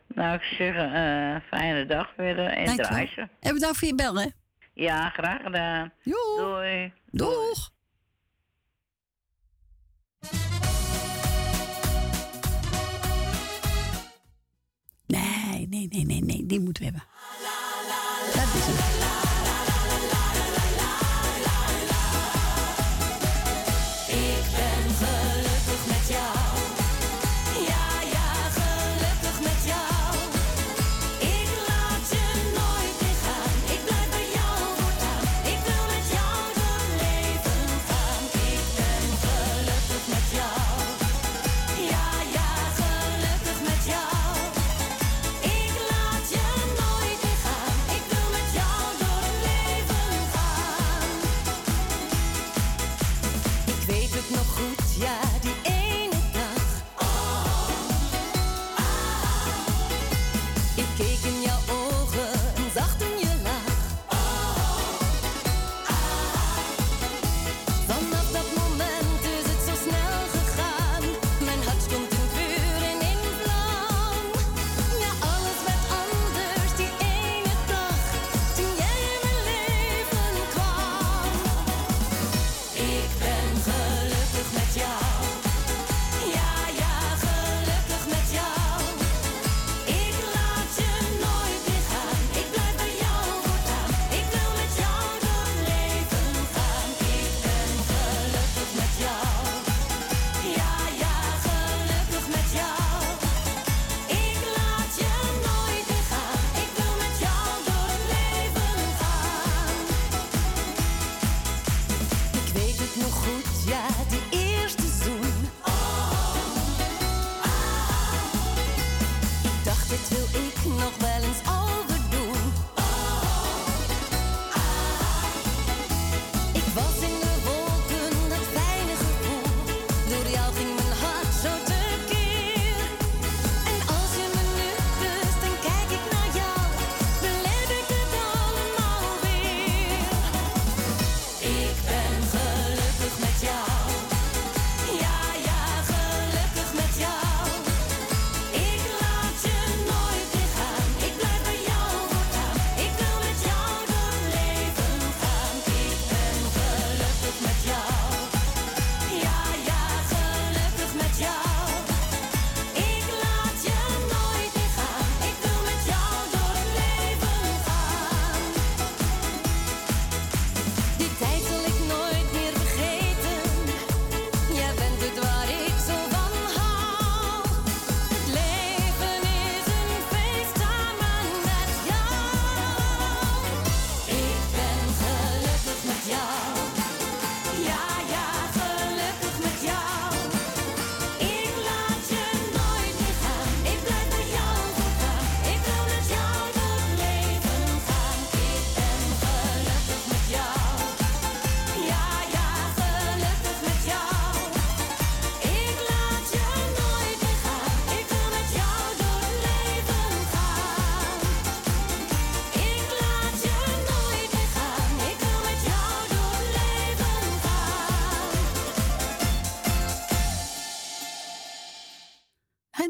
nou 0.09 0.35
ik 0.35 0.43
zeg, 0.43 0.75
eh 0.77 1.37
fijne 1.49 1.87
dag 1.87 2.13
verder 2.17 2.47
en 2.47 2.65
Dankjewel. 2.65 2.87
draai 2.91 3.07
ze. 3.15 3.29
En 3.41 3.55
bedankt 3.55 3.77
voor 3.79 3.89
je 3.89 3.95
bellen. 3.95 4.23
hè. 4.23 4.29
Ja, 4.75 5.09
graag 5.09 5.43
gedaan. 5.43 5.93
Doei. 6.37 6.93
Doeg. 7.11 7.71
Nee, 15.07 15.67
nee, 15.69 15.89
nee, 15.91 16.05
nee, 16.05 16.21
nee, 16.25 16.47
die 16.47 16.61
moeten 16.61 16.83
we 16.85 16.89
hebben. 16.91 17.07
Dat 18.35 18.55
is 18.55 18.67
het. 18.67 19.08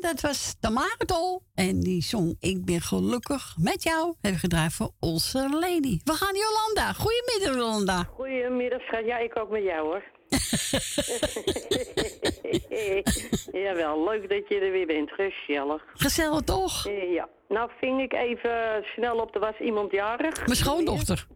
Dat 0.09 0.21
was 0.21 0.57
Tamara 0.61 1.05
Tol. 1.07 1.43
En 1.55 1.81
die 1.81 2.03
zong 2.03 2.37
Ik 2.41 2.65
ben 2.65 2.81
gelukkig 2.81 3.55
met 3.61 3.83
jou. 3.83 4.15
Hebben 4.21 4.41
gedraaid 4.41 4.73
voor 4.73 4.91
onze 5.01 5.49
lady. 5.51 6.01
We 6.05 6.13
gaan 6.13 6.35
Jolanda. 6.35 6.93
Goedemiddag 6.93 7.55
Jolanda. 7.55 8.09
Goedemiddag, 8.15 8.81
schat. 8.81 9.05
Ja, 9.05 9.19
ik 9.19 9.39
ook 9.39 9.51
met 9.51 9.63
jou 9.63 9.87
hoor. 9.87 10.03
Jawel, 13.63 14.05
leuk 14.05 14.29
dat 14.29 14.49
je 14.49 14.61
er 14.61 14.71
weer 14.71 14.87
bent. 14.87 15.11
Gezellig. 15.11 15.83
Gezellig 15.95 16.41
toch? 16.41 16.89
Ja. 16.89 17.29
Nou, 17.49 17.71
ving 17.81 18.01
ik 18.01 18.13
even 18.13 18.85
snel 18.95 19.17
op, 19.17 19.35
er 19.35 19.41
was 19.41 19.59
iemand 19.61 19.93
jarig. 19.93 20.47
Mijn 20.47 20.57
schoondochter. 20.57 21.27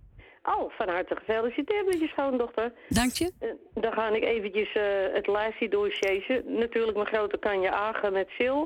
Oh, 0.44 0.70
van 0.70 0.88
harte 0.88 1.16
gefeliciteerd 1.16 1.86
met 1.86 2.00
je 2.00 2.08
schoondochter. 2.08 2.72
Dank 2.88 3.12
je. 3.12 3.32
Eh, 3.38 3.48
dan 3.74 3.92
ga 3.92 4.08
ik 4.08 4.24
eventjes 4.24 4.72
eh, 4.72 4.84
het 5.12 5.26
lijstje 5.26 5.68
doorchasen. 5.68 6.42
Natuurlijk 6.46 6.96
mijn 6.96 7.06
grote 7.06 7.38
kanje 7.38 7.70
Agen 7.70 8.12
met 8.12 8.28
Sil. 8.38 8.60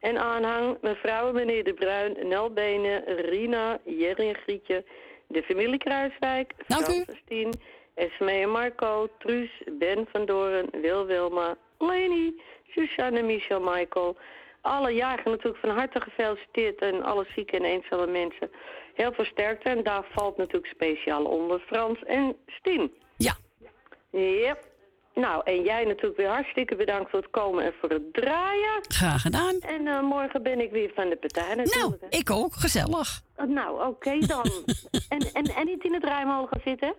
En 0.00 0.18
aanhang 0.18 0.78
mevrouw 0.80 1.28
en 1.28 1.34
meneer 1.34 1.64
De 1.64 1.74
Bruin, 1.74 2.28
Nel 2.28 2.50
Benen, 2.52 3.04
Rina, 3.04 3.78
Jerry 3.84 4.28
en 4.28 4.34
Grietje, 4.34 4.84
de 5.26 5.42
familie 5.42 5.78
Kruiswijk, 5.78 6.52
Francestien, 6.66 7.52
Esme 7.94 8.32
en 8.32 8.50
Marco, 8.50 9.08
Truus, 9.18 9.62
Ben 9.78 10.06
van 10.12 10.26
Doren, 10.26 10.68
Wil 10.80 11.06
Wilma, 11.06 11.56
Leni, 11.78 12.42
Suzanne, 12.68 13.22
Michel, 13.22 13.60
Michael. 13.60 14.16
Alle 14.60 14.90
jarigen 14.90 15.30
natuurlijk 15.30 15.60
van 15.60 15.76
harte 15.76 16.00
gefeliciteerd 16.00 16.80
en 16.80 17.02
alle 17.02 17.26
zieke 17.34 17.56
en 17.56 17.64
eenzame 17.64 18.06
mensen. 18.06 18.50
Heel 18.94 19.12
veel 19.12 19.24
sterkte 19.24 19.68
en 19.68 19.82
daar 19.82 20.04
valt 20.12 20.36
natuurlijk 20.36 20.72
speciaal 20.74 21.24
onder 21.24 21.60
Frans 21.60 22.02
en 22.04 22.36
Stien. 22.46 22.92
Ja. 23.16 23.36
Yep. 24.10 24.72
Nou, 25.14 25.42
en 25.44 25.62
jij 25.62 25.84
natuurlijk 25.84 26.16
weer 26.16 26.28
hartstikke 26.28 26.76
bedankt 26.76 27.10
voor 27.10 27.20
het 27.20 27.30
komen 27.30 27.64
en 27.64 27.72
voor 27.80 27.88
het 27.88 28.12
draaien. 28.12 28.80
Graag 28.88 29.20
gedaan. 29.22 29.58
En 29.60 29.86
eh, 29.86 30.02
morgen 30.02 30.42
ben 30.42 30.60
ik 30.60 30.70
weer 30.70 30.90
van 30.94 31.08
de 31.08 31.16
partij 31.16 31.54
natuurlijk. 31.54 32.00
Nou, 32.00 32.12
ik 32.20 32.30
ook. 32.30 32.54
Gezellig. 32.54 33.22
hè. 33.36 33.46
Nou, 33.46 33.86
oké 33.86 34.18
dan. 34.18 34.44
en, 35.08 35.18
en, 35.32 35.44
en 35.44 35.66
niet 35.66 35.84
in 35.84 35.94
het 35.94 36.04
gaan 36.04 36.48
zitten? 36.64 36.94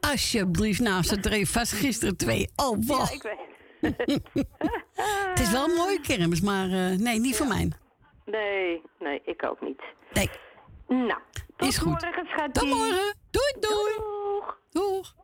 Alsjeblieft, 0.00 0.80
naast 0.80 1.10
het 1.10 1.22
dreef 1.22 1.52
vast 1.52 1.72
gisteren 1.72 2.16
twee. 2.16 2.48
Oh, 2.56 2.76
Ja, 2.80 2.96
wat. 2.96 3.12
ik 3.12 3.22
weet. 3.22 3.54
Het 5.30 5.40
is 5.40 5.50
wel 5.50 5.64
een 5.64 5.74
mooie 5.76 6.00
kermis, 6.00 6.40
maar 6.40 6.64
eh, 6.64 6.98
nee, 6.98 7.18
niet 7.20 7.36
voor 7.36 7.46
mij. 7.46 7.72
Nee, 8.24 8.82
nee, 8.98 9.22
ik 9.24 9.44
ook 9.44 9.60
niet. 9.60 9.82
Nee. 10.12 10.30
Nou, 10.88 11.20
tot 11.56 11.68
Is 11.68 11.78
goed. 11.78 11.86
morgen, 12.02 12.26
schat. 12.26 12.54
Tot 12.54 12.68
morgen. 12.68 13.14
Doei, 13.30 13.52
doei. 13.60 14.00
Doeg. 14.70 15.14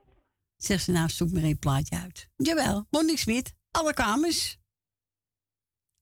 Zeg 0.56 0.80
ze 0.80 0.90
nou, 0.90 1.09
zoek 1.09 1.30
maar 1.32 1.43
een 1.43 1.59
plaatje 1.59 1.97
uit. 1.97 2.28
Jawel, 2.36 2.86
Monique 2.90 3.18
Smit. 3.18 3.55
Alle 3.70 3.94
kamers. 3.94 4.59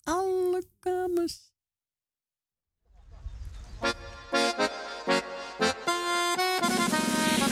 Alle 0.02 0.64
kamers. 0.78 1.48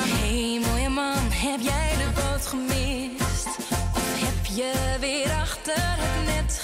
Hey 0.01 0.60
mooie 0.66 0.89
man, 0.89 1.30
heb 1.30 1.60
jij 1.60 1.97
de 1.97 2.10
boot 2.14 2.47
gemist? 2.47 3.47
Of 3.94 4.20
heb 4.20 4.47
je 4.47 4.97
weer 5.01 5.30
achter 5.30 5.74
het 5.76 6.24
net 6.26 6.60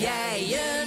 jij 0.00 0.46
je 0.48 0.79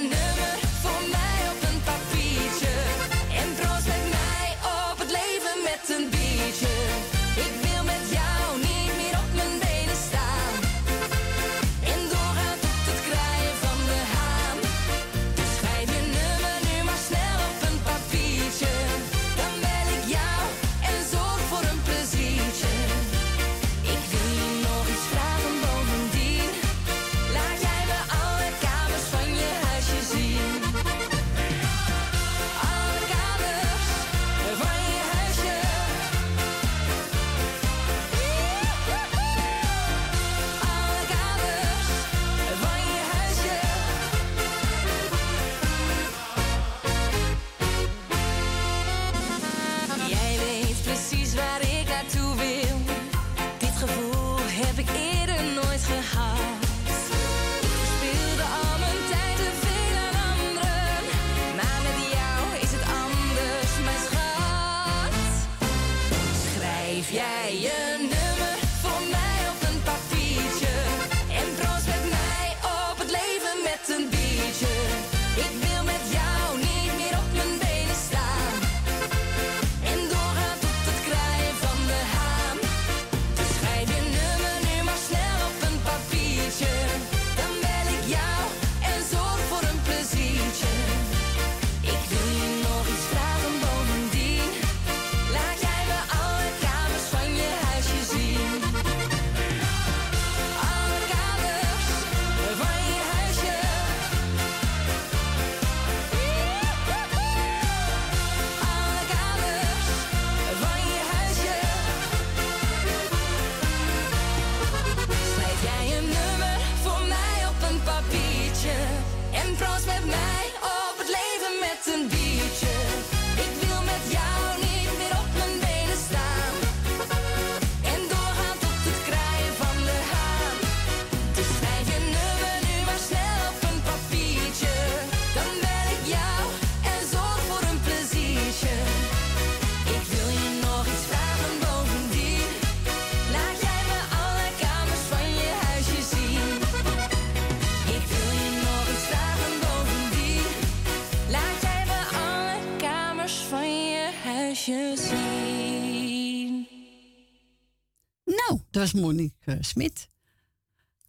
Nou, 158.26 158.62
dat 158.72 158.82
was 158.82 158.94
Monique 158.94 159.52
eh, 159.52 159.58
Smit. 159.62 160.10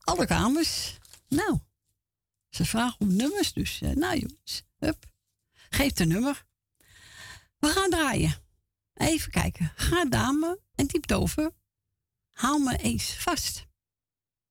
Alle 0.00 0.26
kamers. 0.26 0.98
Nou, 1.28 1.58
ze 2.50 2.64
vragen 2.64 3.00
om 3.00 3.16
nummers, 3.16 3.52
dus 3.52 3.80
eh, 3.80 3.90
nou 3.90 4.18
jongens, 4.18 4.62
hup. 4.78 5.06
Geef 5.70 5.92
de 5.92 6.04
nummer. 6.04 6.44
We 7.58 7.68
gaan 7.68 7.90
draaien. 7.90 8.34
Even 8.94 9.30
kijken. 9.30 9.72
Ga 9.76 10.04
dame 10.04 10.60
en 10.74 10.86
typt 10.86 11.12
over. 11.12 11.52
Haal 12.32 12.58
me 12.58 12.76
eens 12.76 13.16
vast. 13.16 13.66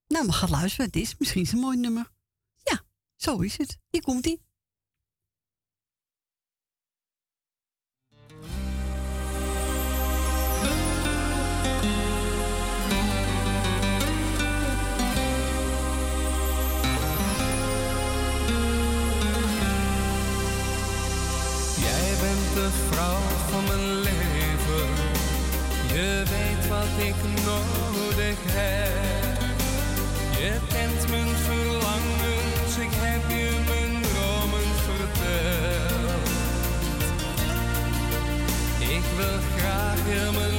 Nou, 0.07 0.25
we 0.25 0.31
gaan 0.31 0.49
luisteren. 0.49 0.85
Het 0.85 0.95
is 0.95 1.17
misschien 1.17 1.41
is 1.41 1.51
een 1.51 1.59
mooi 1.59 1.77
nummer. 1.77 2.11
Ja, 2.63 2.83
zo 3.15 3.39
is 3.39 3.57
het. 3.57 3.77
Hier 3.89 4.01
komt 4.01 4.23
vrouw 22.93 23.21
van 23.51 23.63
mijn 23.67 23.95
leven. 24.07 24.87
Je 25.93 26.23
weet 26.33 26.67
wat 26.69 26.93
ik 27.09 27.15
nodig 27.45 28.37
heb. 28.45 29.41
Je 30.39 30.53
kent 30.73 31.09
mijn 31.09 31.35
verlangens, 31.47 32.73
ik 32.77 32.93
heb 33.05 33.29
je 33.29 33.49
mijn 33.69 34.01
dromen 34.01 34.69
verteld. 34.87 36.27
Ik 38.79 39.05
wil 39.17 39.39
graag 39.57 39.99
heel 40.03 40.31
mijn 40.31 40.52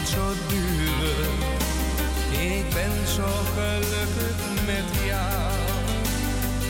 het 0.00 0.08
zo 0.08 0.32
duren. 0.48 1.36
Ik 2.54 2.64
ben 2.74 2.92
zo 3.16 3.28
gelukkig 3.54 4.38
met 4.66 4.88
jou. 5.06 5.52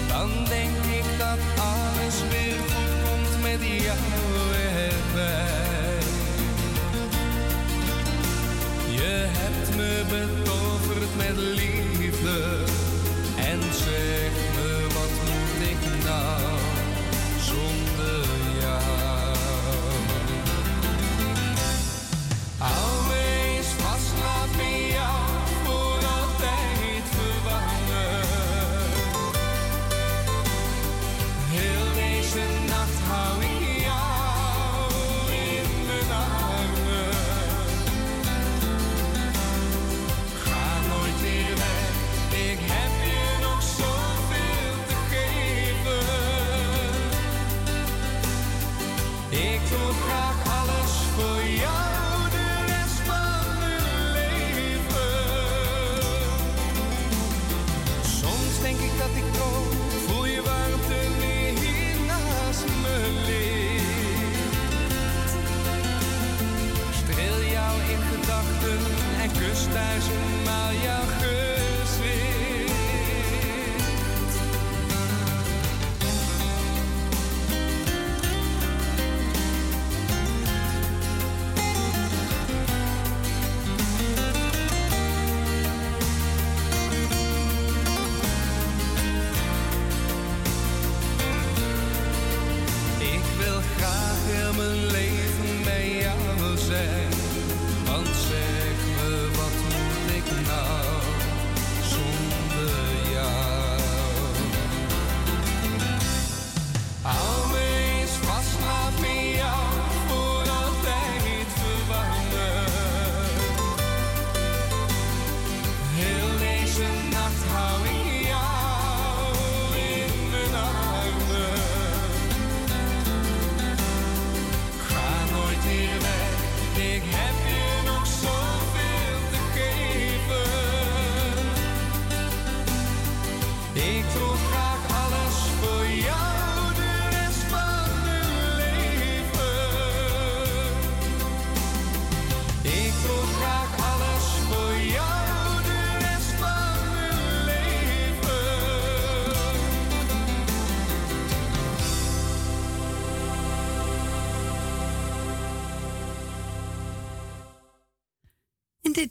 Dan 0.08 0.30
denk 0.48 0.76
ik 0.98 1.04
dat 1.18 1.38
alles 1.56 2.16
weer 2.30 2.58
goed 2.72 2.92
komt 3.04 3.42
met 3.42 3.60
jou 3.82 3.98
erbij. 4.88 5.98
Je 8.98 9.26
hebt 9.38 9.76
me 9.76 10.02
betoverd 10.08 11.16
met 11.16 11.36
liefde. 11.36 11.69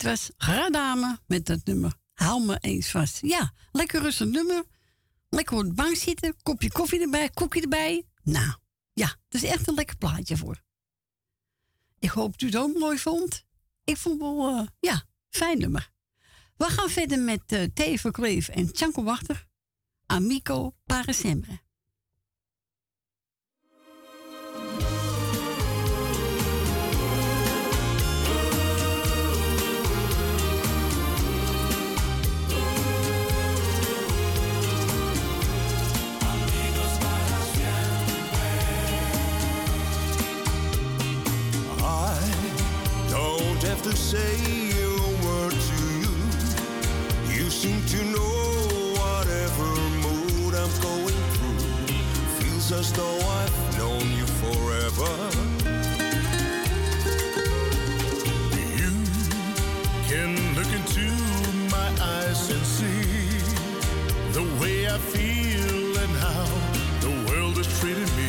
Was 0.10 0.32
Gradame 0.38 1.20
met 1.28 1.48
het 1.48 1.66
nummer 1.66 1.94
Haal 2.14 2.40
me 2.40 2.58
eens 2.60 2.92
vast. 2.92 3.18
Ja, 3.22 3.54
lekker 3.72 4.02
rustig 4.02 4.28
nummer. 4.28 4.64
Lekker 5.30 5.58
op 5.58 5.64
de 5.64 5.74
bank 5.74 5.96
zitten, 5.96 6.36
kopje 6.44 6.72
koffie 6.72 7.02
erbij, 7.02 7.30
koekje 7.30 7.62
erbij. 7.62 8.06
Nou, 8.24 8.54
ja, 8.94 9.16
dat 9.28 9.44
is 9.44 9.50
echt 9.50 9.68
een 9.68 9.74
lekker 9.74 9.98
plaatje 9.98 10.38
voor. 10.38 10.64
Ik 12.00 12.10
hoop 12.10 12.32
dat 12.32 12.42
u 12.42 12.46
het 12.46 12.56
ook 12.56 12.78
mooi 12.78 12.98
vond. 12.98 13.46
Ik 13.84 13.98
vond 13.98 14.22
het 14.22 14.30
wel, 14.30 14.58
eh, 14.58 14.68
ja, 14.80 15.04
fijn 15.30 15.58
nummer. 15.58 15.92
We 16.58 16.66
gaan 16.66 16.90
verder 16.90 17.20
met 17.20 17.52
uh, 17.52 17.64
Thee 17.74 18.00
Verkleef 18.00 18.48
en 18.48 18.74
Tjanko 18.74 19.04
Wachter. 19.04 19.48
Amico 20.06 20.76
para 20.86 21.14
have 43.80 43.92
to 43.92 43.98
say 43.98 44.36
a 44.76 45.26
word 45.26 45.52
to 45.52 45.80
you. 46.04 46.14
You 47.34 47.50
seem 47.50 47.82
to 47.86 48.04
know 48.12 48.42
whatever 49.00 49.70
mood 50.04 50.54
I'm 50.54 50.74
going 50.82 51.22
through. 51.34 51.96
Feels 52.40 52.72
as 52.74 52.92
though 52.92 53.20
I've 53.40 53.78
known 53.78 54.06
you 54.18 54.26
forever. 54.44 55.12
You 58.82 58.92
can 60.10 60.32
look 60.56 60.72
into 60.80 61.08
my 61.72 61.90
eyes 62.02 62.50
and 62.50 62.66
see 62.66 63.30
the 64.34 64.44
way 64.60 64.88
I 64.88 64.98
feel 64.98 65.98
and 66.04 66.14
how 66.26 66.46
the 67.00 67.32
world 67.32 67.58
is 67.58 67.68
treating 67.80 68.12
me. 68.18 68.29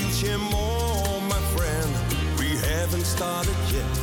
And 0.00 0.06
we'll 0.22 0.38
more, 0.38 1.20
my 1.22 1.40
friend. 1.56 1.92
We 2.38 2.56
haven't 2.68 3.04
started 3.04 3.56
yet. 3.72 3.96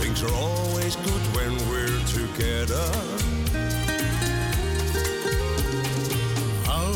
Things 0.00 0.22
are 0.22 0.32
always 0.32 0.94
good 0.96 1.22
when 1.34 1.52
we're 1.68 1.98
together. 2.06 2.86
How 6.64 6.92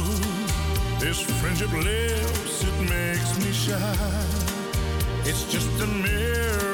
this 1.00 1.20
friendship 1.40 1.72
lives, 1.72 2.64
it 2.64 2.80
makes 2.88 3.44
me 3.44 3.52
shine. 3.52 4.44
It's 5.24 5.44
just 5.50 5.68
a 5.80 5.86
miracle, 5.86 6.73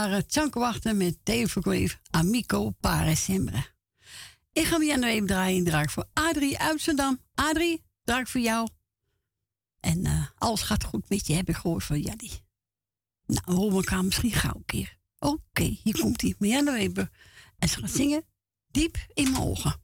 Waren 0.00 0.26
Tjankwachten 0.26 0.96
met 0.96 1.18
Grave, 1.24 1.98
Amico 2.10 2.70
Pare 2.70 3.14
Sempre. 3.14 3.64
Ik 4.52 4.64
ga 4.64 4.78
weer 4.78 5.04
even 5.04 5.26
draaien. 5.26 5.64
Draai 5.64 5.82
ik 5.82 5.90
voor 5.90 6.08
Adrie 6.12 6.58
Amsterdam. 6.58 7.20
Adrie, 7.34 7.84
draai 8.04 8.20
ik 8.20 8.28
voor 8.28 8.40
jou. 8.40 8.68
En 9.80 10.04
eh, 10.04 10.26
alles 10.34 10.62
gaat 10.62 10.84
goed 10.84 11.08
met 11.08 11.26
je, 11.26 11.34
heb 11.34 11.48
ik 11.48 11.56
gehoord 11.56 11.84
van 11.84 12.00
Jannie. 12.00 12.42
Nou, 13.26 13.42
we 13.44 13.52
horen 13.52 13.76
elkaar 13.76 14.04
misschien 14.04 14.32
gauw 14.32 14.54
een 14.54 14.64
keer. 14.64 14.98
Oké, 15.18 15.62
hier 15.82 16.00
komt 16.00 16.20
hij, 16.20 16.34
Marianne 16.38 16.72
Weber. 16.72 17.10
En 17.58 17.68
ze 17.68 17.78
gaat 17.78 17.90
zingen 17.90 18.24
Diep 18.70 18.96
in 19.14 19.30
mijn 19.30 19.42
ogen. 19.42 19.80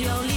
your 0.00 0.31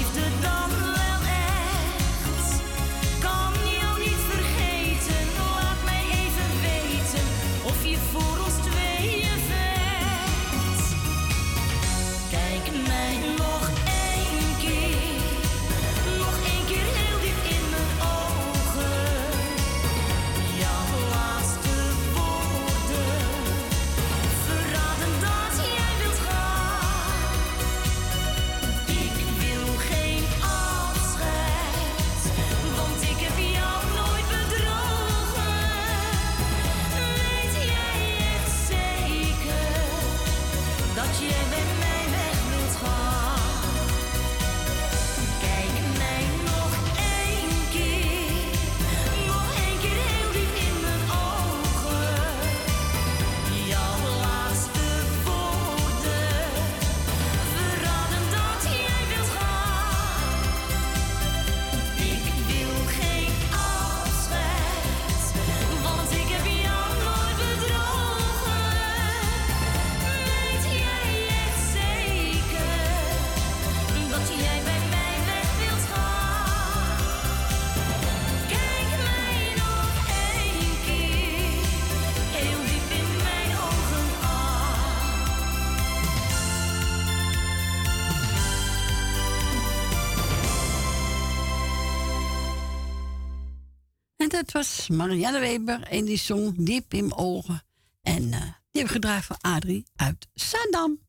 het 94.36 94.52
was 94.52 94.88
Marianne 94.88 95.40
Weber 95.40 95.82
en 95.82 96.06
die 96.06 96.18
zong 96.18 96.66
diep 96.66 96.94
in 96.94 97.08
mijn 97.08 97.20
ogen. 97.20 97.64
En 98.02 98.24
uh, 98.24 98.40
die 98.40 98.82
heb 98.82 98.86
ik 98.86 98.92
gedraaid 98.92 99.26
van 99.26 99.38
Adrie 99.42 99.86
uit 99.96 100.28
Zandam. 100.34 101.00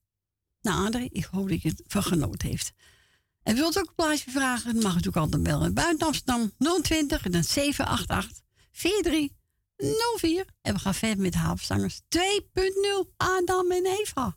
Nou 0.61 0.87
Adrie, 0.87 1.11
ik 1.13 1.25
hoop 1.25 1.49
dat 1.49 1.63
je 1.63 1.69
het 1.69 1.83
van 1.87 2.03
genoten 2.03 2.49
heeft. 2.49 2.73
En 3.43 3.55
wilt 3.55 3.79
ook 3.79 3.89
een 3.89 3.95
plaatje 3.95 4.31
vragen, 4.31 4.73
dan 4.73 4.83
mag 4.83 4.95
natuurlijk 4.95 5.17
altijd 5.17 5.43
bellen. 5.43 5.75
Buiten 5.75 6.07
Amsterdam 6.07 6.53
020 6.83 7.25
en 7.25 7.31
dan 7.31 7.45
788 7.45 8.43
4304. 8.73 10.45
En 10.63 10.75
we 10.75 10.81
gaan 10.81 10.95
verder 10.95 11.23
met 11.23 11.35
Havenstangers 11.35 12.01
2.0 12.01 13.17
Adam 13.17 13.71
en 13.71 13.87
Eva. 13.87 14.37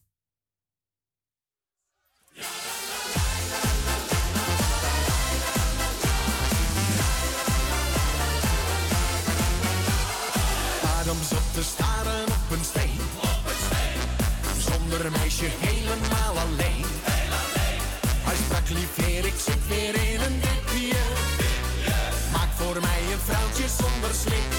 een 15.06 15.12
meisje 15.12 15.46
helemaal 15.60 16.44
alleen. 16.44 16.86
Heel 17.04 17.34
alleen. 17.44 17.82
Hij 18.28 18.36
sprak 18.36 18.70
lief 18.70 18.96
weer, 18.96 19.26
ik 19.26 19.40
zit 19.46 19.68
weer 19.68 19.96
in 20.14 20.22
een 20.22 20.40
dipje. 20.40 20.98
Maak 22.32 22.52
voor 22.56 22.82
mij 22.82 23.02
een 23.14 23.20
vrouwtje 23.26 23.66
zonder 23.78 24.14
slip. 24.22 24.59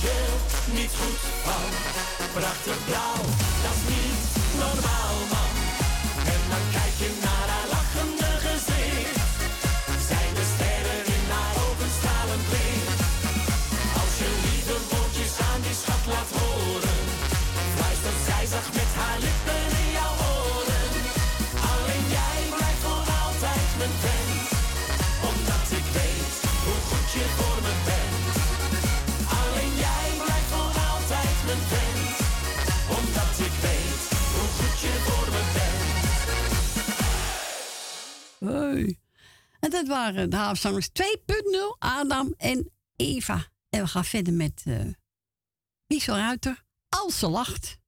je 0.00 0.26
niet 0.72 0.90
goed 1.00 1.18
van. 1.44 1.70
Prachtig 2.32 2.84
blauw, 2.84 3.22
dat 3.62 3.74
is 3.74 3.94
niet 3.94 4.58
normaal 4.58 5.14
man. 5.30 5.47
dat 39.88 39.96
waren 39.96 40.30
de 40.30 40.36
Havenzangers 40.36 40.88
2.0, 40.88 41.78
Adam 41.78 42.34
en 42.36 42.72
Eva. 42.96 43.46
En 43.68 43.82
we 43.82 43.86
gaan 43.86 44.04
verder 44.04 44.32
met 44.32 44.64
uh, 44.66 44.80
Michel 45.86 46.16
Ruiter, 46.16 46.64
Als 46.88 47.18
ze 47.18 47.28
lacht. 47.28 47.78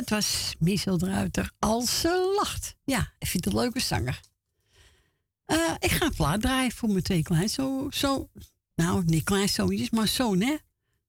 Het 0.00 0.10
was 0.10 0.54
Michel 0.58 0.98
Druiter 0.98 1.52
als 1.58 2.00
ze 2.00 2.32
lacht. 2.36 2.74
Ja, 2.84 3.12
ik 3.18 3.26
vind 3.26 3.44
het 3.44 3.54
een 3.54 3.60
leuke 3.60 3.80
zanger. 3.80 4.20
Eh, 5.44 5.74
ik 5.78 5.90
ga 5.90 6.04
een 6.04 6.14
plaat 6.14 6.40
draaien 6.40 6.72
voor 6.72 6.88
mijn 6.88 7.02
twee 7.02 7.22
kleinzoons. 7.22 7.98
Zo, 7.98 8.30
nou, 8.74 9.04
niet 9.04 9.24
kleinzoontjes, 9.24 9.90
maar 9.90 10.08
zoon, 10.08 10.40
hè. 10.40 10.56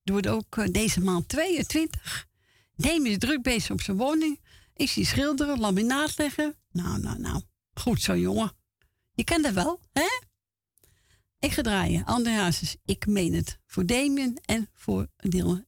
het 0.03 0.27
ook 0.27 0.57
eh, 0.57 0.67
deze 0.71 1.01
maand 1.01 1.29
22. 1.29 2.27
Neem 2.75 3.05
is 3.05 3.17
druk 3.17 3.41
bezig 3.41 3.71
op 3.71 3.81
zijn 3.81 3.97
woning. 3.97 4.39
Ik 4.75 4.89
zie 4.89 5.05
schilderen, 5.05 5.59
laminaat 5.59 6.17
leggen. 6.17 6.55
Nou, 6.71 6.99
nou, 6.99 7.19
nou. 7.19 7.41
Goed 7.73 8.01
zo, 8.01 8.17
jongen. 8.17 8.51
Je 9.13 9.23
kent 9.23 9.43
dat 9.43 9.53
wel, 9.53 9.79
hè? 9.91 10.19
Ik 11.39 11.51
ga 11.51 11.61
draaien. 11.61 12.05
André 12.05 12.31
Hazes, 12.31 12.75
ik 12.85 13.05
meen 13.05 13.33
het. 13.33 13.59
Voor 13.65 13.85
Damien 13.85 14.37
en 14.45 14.69
voor 14.73 15.07
Dylan 15.17 15.65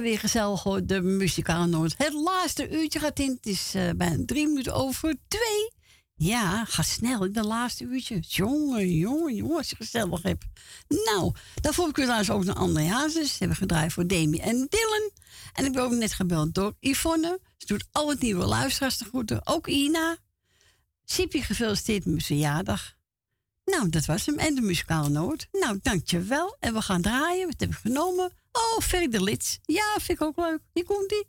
weer 0.00 0.18
gezellig 0.18 0.62
de 0.84 1.00
muzikale 1.00 1.66
Noord. 1.66 1.94
Het 1.96 2.12
laatste 2.12 2.70
uurtje 2.70 2.98
gaat 2.98 3.18
in. 3.18 3.30
Het 3.30 3.46
is 3.46 3.74
uh, 3.74 3.90
bijna 3.96 4.22
drie 4.26 4.46
minuten 4.46 4.74
over 4.74 5.16
twee. 5.28 5.70
Ja, 6.14 6.64
ga 6.64 6.82
snel 6.82 7.24
in 7.24 7.32
de 7.32 7.44
laatste 7.44 7.84
uurtje. 7.84 8.18
Jongen, 8.18 8.92
jongen, 8.92 9.34
jongen, 9.34 9.56
als 9.56 9.70
je 9.70 9.76
gezellig 9.76 10.22
hebt. 10.22 10.44
Nou, 10.88 11.32
daarvoor 11.60 11.86
heb 11.86 11.96
ik 11.96 12.02
helaas 12.02 12.30
ook 12.30 12.42
een 12.42 12.54
andere 12.54 12.86
Hazes. 12.86 13.30
Ze 13.30 13.38
hebben 13.38 13.56
gedraaid 13.56 13.92
voor 13.92 14.06
Demi 14.06 14.38
en 14.38 14.66
Dylan. 14.68 15.10
En 15.52 15.64
ik 15.64 15.72
ben 15.72 15.82
ook 15.82 15.92
net 15.92 16.12
gebeld 16.12 16.54
door 16.54 16.74
Yvonne. 16.80 17.40
Ze 17.56 17.66
doet 17.66 17.84
al 17.92 18.08
het 18.08 18.20
nieuwe 18.20 18.44
luisteraars 18.44 18.96
te 18.96 19.04
groeten. 19.04 19.46
Ook 19.46 19.66
Ina. 19.66 20.16
Sipje 21.04 21.42
gefeliciteerd 21.42 22.04
met 22.04 22.14
mijn 22.14 22.24
verjaardag. 22.26 22.94
Nou, 23.64 23.88
dat 23.88 24.04
was 24.04 24.26
hem. 24.26 24.38
En 24.38 24.54
de 24.54 24.60
muzikale 24.60 25.08
noot. 25.08 25.48
Nou, 25.52 25.78
dankjewel. 25.82 26.56
En 26.58 26.74
we 26.74 26.82
gaan 26.82 27.02
draaien. 27.02 27.46
Wat 27.46 27.60
heb 27.60 27.70
ik 27.70 27.76
genomen? 27.76 28.32
Oh, 28.52 28.80
Ferry 28.80 29.08
de 29.08 29.22
Lits. 29.22 29.58
Ja, 29.62 29.96
vind 30.00 30.20
ik 30.20 30.22
ook 30.22 30.36
leuk. 30.36 30.60
Hier 30.72 30.84
komt 30.84 31.08
die. 31.08 31.28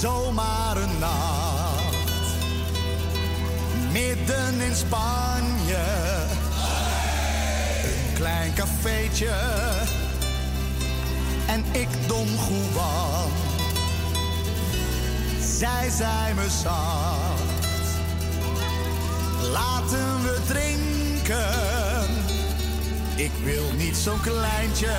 Zomaar 0.00 0.76
een 0.76 0.98
nacht, 0.98 1.94
midden 3.92 4.60
in 4.60 4.74
Spanje. 4.74 5.84
Een 7.84 8.14
klein 8.14 8.54
cafeetje 8.54 9.34
en 11.46 11.64
ik 11.72 11.88
dom 12.06 12.28
Juan. 12.28 13.30
Zij 15.40 15.90
zijn 15.90 16.34
me 16.34 16.50
zacht 16.62 17.57
Laten 19.52 20.22
we 20.22 20.40
drinken, 20.46 22.08
ik 23.16 23.32
wil 23.44 23.64
niet 23.76 23.96
zo'n 23.96 24.20
kleintje. 24.20 24.96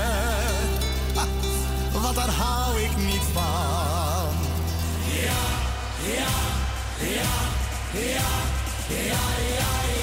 Want 1.91 2.15
daar 2.15 2.29
hou 2.29 2.79
ik 2.79 2.97
niet 2.97 3.23
van. 3.33 4.33
Ja, 5.23 5.41
ja, 6.13 6.27
ja, 6.99 7.31
ja, 7.93 8.27
ja, 8.87 9.07
ja, 9.07 9.19
ja, 9.57 9.98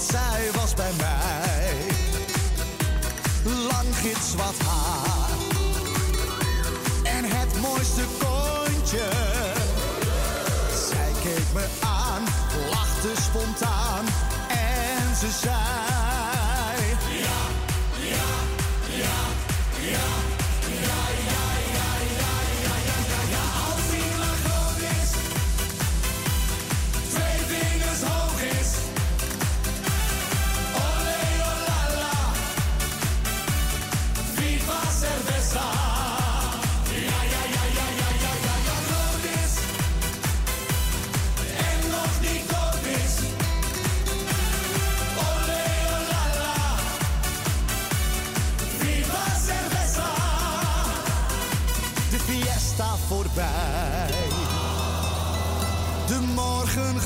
zij 0.00 0.50
was 0.52 0.74
bij 0.74 0.92
mij. 0.96 1.76
Lang 3.44 3.96
gids 3.96 4.34
wat 4.34 4.54
haar 4.66 5.38
en 7.02 7.24
het 7.24 7.60
mooiste 7.60 8.02
kontje. 8.18 9.08
Zij 10.88 11.12
keek 11.22 11.52
me 11.54 11.66
aan, 11.80 12.22
lachte 12.70 13.22
spontaan 13.22 14.04
en 14.48 15.16
ze 15.16 15.30
zei... 15.42 15.87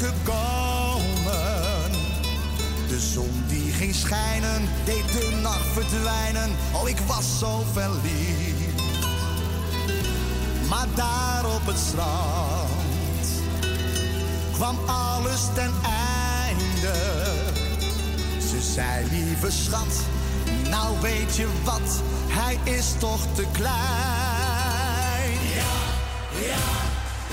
gekomen. 0.02 1.90
De 2.88 3.00
zon 3.12 3.44
die 3.46 3.72
ging 3.72 3.94
schijnen, 3.94 4.68
deed 4.84 5.12
de 5.12 5.38
nacht 5.42 5.66
verdwijnen. 5.72 6.50
Oh, 6.72 6.88
ik 6.88 6.98
was 7.06 7.38
zo 7.38 7.64
verliefd. 7.72 8.82
Maar 10.68 10.86
daar 10.94 11.44
op 11.54 11.66
het 11.66 11.78
strand 11.78 13.26
kwam 14.52 14.78
alles 14.86 15.40
ten 15.54 15.72
einde. 15.82 16.94
Ze 18.50 18.60
zei, 18.74 19.06
lieve 19.10 19.50
schat, 19.50 20.00
nou 20.70 21.00
weet 21.00 21.36
je 21.36 21.48
wat, 21.64 22.02
hij 22.28 22.58
is 22.74 22.94
toch 22.98 23.26
te 23.34 23.44
klein. 23.52 23.72
Ja, 25.54 25.74
ja, 26.40 26.64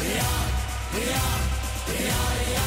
ja, 0.02 0.30
ja, 0.94 1.22
ja, 1.88 2.20
ja, 2.54 2.59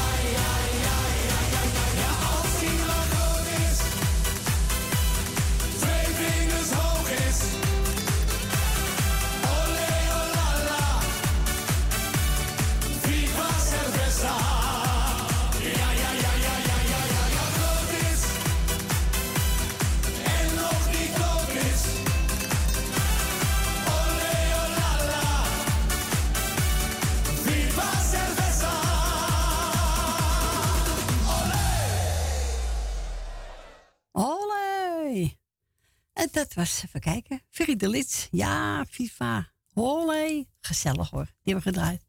was, 36.53 36.83
even 36.85 36.99
kijken, 36.99 37.41
Ferry 37.49 37.75
de 37.75 37.89
Lits. 37.89 38.27
Ja, 38.31 38.85
FIFA. 38.89 39.51
Olé. 39.73 40.45
Gezellig 40.59 41.09
hoor, 41.09 41.25
die 41.25 41.53
hebben 41.53 41.63
we 41.63 41.69
gedraaid. 41.69 42.05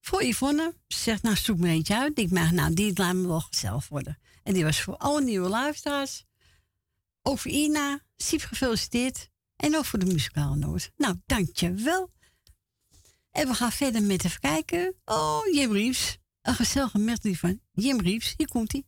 Voor 0.00 0.24
Yvonne, 0.24 0.74
ze 0.86 0.98
zegt, 0.98 1.22
nou 1.22 1.36
zoek 1.36 1.58
me 1.58 1.68
eentje 1.68 1.96
uit. 1.96 2.18
Ik 2.18 2.30
denk, 2.30 2.50
nou 2.50 2.74
die 2.74 2.92
laat 2.94 3.14
me 3.14 3.26
wel 3.26 3.40
gezellig 3.40 3.88
worden. 3.88 4.18
En 4.42 4.54
die 4.54 4.64
was 4.64 4.80
voor 4.80 4.96
alle 4.96 5.20
nieuwe 5.20 5.48
luisteraars. 5.48 6.24
Ook 7.22 7.38
voor 7.38 7.50
Ina, 7.50 8.00
Siep 8.16 8.42
gefeliciteerd. 8.42 9.30
En 9.56 9.76
ook 9.76 9.84
voor 9.84 9.98
de 9.98 10.06
muzikale 10.06 10.56
noot. 10.56 10.90
Nou, 10.96 11.20
dankjewel. 11.26 12.12
En 13.30 13.48
we 13.48 13.54
gaan 13.54 13.72
verder 13.72 14.02
met 14.02 14.24
even 14.24 14.40
kijken. 14.40 14.94
Oh, 15.04 15.40
Jim 15.52 15.72
Reeves. 15.72 16.18
Een 16.42 16.54
gezellige 16.54 16.98
medley 16.98 17.34
van 17.34 17.60
Jim 17.72 18.00
Reeves. 18.00 18.34
Hier 18.36 18.48
komt 18.48 18.72
hij. 18.72 18.84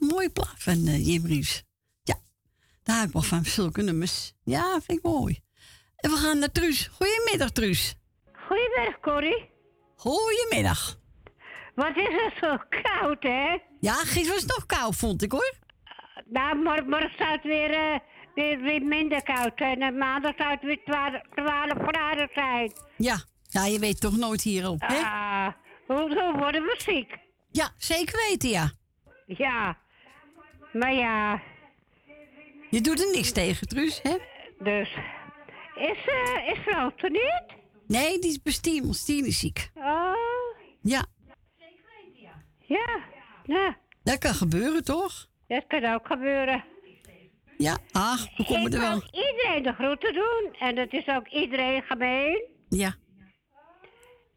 Is 0.00 0.08
een 0.08 0.14
mooie 0.14 0.30
plaat 0.30 0.54
van 0.58 0.86
uh, 0.86 1.06
Jim 1.06 1.26
Reeves. 1.26 1.64
Ja, 2.02 2.14
daar 2.82 2.94
hou 2.96 3.06
ik 3.06 3.12
wel 3.12 3.22
van, 3.22 3.44
zulke 3.44 3.82
nummers. 3.82 4.32
Ja, 4.44 4.80
vind 4.80 4.98
ik 4.98 5.04
mooi. 5.04 5.40
En 5.96 6.10
we 6.10 6.16
gaan 6.16 6.38
naar 6.38 6.52
Truus. 6.52 6.86
Goedemiddag, 6.92 7.50
Truus. 7.50 7.94
Goedemiddag, 8.32 9.00
Corrie. 9.00 9.50
Goedemiddag. 9.96 10.98
Wat 11.74 11.96
is 11.96 12.08
het 12.08 12.32
zo 12.40 12.56
koud, 12.82 13.22
hè? 13.22 13.56
Ja, 13.80 13.94
gisteren 13.94 14.32
was 14.32 14.42
het 14.42 14.50
nog 14.56 14.66
koud, 14.66 14.96
vond 14.96 15.22
ik 15.22 15.32
hoor. 15.32 15.54
Nou, 16.24 16.56
morgen, 16.56 16.88
morgen 16.88 17.12
zou 17.18 17.30
het 17.30 17.42
weer, 17.42 17.70
eh, 17.70 17.98
weer, 18.34 18.60
weer 18.60 18.82
minder 18.82 19.22
koud 19.22 19.52
zijn. 19.56 19.82
En 19.82 19.98
maandag 19.98 20.34
zou 20.36 20.50
het 20.50 20.62
weer 20.62 20.80
12, 20.84 21.20
12 21.34 21.88
graden 21.88 22.28
zijn. 22.34 22.72
Ja, 22.96 23.16
ja, 23.48 23.66
je 23.66 23.78
weet 23.78 24.00
toch 24.00 24.16
nooit 24.16 24.42
hierop, 24.42 24.80
hè? 24.80 24.98
Ah, 24.98 25.48
hoe, 25.86 25.96
hoe 25.96 26.34
worden 26.38 26.62
we 26.62 26.74
ziek? 26.78 27.16
Ja, 27.50 27.70
zeker 27.76 28.28
weten, 28.28 28.48
ja. 28.48 28.70
Ja, 29.26 29.78
maar 30.78 30.94
ja. 30.94 31.42
Je 32.70 32.80
doet 32.80 33.00
er 33.00 33.10
niks 33.14 33.32
tegen, 33.32 33.68
Truus, 33.68 34.00
hè? 34.02 34.16
Dus, 34.58 34.90
is, 35.74 36.04
eh 36.06 36.48
is 36.52 36.58
vrouw 36.64 36.92
er 36.96 37.10
niet? 37.10 37.42
Nee, 37.86 38.18
die 38.18 38.30
is 38.30 38.42
bestiemeld. 38.42 39.06
Die 39.06 39.26
is 39.26 39.38
ziek. 39.38 39.70
Oh, 39.74 40.14
Ja, 40.82 41.04
ja, 42.66 43.00
nou, 43.44 43.74
dat 44.02 44.18
kan 44.18 44.34
gebeuren, 44.34 44.84
toch? 44.84 45.26
dat 45.48 45.64
kan 45.66 45.84
ook 45.94 46.06
gebeuren. 46.06 46.64
Ja, 47.58 47.78
ach, 47.92 48.36
we 48.36 48.44
komen 48.44 48.66
Ik 48.66 48.72
er 48.72 48.80
wel. 48.80 48.90
wil 48.98 49.22
iedereen 49.30 49.62
de 49.62 49.72
groeten 49.72 50.14
doen. 50.14 50.56
En 50.58 50.74
dat 50.74 50.92
is 50.92 51.06
ook 51.08 51.28
iedereen 51.28 51.82
gemeen. 51.82 52.44
Ja. 52.68 52.94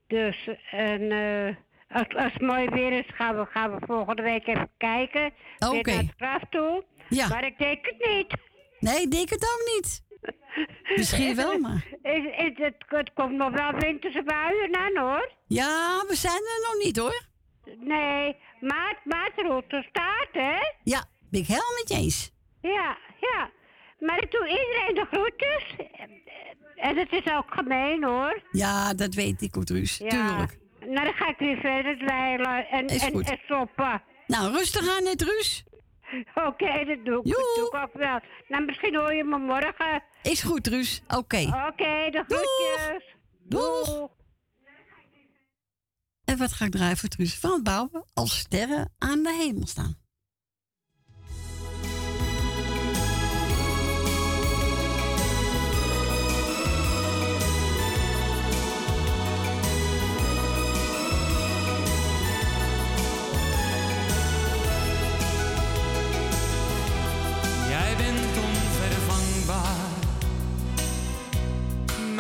Dus, 0.08 0.50
en 0.72 1.12
eh, 1.12 1.56
als, 1.92 2.08
als 2.16 2.34
het 2.34 2.42
mooi 2.42 2.70
weer 2.70 2.92
is, 2.92 3.06
gaan 3.08 3.38
we, 3.38 3.46
gaan 3.46 3.72
we 3.72 3.86
volgende 3.86 4.22
week 4.22 4.48
even 4.48 4.70
kijken. 4.78 5.34
Oké. 5.60 5.92
naar 5.92 6.04
het 6.04 6.14
graf 6.18 6.42
toe. 6.50 6.84
Ja. 7.10 7.28
Maar 7.28 7.46
ik 7.46 7.58
denk 7.58 7.86
het 7.86 8.08
niet. 8.08 8.34
Nee, 8.80 9.02
ik 9.02 9.12
denk 9.12 9.30
het 9.30 9.44
ook 9.44 9.76
niet. 9.76 10.08
Misschien 10.96 11.36
wel, 11.36 11.60
maar... 11.60 11.86
Het, 12.02 12.24
het, 12.36 12.58
het, 12.58 12.76
het 12.88 13.14
komt 13.14 13.36
nog 13.36 13.52
wel 13.52 13.72
winterse 13.72 14.24
buien 14.24 14.76
aan, 14.76 14.98
hoor. 14.98 15.32
Ja, 15.48 16.04
we 16.08 16.16
zijn 16.16 16.34
er 16.34 16.68
nog 16.72 16.84
niet, 16.84 16.98
hoor. 16.98 17.28
Nee, 17.80 18.36
maart, 18.60 19.06
maartroute 19.06 19.86
staat, 19.90 20.28
hè? 20.32 20.58
Ja, 20.84 21.06
ben 21.30 21.42
ik 21.42 21.48
helemaal 21.48 21.74
met 21.80 21.90
je 21.90 21.96
eens. 21.96 22.32
Ja, 22.62 22.98
ja. 23.20 23.50
Maar 24.00 24.22
ik 24.22 24.32
doe 24.32 24.48
iedereen 24.48 24.96
de 24.96 25.08
groetjes. 25.12 25.88
En 26.76 26.98
het 26.98 27.12
is 27.12 27.34
ook 27.34 27.54
gemeen, 27.54 28.04
hoor. 28.04 28.42
Ja, 28.52 28.94
dat 28.94 29.14
weet 29.14 29.42
ik, 29.42 29.64
Truus. 29.64 29.98
Ja. 29.98 30.10
Tuurlijk. 30.10 30.58
Nou, 30.80 31.06
dan 31.06 31.14
ga 31.14 31.28
ik 31.30 31.38
weer 31.38 31.58
verder 31.58 31.98
dweilen 31.98 32.68
en, 32.68 32.88
Is 32.88 33.04
en, 33.04 33.12
goed. 33.12 33.30
en 33.30 33.40
stoppen. 33.44 34.02
Nou, 34.28 34.52
rustig 34.52 34.90
aan, 34.98 35.04
net, 35.04 35.18
Truus. 35.18 35.64
Oké, 36.50 36.86
dat 36.86 37.06
doe 37.06 37.20
ik. 37.20 37.26
Dat 37.26 37.56
doe 37.56 37.68
ik 37.72 37.76
ook 37.76 37.94
wel. 37.94 38.20
Nou, 38.48 38.66
misschien 38.66 38.96
hoor 38.96 39.14
je 39.14 39.24
me 39.24 39.38
morgen. 39.38 40.04
Is 40.22 40.42
goed, 40.42 40.64
Truus. 40.64 41.02
Oké. 41.08 41.42
Oké, 41.68 42.10
de 42.12 42.24
groetjes. 42.28 43.16
Doeg. 43.44 44.10
En 46.26 46.38
wat 46.38 46.52
ga 46.54 46.66
ik 46.66 46.72
draaien 46.72 46.98
voor 46.98 47.10
Truus? 47.10 47.40
Van 47.40 47.52
het 47.52 47.64
bouwen 47.64 48.06
als 48.14 48.38
sterren 48.40 48.94
aan 48.98 49.24
de 49.24 49.34
hemel 49.34 49.68
staan. 49.68 49.98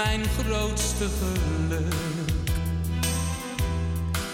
Mijn 0.05 0.25
grootste 0.25 1.07
geluk. 1.19 1.93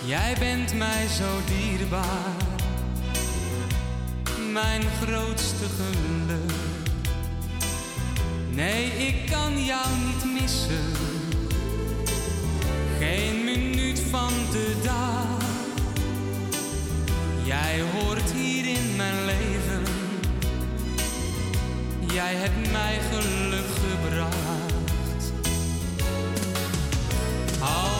Jij 0.06 0.36
bent 0.40 0.78
mij 0.78 1.08
zo 1.08 1.26
dierbaar, 1.46 2.36
mijn 4.52 4.82
grootste 5.02 5.66
geluk. 5.78 6.52
Nee, 8.50 8.86
ik 8.86 9.32
kan 9.32 9.66
jou 9.66 9.88
niet 10.06 10.42
missen, 10.42 10.92
geen 13.00 13.44
minuut 13.44 14.00
van 14.00 14.34
de 14.52 14.76
dag. 14.84 15.44
Jij 17.44 17.82
hoort 17.94 18.32
hier 18.32 18.66
in 18.66 18.96
mijn 18.96 19.26
leven. 19.26 19.84
Jij 22.14 22.36
hebt 22.36 22.72
mij 22.72 23.00
geluk 23.12 23.75
Als 27.66 27.95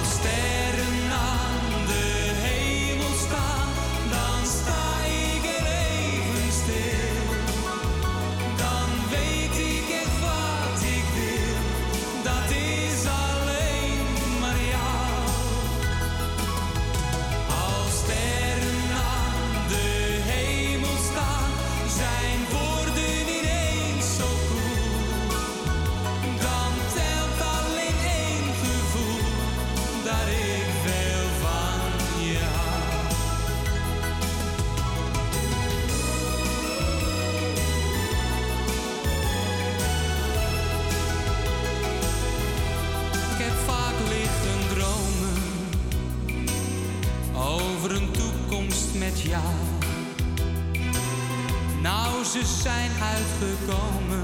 ze 52.36 52.46
zijn 52.62 52.92
uitgekomen. 53.02 54.24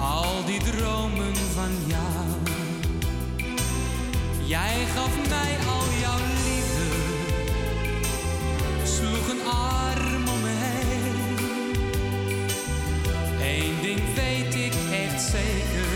Al 0.00 0.44
die 0.44 0.60
dromen 0.62 1.36
van 1.36 1.70
jou. 1.86 2.26
Jij 4.44 4.84
gaf 4.94 5.28
mij 5.28 5.56
al 5.68 5.84
jouw 6.00 6.24
liefde, 6.44 6.88
sloeg 8.84 9.28
een 9.28 9.46
arm 9.46 10.28
om 10.28 10.40
me. 10.40 10.56
Eén 13.42 13.80
ding 13.82 14.00
weet 14.14 14.54
ik 14.54 14.74
echt 14.92 15.22
zeker, 15.22 15.90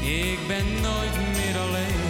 ik 0.00 0.38
ben 0.46 0.66
nooit 0.80 1.16
meer 1.36 1.58
alleen. 1.58 2.03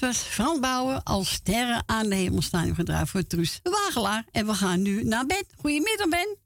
Was 0.00 0.22
Frans 0.22 0.60
Bouwen 0.60 1.02
als 1.02 1.32
sterren 1.32 1.82
aan 1.86 2.08
de 2.08 2.14
hemel 2.14 2.42
staan 2.42 2.74
gedraaid 2.74 3.08
voor 3.08 3.26
Truus 3.26 3.60
Wagelaar. 3.62 4.24
En 4.30 4.46
we 4.46 4.54
gaan 4.54 4.82
nu 4.82 5.04
naar 5.04 5.26
bed. 5.26 5.44
Goedemiddag, 5.56 6.08
Ben. 6.08 6.36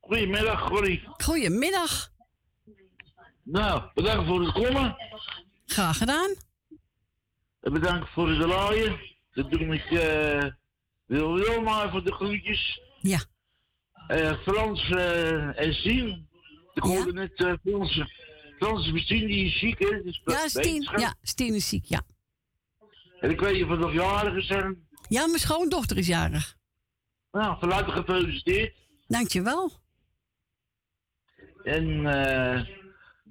Goedemiddag, 0.00 0.68
Corrie. 0.68 1.02
Goedemiddag. 1.16 2.10
Nou, 3.42 3.82
bedankt 3.94 4.26
voor 4.26 4.40
het 4.44 4.52
komen. 4.52 4.96
Graag 5.66 5.96
gedaan. 5.98 6.34
En 7.60 7.72
bedankt 7.72 8.10
voor 8.12 8.28
het 8.28 8.46
laaien. 8.46 9.00
Dat 9.32 9.50
doe 9.50 9.60
ik 9.60 9.90
eh 9.90 10.50
wil 11.06 11.34
Wilma 11.34 11.90
voor 11.90 12.04
de 12.04 12.12
groetjes. 12.12 12.80
Ja. 13.00 13.20
Eh 14.06 14.32
Frans 14.42 14.90
eh, 14.90 15.60
en 15.60 15.72
Sien. 15.74 16.28
Ik 16.74 16.82
hoorde 16.82 17.12
net 17.12 17.58
Frans, 17.64 18.02
Frans 18.58 18.84
Sien, 18.84 19.26
die 19.26 19.44
is 19.44 19.58
ziek, 19.58 19.78
hè? 19.78 20.02
Dus 20.02 20.20
Ja, 20.24 20.48
Stien, 20.48 20.88
ja, 20.96 21.14
Stien 21.22 21.54
is 21.54 21.68
ziek, 21.68 21.84
ja. 21.84 22.02
En 23.20 23.30
ik 23.30 23.40
weet 23.40 23.52
niet 23.52 23.62
of 23.62 23.68
het 23.70 23.78
nog 23.80 23.92
jarigen 23.92 24.42
zijn. 24.42 24.86
Ja, 25.08 25.26
mijn 25.26 25.38
schoondochter 25.38 25.96
is 25.98 26.06
jarig. 26.06 26.56
Nou, 27.32 27.58
van 27.58 27.70
harte 27.70 27.90
gefeliciteerd. 27.90 28.74
Dankjewel. 29.06 29.72
En 31.64 32.06
eh 32.06 32.66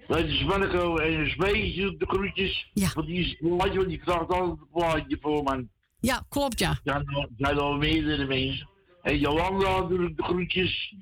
de 0.07 0.37
Spanneco 0.43 0.97
en 0.97 1.29
Smeetje 1.29 1.81
doet 1.81 1.99
de 1.99 2.05
groetjes. 2.05 2.69
Ja. 2.73 2.89
Want 2.93 3.07
die 3.07 3.19
is 3.19 3.35
plaatje, 3.39 3.75
want 3.77 3.87
die 3.89 4.01
vraagt 4.03 4.29
altijd 4.29 4.59
een 4.59 4.67
plaatje 4.73 5.17
voor, 5.21 5.43
man. 5.43 5.69
Ja, 5.99 6.25
klopt, 6.29 6.59
ja. 6.59 6.79
Zijn 6.83 7.07
al- 7.07 7.21
er 7.21 7.29
zijn 7.37 7.57
al 7.57 7.77
meerdere 7.77 8.25
mensen. 8.25 8.69
En 9.01 9.19
Jolanda 9.19 9.81
ik 10.09 10.17
de 10.17 10.23
groetjes. 10.23 10.95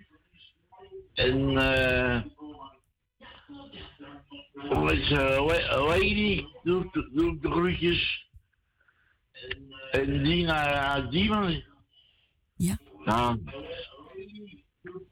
En 1.13 1.57
eh. 1.57 2.21
is 4.91 5.09
Le- 5.09 5.83
Lady 5.87 6.45
doe 6.63 6.83
ik 6.83 6.93
de- 6.93 7.09
doe 7.13 7.33
ik 7.33 7.41
de 7.41 7.51
groetjes. 7.51 8.24
En 9.91 10.23
Dina, 10.23 10.69
ja, 10.69 11.01
Diemen. 11.01 11.63
Ja. 12.55 12.77
Nou. 13.05 13.39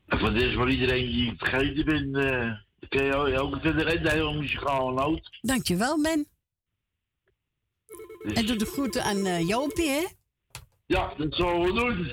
Dit 0.08 0.42
is 0.42 0.54
voor 0.54 0.70
iedereen 0.70 1.06
die 1.06 1.32
ik 1.32 1.38
vergeten 1.38 1.86
ben. 1.86 2.16
eh 2.16 2.62
dan 2.80 2.90
kun 2.90 3.04
je 3.04 3.40
ook- 3.40 3.58
verder 3.62 4.12
hele 4.12 4.34
muzikale 4.34 4.94
noot. 4.94 5.38
Dankjewel, 5.42 6.02
Ben. 6.02 6.28
Dus- 8.24 8.34
En 8.34 8.46
doe 8.46 8.56
de 8.56 8.66
groeten 8.66 9.04
aan 9.04 9.26
eh 9.26 9.48
Jopie, 9.48 9.90
hè? 9.90 10.06
Ja, 10.86 11.14
dat 11.18 11.36
zullen 11.36 11.62
we 11.62 11.74
doen. 11.74 12.12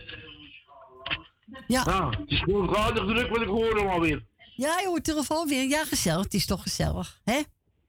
Ja. 1.67 1.85
Nou, 1.85 2.17
het 2.17 2.31
is 2.31 2.41
gewoon 2.41 2.77
aardig 2.77 3.05
druk 3.07 3.29
wat 3.31 3.41
ik 3.41 3.47
hoor 3.49 3.77
hem 3.77 3.89
alweer. 3.89 4.25
Ja, 4.57 4.81
joh, 4.83 4.97
telefoon 4.99 5.49
weer. 5.49 5.69
Ja, 5.69 5.85
gezellig. 5.85 6.25
Het 6.25 6.35
is 6.35 6.47
toch 6.47 6.63
gezellig, 6.63 7.21
hè? 7.25 7.41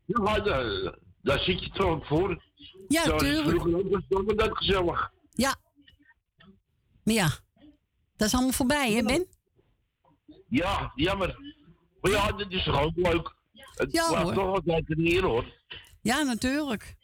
Ja, 0.05 0.39
daar, 0.39 0.95
daar 1.21 1.39
zit 1.39 1.63
je 1.63 1.69
toch 1.69 2.07
voor. 2.07 2.43
Ja, 2.87 3.03
Zo, 3.03 3.17
tuurlijk. 3.17 3.61
Vroeger 3.61 3.75
ook 3.77 3.89
was 4.35 4.47
het 4.47 4.57
gezellig. 4.57 5.11
Ja. 5.33 5.55
Maar 7.03 7.13
ja, 7.13 7.29
dat 8.15 8.27
is 8.27 8.33
allemaal 8.33 8.51
voorbij, 8.51 8.91
hè, 8.93 9.03
Ben? 9.03 9.25
Ja, 10.47 10.91
jammer. 10.95 11.39
Maar 12.01 12.11
ja, 12.11 12.31
dit 12.31 12.51
is 12.51 12.63
toch 12.63 12.81
ook 12.81 12.95
leuk. 12.95 13.35
Het 13.73 13.91
Ja, 13.91 14.23
hoor. 14.23 14.33
toch 14.33 14.55
altijd 14.55 14.83
een 14.89 15.05
eer, 15.05 15.23
hoor. 15.23 15.45
Ja, 16.01 16.21
natuurlijk. 16.23 16.95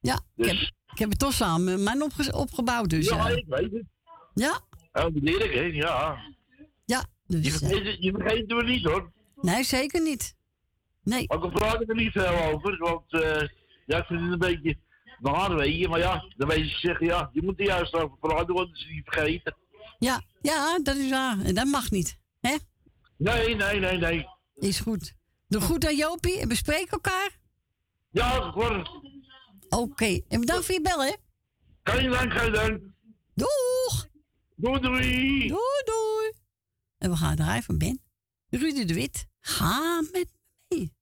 Ja, 0.00 0.14
ik, 0.14 0.20
Dus- 0.44 0.46
heb, 0.60 0.70
ik 0.92 0.98
heb 0.98 1.08
het 1.10 1.18
toch 1.18 1.32
samen 1.32 1.64
met 1.64 1.80
mijn 1.80 2.02
opge- 2.02 2.36
opgebouwd, 2.36 2.90
dus... 2.90 3.08
ja, 3.08 3.28
eh, 3.30 3.36
ik 3.36 3.44
weet 3.48 3.72
het. 3.72 3.84
ja, 4.34 4.60
Ja, 4.92 5.00
dat 5.02 5.12
leer 5.22 5.40
ik, 5.44 5.52
hè. 5.54 5.60
Ja. 5.62 6.18
ja. 6.84 7.04
Dus, 7.26 7.44
Je 7.44 7.50
vergeet, 7.50 7.96
je 8.00 8.12
vergeet 8.12 8.50
het 8.50 8.66
niet, 8.66 8.84
hoor. 8.84 9.12
nee, 9.34 9.62
zeker 9.64 10.02
niet. 10.02 10.34
Nee. 11.02 11.24
Maar 11.26 11.44
ik 11.44 11.52
praat 11.52 11.88
er 11.88 11.94
niet 11.94 12.12
veel 12.12 12.52
over, 12.52 12.76
want 12.78 13.12
eh, 13.12 13.48
ja, 13.90 13.98
ik 13.98 14.06
vind 14.06 14.20
het 14.20 14.32
een 14.32 14.38
beetje 14.38 14.76
naar, 15.18 15.54
weet 15.54 15.78
je. 15.78 15.88
Maar 15.88 15.98
ja, 15.98 16.24
dan 16.36 16.48
weet 16.48 16.70
je 16.70 16.78
zeggen, 16.78 17.06
ja, 17.06 17.30
je 17.32 17.42
moet 17.42 17.58
er 17.60 17.66
juist 17.66 17.94
over 17.94 18.16
praten, 18.18 18.54
want 18.54 18.78
ze 18.78 18.88
niet 18.88 19.04
vergeten. 19.04 19.56
Ja, 19.98 20.22
ja, 20.42 20.78
dat 20.82 20.96
is 20.96 21.10
waar. 21.10 21.40
En 21.40 21.54
dat 21.54 21.66
mag 21.66 21.90
niet, 21.90 22.18
hè? 22.40 22.56
Nee, 23.16 23.54
nee, 23.54 23.80
nee, 23.80 23.98
nee. 23.98 24.26
Is 24.54 24.80
goed. 24.80 25.14
Doe 25.48 25.60
goed 25.60 25.86
aan 25.86 25.96
Jopie 25.96 26.40
en 26.40 26.48
bespreek 26.48 26.90
elkaar. 26.90 27.38
Ja, 28.10 28.50
hoor. 28.50 29.02
Oké, 29.68 30.20
en 30.28 30.40
bedankt 30.40 30.64
voor 30.64 30.74
je 30.74 30.80
bel, 30.80 31.04
hè? 31.04 31.12
Geen 31.82 32.10
dank, 32.10 32.32
geen 32.32 32.52
dank. 32.52 32.80
Doeg! 33.34 34.08
Doei, 34.56 34.80
doei. 34.80 35.48
Doei, 35.48 35.82
doei. 35.84 36.32
En 36.98 37.10
we 37.10 37.16
gaan 37.16 37.36
draaien 37.36 37.62
van 37.62 37.78
Ben. 37.78 38.00
Rudy 38.50 38.84
de 38.84 38.94
Wit. 38.94 39.26
Ga 39.40 40.00
met 40.00 40.12
me 40.12 40.76
mee. 40.76 40.92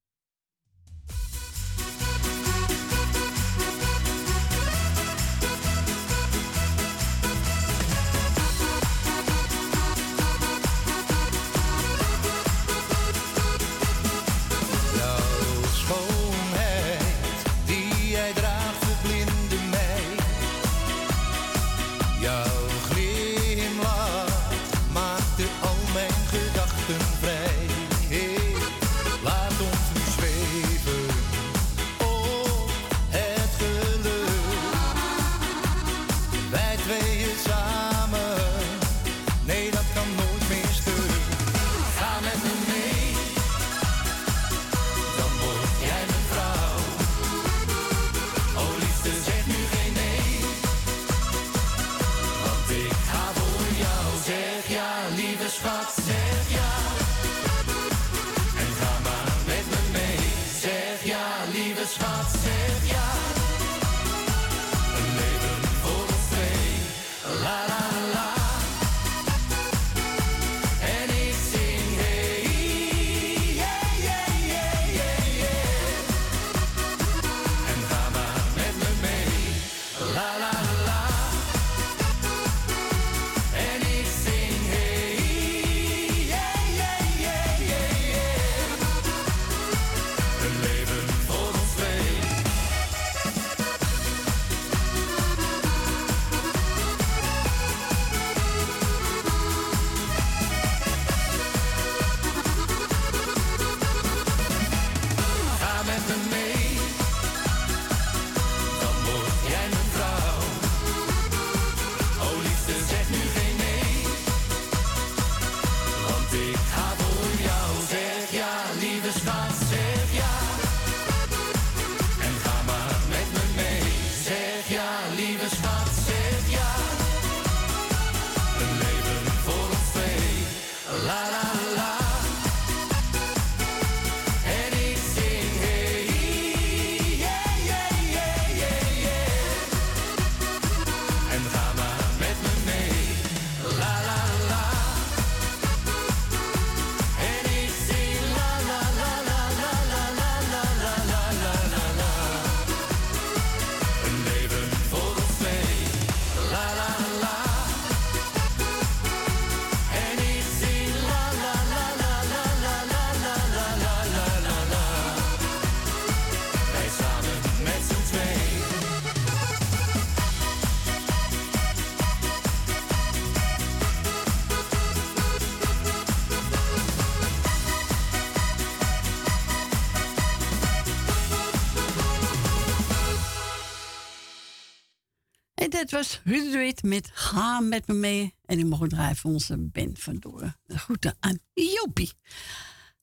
Het 185.89 185.97
was 185.97 186.21
Ruud 186.25 186.83
met 186.83 187.11
Ga 187.13 187.61
met 187.61 187.87
me 187.87 187.95
mee. 187.95 188.35
En 188.45 188.59
ik 188.59 188.65
mocht 188.65 188.91
draaien 188.91 189.17
voor 189.17 189.31
onze 189.31 189.59
Ben 189.59 189.97
vandoor. 189.97 190.41
Goed 190.67 190.77
Groeten 190.77 191.17
aan 191.21 191.39
Jopie. 191.53 192.13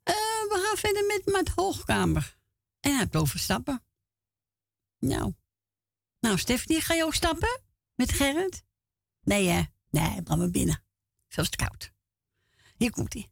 Eh, 0.03 0.13
we 0.49 0.65
gaan 0.65 0.77
verder 0.77 1.05
met 1.05 1.25
Maat 1.25 1.49
Hoogkamer. 1.55 2.37
En 2.79 2.89
hij 2.89 2.99
heeft 2.99 3.15
over 3.15 3.39
stappen. 3.39 3.83
Nou. 4.99 5.33
Nou, 6.19 6.37
Stephanie, 6.37 6.81
ga 6.81 6.93
je 6.93 7.03
ook 7.03 7.13
stappen? 7.13 7.61
Met 7.95 8.11
Gerrit? 8.11 8.63
Nee, 9.21 9.47
hè? 9.47 9.61
Nee, 9.89 10.21
laat 10.23 10.37
me 10.37 10.49
binnen. 10.49 10.83
Zelfs 11.27 11.49
te 11.49 11.57
koud. 11.57 11.91
Hier 12.77 12.91
komt 12.91 13.13
hij. 13.13 13.31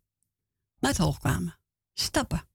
Maat 0.79 0.97
Hoogkamer. 0.97 1.59
Stappen. 1.93 2.47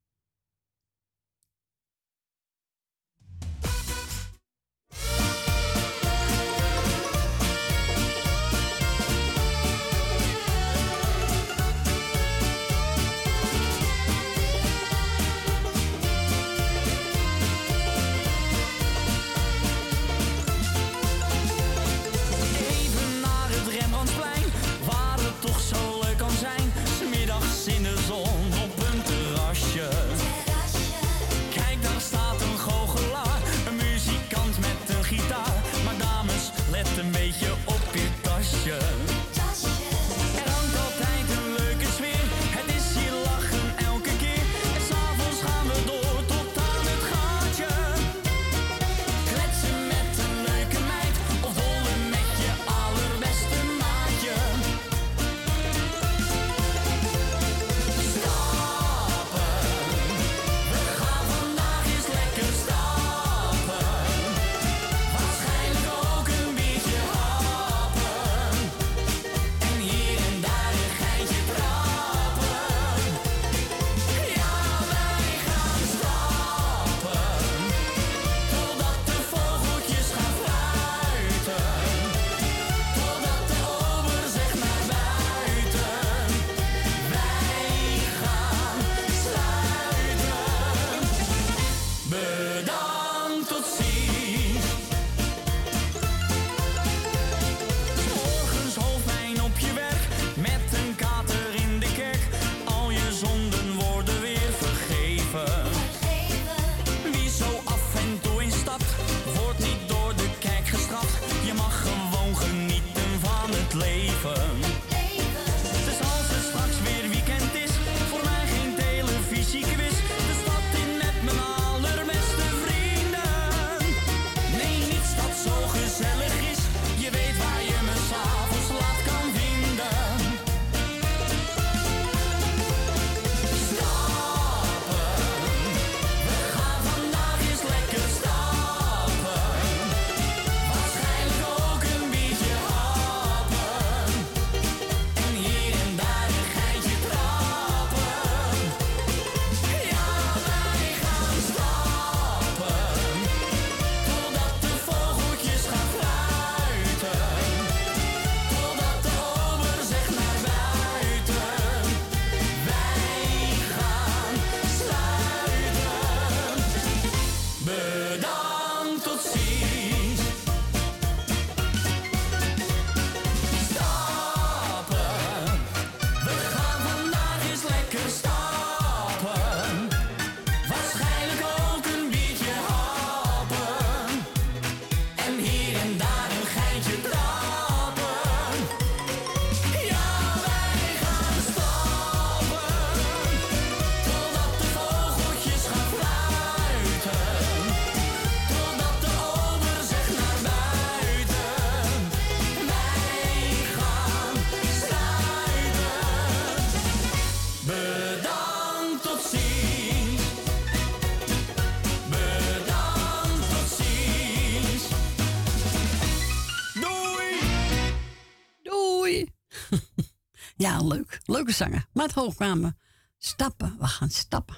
Maar 221.48 221.56
zanger. 221.56 221.86
hoog 222.14 222.34
kwamen, 222.34 222.78
Stappen, 223.18 223.76
we 223.78 223.86
gaan 223.86 224.10
stappen. 224.10 224.56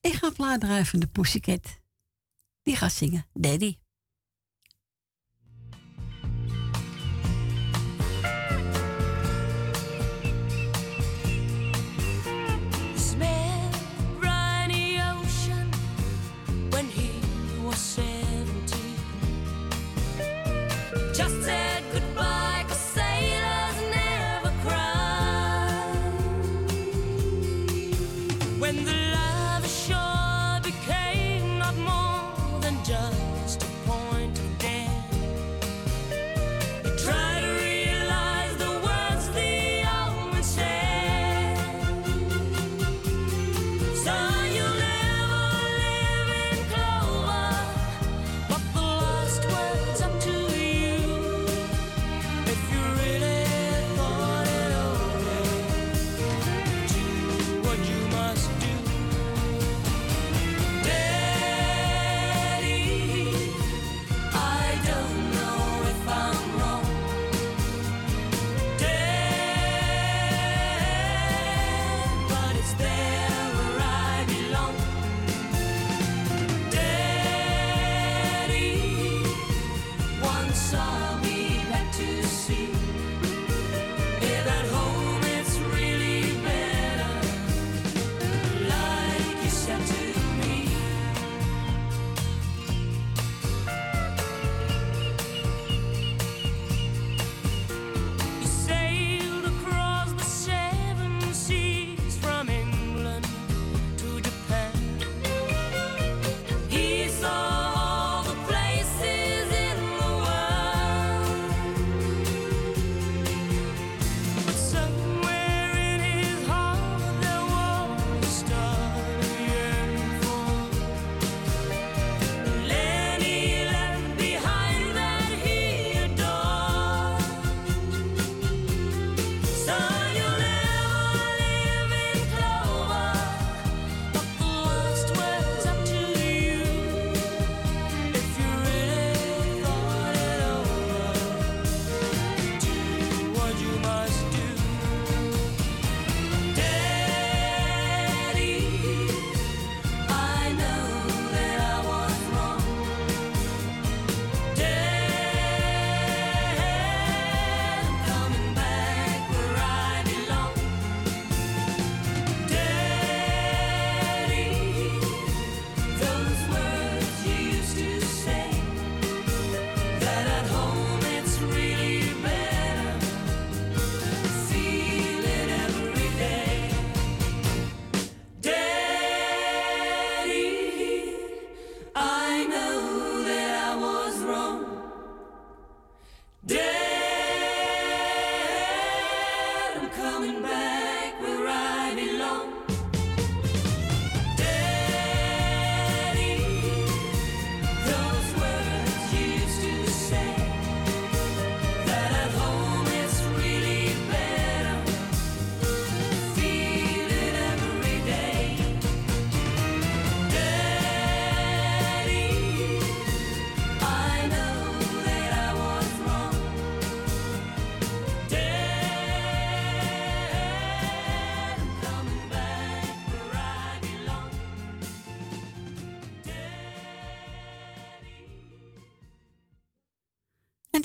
Ik 0.00 0.12
ga 0.12 0.32
vlaardrijven 0.32 1.00
de 1.00 1.06
Pussycat. 1.06 1.80
Die 2.62 2.76
gaat 2.76 2.92
zingen. 2.92 3.26
Daddy. 3.32 3.78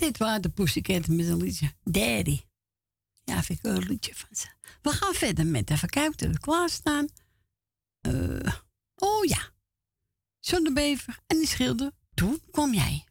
dit 0.04 0.18
waren 0.18 0.42
de 0.42 0.50
Pussycat 0.50 1.08
met 1.08 1.28
een 1.28 1.38
liedje. 1.38 1.74
Daddy. 1.84 2.42
Ja, 3.24 3.44
vind 3.44 3.60
ik 3.60 3.66
een 3.66 3.78
liedje 3.78 4.16
van 4.16 4.30
ze. 4.32 4.48
We 4.82 4.90
gaan 4.90 5.14
verder 5.14 5.46
met 5.46 5.68
de 5.68 5.88
kijken 5.88 6.18
dat 6.18 6.32
we 6.32 6.40
klaarstaan. 6.40 7.08
Uh, 8.08 8.54
oh 8.96 9.26
ja. 9.26 9.52
Zonnebever 10.40 11.20
en 11.28 11.38
die 11.38 11.48
schilder. 11.48 11.92
Toen 12.14 12.42
kwam 12.52 12.74
jij. 12.74 13.08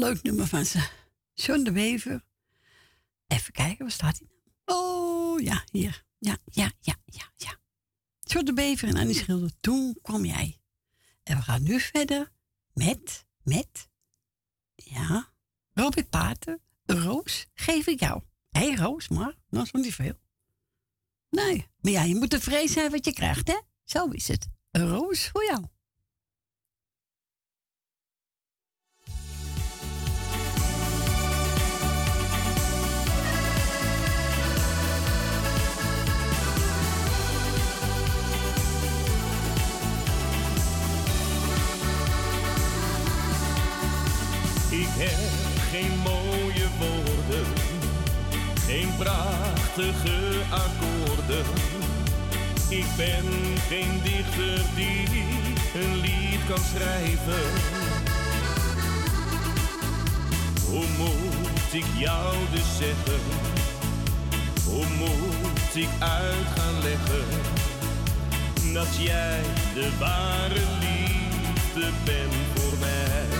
Leuk 0.00 0.22
nummer 0.22 0.46
van 0.46 0.64
ze. 0.64 0.88
John 1.34 1.62
de 1.62 1.72
Wever. 1.72 2.24
Even 3.26 3.52
kijken, 3.52 3.78
waar 3.78 3.90
staat 3.90 4.18
hij? 4.18 4.28
Oh, 4.64 5.40
ja, 5.40 5.64
hier. 5.70 6.04
Ja, 6.18 6.36
ja, 6.44 6.72
ja, 6.80 6.94
ja, 7.04 7.32
ja. 7.36 7.58
John 8.20 8.44
de 8.44 8.52
Bever 8.52 8.88
en 8.88 8.96
Annie 8.96 9.14
Schilder. 9.14 9.50
Toen 9.60 9.98
kwam 10.02 10.24
jij. 10.24 10.60
En 11.22 11.36
we 11.36 11.42
gaan 11.42 11.62
nu 11.62 11.80
verder 11.80 12.32
met, 12.72 13.26
met, 13.42 13.88
ja, 14.74 15.32
Robert 15.72 16.10
Pater. 16.10 16.58
Roos 16.84 17.46
geef 17.54 17.86
ik 17.86 18.00
jou. 18.00 18.22
Hé, 18.50 18.74
Roos, 18.74 19.08
maar 19.08 19.34
dat 19.48 19.64
is 19.64 19.72
niet 19.72 19.94
veel. 19.94 20.18
Nee, 21.30 21.66
maar 21.80 21.92
ja, 21.92 22.02
je 22.02 22.14
moet 22.14 22.30
tevreden 22.30 22.68
zijn 22.68 22.90
wat 22.90 23.04
je 23.04 23.12
krijgt, 23.12 23.48
hè? 23.48 23.60
Zo 23.84 24.08
is 24.08 24.28
het. 24.28 24.48
Roos 24.70 25.28
voor 25.28 25.44
jou. 25.44 25.64
Heb 45.02 45.18
geen 45.70 45.98
mooie 45.98 46.68
woorden, 46.78 47.46
geen 48.66 48.88
prachtige 48.98 50.18
akkoorden. 50.50 51.44
Ik 52.68 52.86
ben 52.96 53.24
geen 53.68 54.00
dichter 54.02 54.60
die 54.74 55.08
een 55.74 55.96
lied 56.00 56.40
kan 56.48 56.64
schrijven. 56.74 57.46
Hoe 60.68 60.86
moet 60.98 61.72
ik 61.72 61.86
jou 61.98 62.34
dus 62.52 62.76
zeggen? 62.78 63.20
Hoe 64.64 64.86
moet 64.98 65.74
ik 65.74 65.88
uit 65.98 66.46
gaan 66.56 66.82
leggen? 66.82 67.24
Dat 68.72 68.96
jij 68.98 69.40
de 69.74 69.88
ware 69.98 70.62
liefde 70.80 71.90
bent 72.04 72.34
voor 72.54 72.78
mij. 72.78 73.39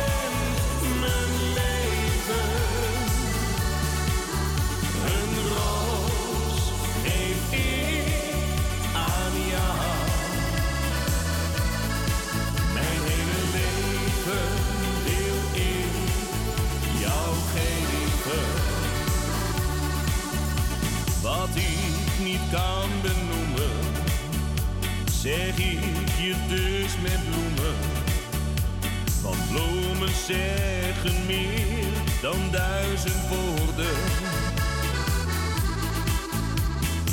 kan 22.51 22.89
benoemen, 23.01 23.77
zeg 25.11 25.57
ik 25.57 26.09
je 26.17 26.35
dus 26.47 26.91
met 27.01 27.19
bloemen. 27.29 27.75
Want 29.21 29.49
bloemen 29.49 30.15
zeggen 30.27 31.25
meer 31.25 31.85
dan 32.21 32.51
duizend 32.51 33.27
woorden. 33.29 33.95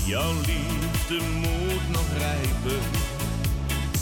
Jouw 0.06 0.32
liefde 0.34 1.24
moet 1.34 1.88
nog 1.90 2.06
rijpen. 2.18 2.80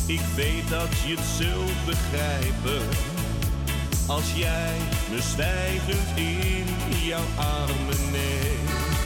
Ik 0.07 0.21
weet 0.35 0.69
dat 0.69 0.89
je 1.07 1.15
het 1.17 1.25
zult 1.37 1.85
begrijpen. 1.87 2.89
Als 4.07 4.33
jij 4.35 4.77
me 5.11 5.23
zwijgend 5.23 6.17
in 6.17 6.67
jouw 7.07 7.27
armen 7.37 8.11
neemt. 8.11 9.06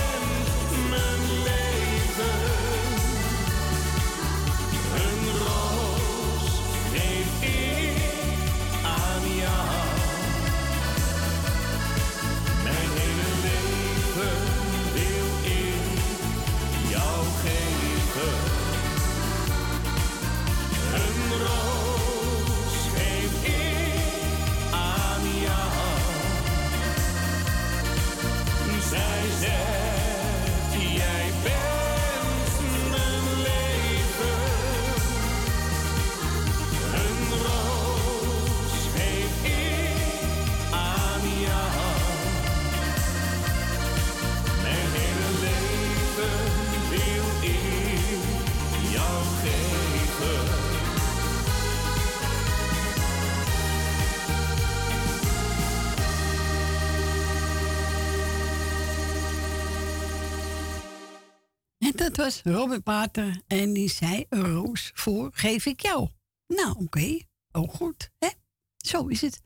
dat 62.01 62.17
was 62.17 62.41
Robert 62.43 62.83
Pater 62.83 63.41
en 63.47 63.73
die 63.73 63.89
zei 63.89 64.25
een 64.29 64.53
roos 64.53 64.91
voor 64.93 65.29
geef 65.33 65.65
ik 65.65 65.81
jou. 65.81 66.09
Nou, 66.47 66.75
oké. 66.83 67.19
Oh, 67.51 67.69
goed. 67.69 68.09
Hè? 68.19 68.29
Zo 68.77 69.07
is 69.07 69.21
het. 69.21 69.41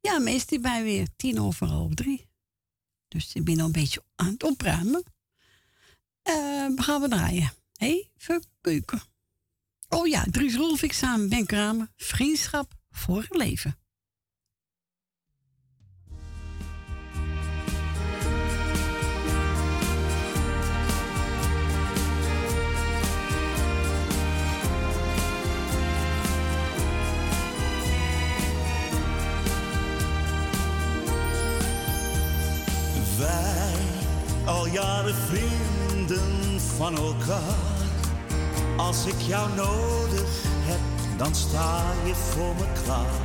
Ja, 0.00 0.18
meestal 0.18 0.60
bij 0.60 0.82
weer 0.82 1.08
tien 1.16 1.40
over 1.40 1.66
half 1.66 1.94
drie. 1.94 2.28
Dus 3.08 3.34
ik 3.34 3.44
ben 3.44 3.60
al 3.60 3.66
een 3.66 3.72
beetje 3.72 4.02
aan 4.14 4.32
het 4.32 4.42
opruimen. 4.42 5.04
We 6.22 6.82
gaan 6.82 7.00
we 7.00 7.08
draaien. 7.08 7.52
Even 7.76 8.44
keuken. 8.60 9.02
Oh 9.88 10.06
ja, 10.06 10.24
Dries 10.30 10.56
Rolfik 10.56 10.92
samen 10.92 11.28
Ben 11.28 11.46
Kramer. 11.46 11.92
Vriendschap 11.96 12.74
voor 12.90 13.20
het 13.22 13.36
leven. 13.36 13.78
Al 34.44 34.66
jaren 34.66 35.14
vrienden 35.14 36.60
van 36.76 36.96
elkaar. 36.96 37.72
Als 38.76 39.06
ik 39.06 39.20
jou 39.20 39.48
nodig 39.54 40.42
heb, 40.42 40.80
dan 41.16 41.34
sta 41.34 41.82
je 42.04 42.14
voor 42.14 42.54
me 42.54 42.66
klaar. 42.84 43.22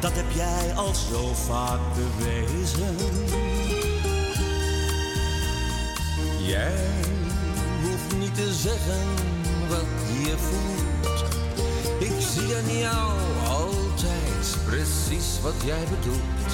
Dat 0.00 0.12
heb 0.14 0.30
jij 0.34 0.74
al 0.74 0.94
zo 0.94 1.34
vaak 1.34 1.80
bewezen. 1.94 2.96
Jij 6.46 6.86
hoeft 7.82 8.18
niet 8.18 8.34
te 8.34 8.52
zeggen 8.52 9.06
wat 9.68 9.86
je 10.24 10.34
voelt. 10.38 11.24
Ik 11.98 12.12
zie 12.18 12.56
aan 12.56 12.78
jou 12.78 13.12
altijd 13.48 14.56
precies 14.66 15.40
wat 15.42 15.54
jij 15.64 15.84
bedoelt. 15.90 16.47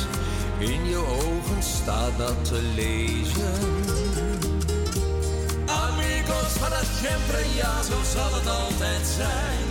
In 0.64 0.84
je 0.88 0.96
ogen 0.96 1.62
staat 1.62 2.18
dat 2.18 2.44
te 2.44 2.60
lezen. 2.74 3.54
Amigos 5.66 6.52
para 6.60 6.80
siempre, 7.00 7.40
ja, 7.54 7.82
zo 7.82 7.98
zal 8.14 8.30
het 8.38 8.48
altijd 8.48 9.06
zijn. 9.16 9.66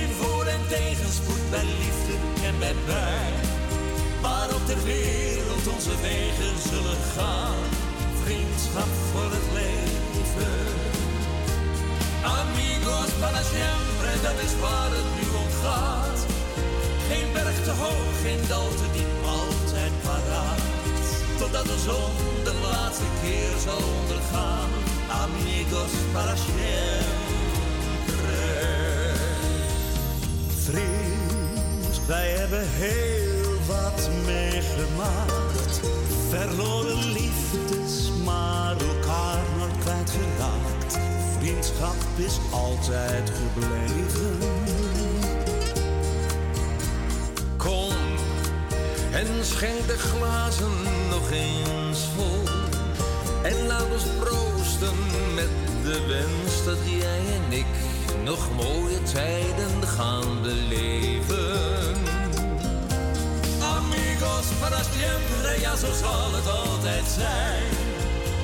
In 0.00 0.08
voor- 0.20 0.46
en 0.46 0.64
tegenspoed, 0.68 1.50
bij 1.50 1.64
liefde 1.64 2.14
en 2.46 2.58
bij 2.58 2.74
pijn. 2.86 3.50
waar 4.20 4.48
op 4.54 4.66
ter 4.66 4.82
wereld 4.84 5.66
onze 5.74 5.94
wegen 6.00 6.54
zullen 6.70 7.00
gaan. 7.16 7.62
Vriendschap 8.24 8.92
voor 9.10 9.30
het 9.38 9.48
leven. 9.52 10.58
Amigos 12.40 13.10
para 13.20 13.42
siempre, 13.54 14.10
dat 14.22 14.38
is 14.46 14.54
waar 14.60 14.90
het 14.98 15.08
nu 15.16 15.26
om 15.42 15.50
gaat. 15.62 16.18
Geen 17.08 17.32
berg 17.32 17.62
te 17.64 17.70
hoog, 17.70 18.12
geen 18.22 18.42
dal 18.48 18.68
te 18.68 18.86
diep. 18.92 19.11
Totdat 21.42 21.64
de 21.64 21.78
zon 21.78 22.44
de 22.44 22.54
laatste 22.62 23.04
keer 23.22 23.58
zal 23.64 23.82
ondergaan. 24.00 24.70
Amigos 25.08 25.92
para 26.12 26.36
siempre. 26.36 26.62
Vriend, 30.64 32.06
wij 32.06 32.30
hebben 32.30 32.66
heel 32.68 33.58
wat 33.66 34.10
meegemaakt. 34.24 35.80
Verloren 36.28 37.12
liefdes, 37.12 38.10
maar 38.24 38.70
elkaar 38.70 39.42
nooit 39.58 39.78
kwijtgeraakt. 39.78 40.98
Vriendschap 41.38 41.96
is 42.16 42.38
altijd 42.50 43.30
gebleven. 43.30 45.21
En 49.22 49.44
schenk 49.44 49.86
de 49.86 49.98
glazen 49.98 50.82
nog 51.10 51.30
eens 51.30 52.00
vol. 52.16 52.42
En 53.42 53.66
laat 53.66 53.92
ons 53.92 54.04
proosten 54.20 54.96
met 55.34 55.52
de 55.82 56.06
wens 56.06 56.64
dat 56.64 56.78
jij 57.00 57.22
en 57.36 57.58
ik 57.58 57.72
nog 58.24 58.48
mooie 58.54 59.02
tijden 59.02 59.88
gaan 59.88 60.42
beleven. 60.42 61.96
Amigos 63.76 64.46
para 64.60 64.82
siempre, 64.82 65.60
ja 65.60 65.76
zo 65.76 65.92
zal 66.02 66.32
het 66.38 66.48
altijd 66.48 67.06
zijn. 67.18 67.70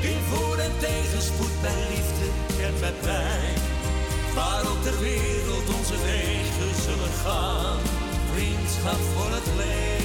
In 0.00 0.20
voor- 0.30 0.58
en 0.58 0.72
tegenspoed, 0.78 1.60
bij 1.60 1.82
liefde 1.88 2.28
en 2.66 2.74
bij 2.80 2.94
pijn. 3.00 3.58
Waar 4.34 4.70
op 4.70 4.82
ter 4.82 4.98
wereld 5.00 5.68
onze 5.78 5.96
wegen 6.04 6.82
zullen 6.82 7.14
gaan. 7.24 7.78
Vriendschap 8.32 9.00
voor 9.14 9.30
het 9.30 9.46
leven. 9.56 9.97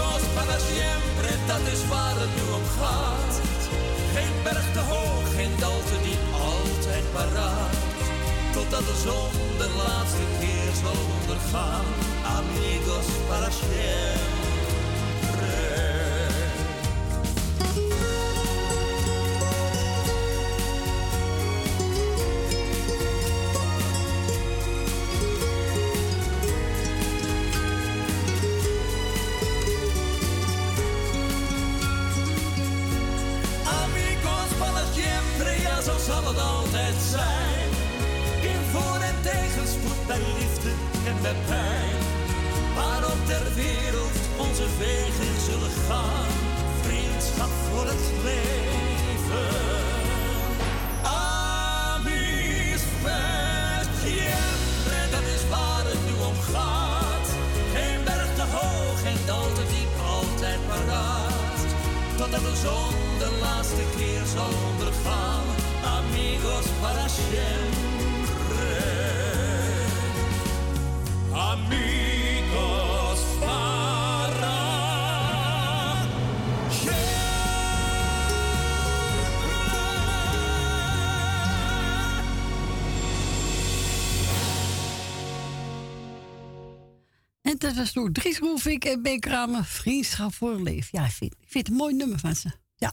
Amigos 0.00 0.22
para 0.34 0.58
siempre, 0.58 1.28
dat 1.46 1.72
is 1.72 1.86
waar 1.88 2.16
het 2.16 2.32
nu 2.36 2.52
om 2.52 2.66
gaat. 2.78 3.40
Geen 4.14 4.34
berg 4.42 4.72
te 4.72 4.78
hoog, 4.78 5.34
geen 5.34 5.52
dal 5.58 5.78
te 5.78 5.96
diep, 6.02 6.24
altijd 6.32 7.04
paraat. 7.12 7.76
Totdat 8.52 8.80
de 8.80 8.96
zon 9.04 9.32
de 9.58 9.68
laatste 9.76 10.24
keer 10.38 10.70
zal 10.82 11.00
ondergaan. 11.20 11.84
Amigos 12.38 13.06
para 13.28 13.50
siempre. 13.50 14.39
Dat 87.74 87.78
was 87.78 87.92
door 87.92 88.10
en 88.84 89.02
Ben 89.02 89.20
Kramer. 89.20 89.64
Vriendschap 89.64 90.34
voor. 90.34 90.70
Ja, 90.70 91.04
ik 91.04 91.10
vind, 91.10 91.32
ik 91.32 91.48
vind 91.48 91.66
het 91.66 91.68
een 91.68 91.74
mooi 91.74 91.94
nummer 91.94 92.18
van 92.18 92.36
ze. 92.36 92.50
Ja. 92.76 92.92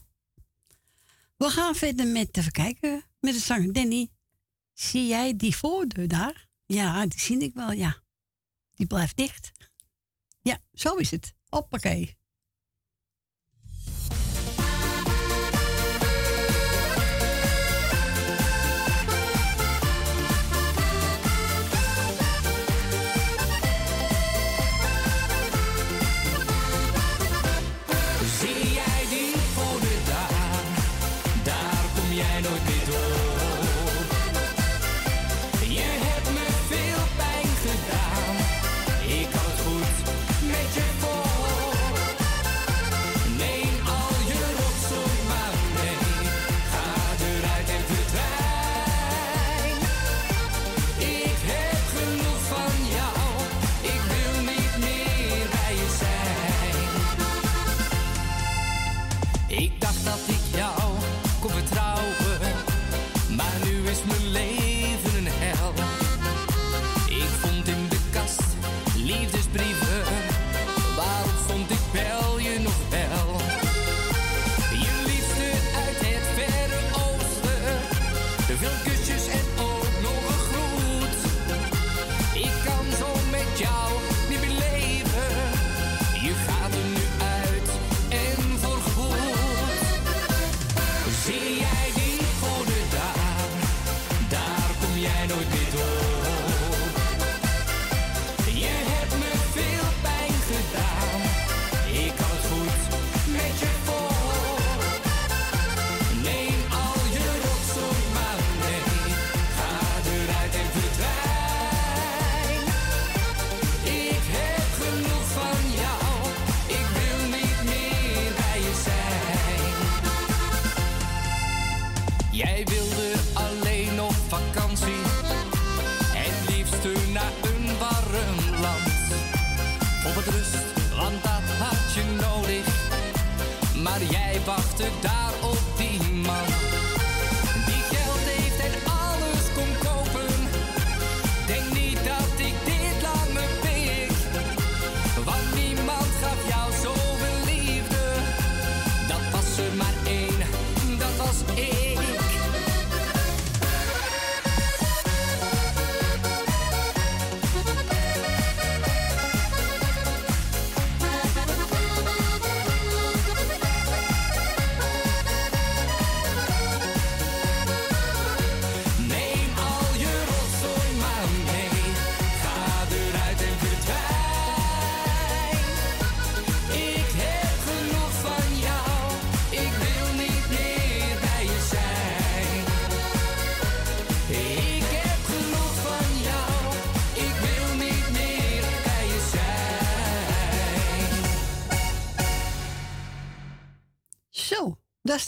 We 1.37 1.49
gaan 1.49 1.75
verder 1.75 2.07
met, 2.07 2.37
even 2.37 2.51
kijken, 2.51 3.03
met 3.19 3.33
de 3.33 3.39
zanger 3.39 3.73
Danny. 3.73 4.09
Zie 4.73 5.07
jij 5.07 5.35
die 5.35 5.55
voordeur 5.55 6.07
daar? 6.07 6.47
Ja, 6.65 7.05
die 7.05 7.19
zie 7.19 7.37
ik 7.39 7.53
wel, 7.53 7.71
ja. 7.71 7.97
Die 8.75 8.87
blijft 8.87 9.17
dicht. 9.17 9.51
Ja, 10.41 10.59
zo 10.73 10.95
is 10.95 11.11
het. 11.11 11.33
Hoppakee. 11.49 12.16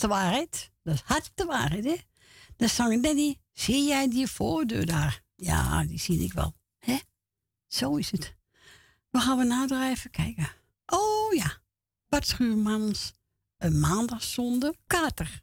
de 0.00 0.06
waarheid. 0.06 0.70
Dat 0.82 0.94
is 0.94 1.00
hard 1.00 1.30
de 1.34 1.44
waarheid, 1.44 1.84
hè? 1.84 1.96
Dan 2.56 2.68
zang 2.68 3.02
Danny, 3.02 3.40
zie 3.52 3.86
jij 3.86 4.08
die 4.08 4.26
voordeur 4.26 4.86
daar? 4.86 5.22
Ja, 5.36 5.84
die 5.84 5.98
zie 5.98 6.24
ik 6.24 6.32
wel. 6.32 6.54
Hè? 6.78 6.98
Zo 7.66 7.96
is 7.96 8.10
het. 8.10 8.36
We 9.10 9.18
gaan 9.18 9.38
we 9.38 9.44
nader 9.44 9.90
even 9.90 10.10
kijken. 10.10 10.48
Oh 10.86 11.32
ja, 11.32 11.62
Bart 12.08 12.26
Schuurmans, 12.26 13.12
een 13.58 13.80
maandagsonde 13.80 14.74
kater. 14.86 15.42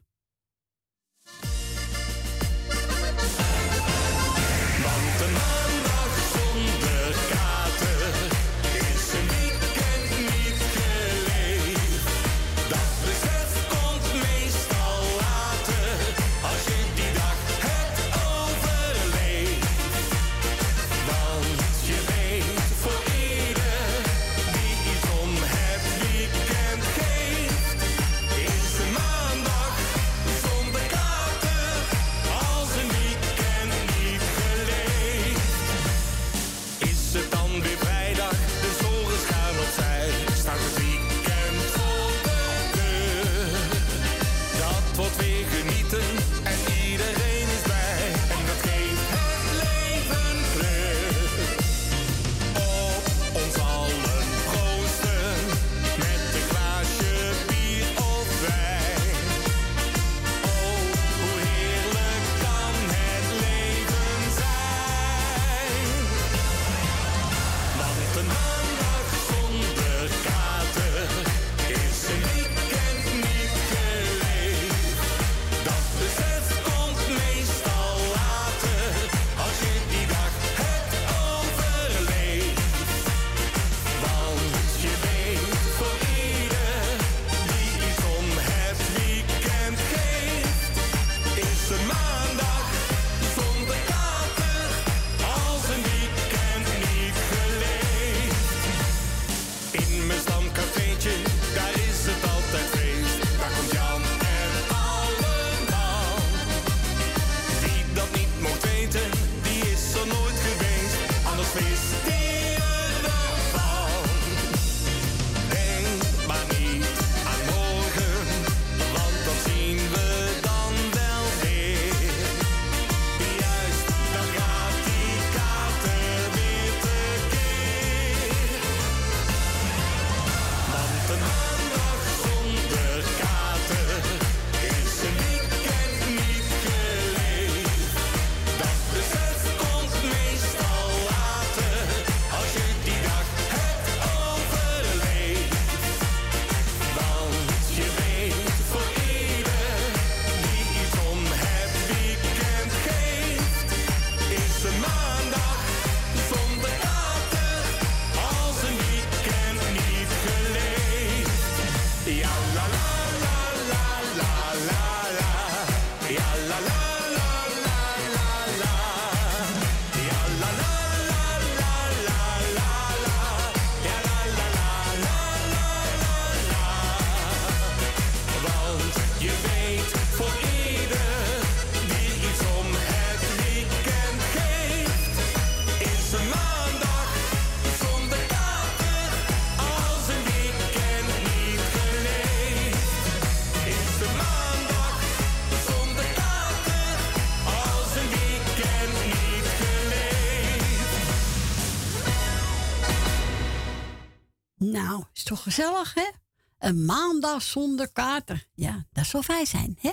toch 205.28 205.42
gezellig, 205.42 205.94
hè? 205.94 206.10
Een 206.58 206.84
maandag 206.84 207.42
zonder 207.42 207.92
kater 207.92 208.46
Ja, 208.54 208.86
dat 208.92 209.06
zou 209.06 209.22
fijn 209.22 209.46
zijn, 209.46 209.78
hè? 209.80 209.90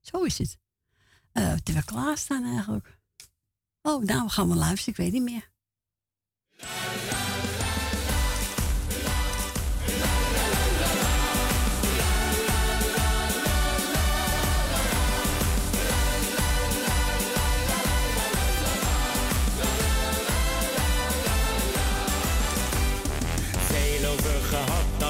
Zo 0.00 0.22
is 0.22 0.38
het. 0.38 0.58
Eh, 1.32 1.42
uh, 1.42 1.52
te 1.52 1.72
we 1.72 1.84
klaarstaan 1.84 2.44
eigenlijk. 2.44 2.98
Oh, 3.82 4.04
nou 4.04 4.28
gaan 4.28 4.48
we 4.48 4.54
luisteren, 4.54 4.90
ik 4.90 4.96
weet 4.96 5.12
niet 5.12 5.32
meer. 5.32 5.50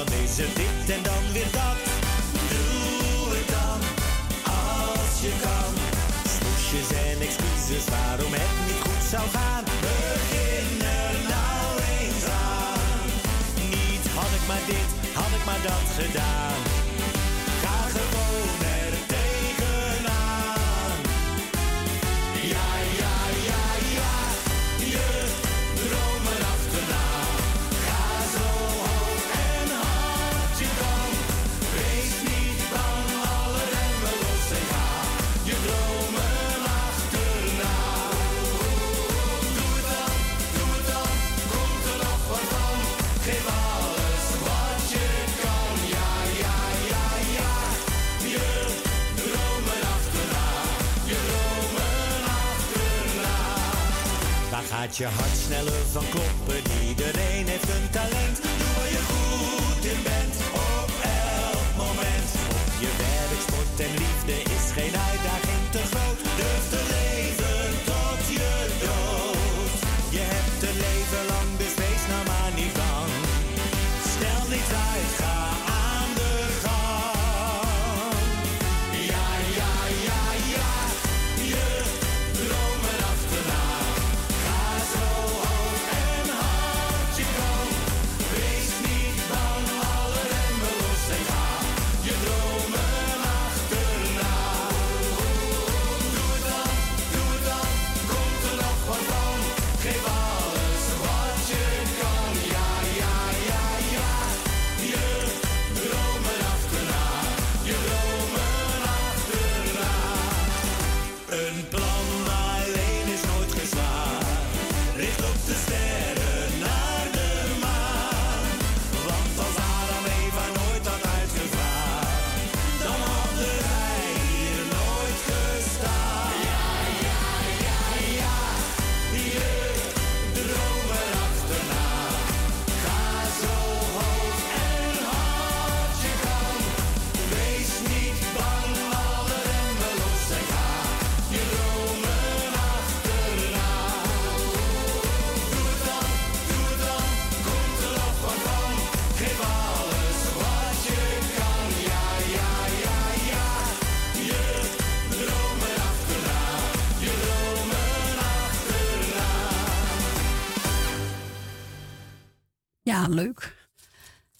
Deze 0.05 0.45
dit 0.55 0.95
en 0.95 1.03
dat. 1.03 1.20
je 55.01 55.07
hart 55.07 55.37
sneller 55.45 55.81
van 55.91 56.03
kloppen. 56.09 56.61
Iedereen 56.87 57.47
heeft 57.47 57.69
een 57.69 57.89
talent. 57.91 58.37
Doe 58.41 58.71
waar 58.75 58.89
je 58.95 59.01
goed 59.09 59.85
in 59.85 60.03
bent. 60.03 60.30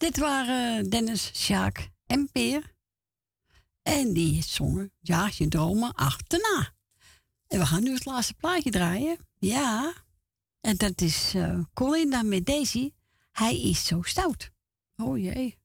Dit 0.02 0.18
waren 0.18 0.90
Dennis, 0.90 1.32
Sjaak 1.34 1.90
en 2.06 2.30
Peer. 2.32 2.74
En 3.82 4.14
die 4.14 4.44
zongen 4.44 4.94
Jaag 5.00 5.38
je 5.38 5.48
dromen 5.48 5.94
achterna. 5.94 6.74
En 7.48 7.60
we 7.60 7.66
gaan 7.66 7.84
nu 7.84 7.94
het 7.94 8.06
laatste 8.06 8.34
plaatje 8.34 8.70
draaien. 8.70 9.18
Ja. 9.38 9.94
En 10.62 10.78
dat 10.78 11.02
is 11.02 11.32
Colin 11.32 11.68
Colinda 11.74 12.24
met 12.24 12.46
Daisy. 12.46 12.92
Hij 13.32 13.62
is 13.62 13.86
zo 13.86 14.02
stout. 14.02 14.52
Oh 14.96 15.18
jee. 15.18 15.60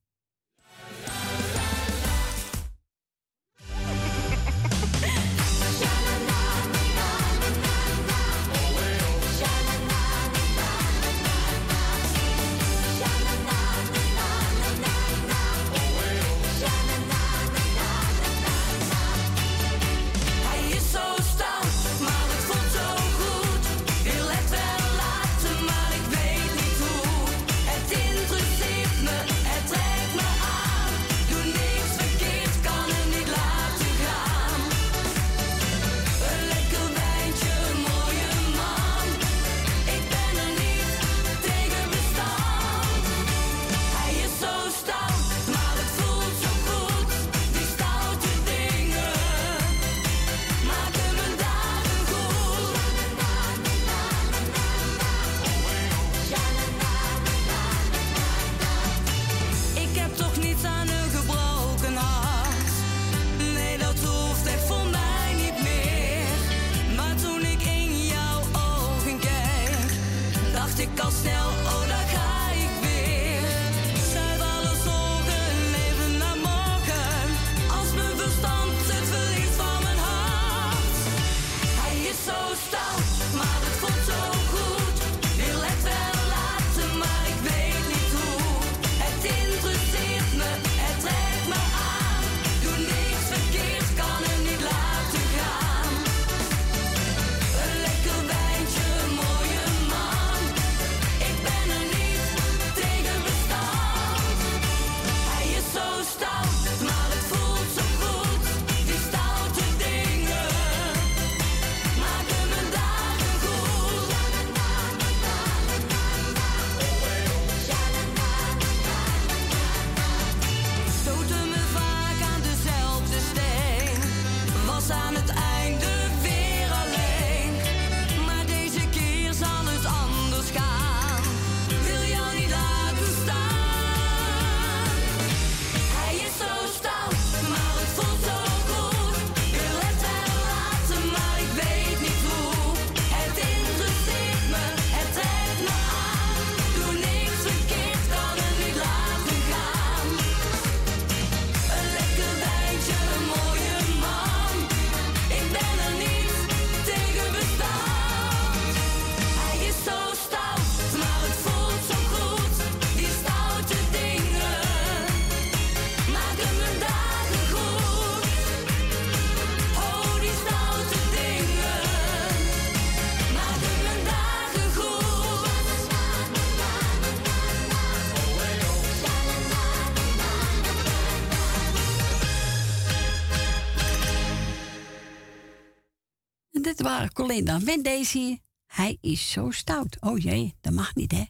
Waren 186.87 187.13
Colinda 187.13 187.59
en 187.65 187.83
Daisy. 187.83 188.39
Hij 188.65 188.97
is 189.01 189.31
zo 189.31 189.51
stout. 189.51 189.97
Oh 189.99 190.17
jee, 190.17 190.55
dat 190.61 190.73
mag 190.73 190.95
niet, 190.95 191.11
hè? 191.11 191.25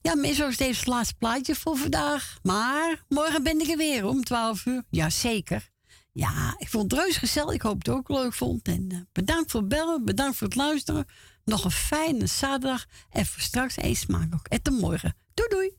Ja, 0.00 0.14
meestal 0.14 0.48
is 0.48 0.56
deze 0.56 0.78
het 0.78 0.86
laatste 0.86 1.14
plaatje 1.14 1.54
voor 1.54 1.76
vandaag. 1.76 2.38
Maar 2.42 3.04
morgen 3.08 3.42
ben 3.42 3.60
ik 3.60 3.68
er 3.68 3.76
weer 3.76 4.06
om 4.06 4.24
12 4.24 4.66
uur. 4.66 4.82
Jazeker. 4.90 5.70
Ja, 6.12 6.54
ik 6.58 6.68
vond 6.68 6.92
het 6.92 7.16
gezellig. 7.16 7.54
Ik 7.54 7.62
hoop 7.62 7.78
het 7.78 7.88
ook 7.88 8.08
leuk 8.08 8.34
vond. 8.34 8.68
En 8.68 8.86
eh, 8.90 8.98
bedankt 9.12 9.50
voor 9.50 9.60
het 9.60 9.68
bellen. 9.68 10.04
Bedankt 10.04 10.36
voor 10.36 10.46
het 10.46 10.56
luisteren. 10.56 11.06
Nog 11.44 11.64
een 11.64 11.70
fijne 11.70 12.26
zaterdag. 12.26 12.86
En 13.10 13.26
voor 13.26 13.42
straks 13.42 13.76
eet 13.76 13.96
smaak 13.96 14.34
ook. 14.34 14.46
En 14.48 14.62
tot 14.62 14.80
morgen. 14.80 15.16
Doei 15.34 15.48
doei. 15.48 15.76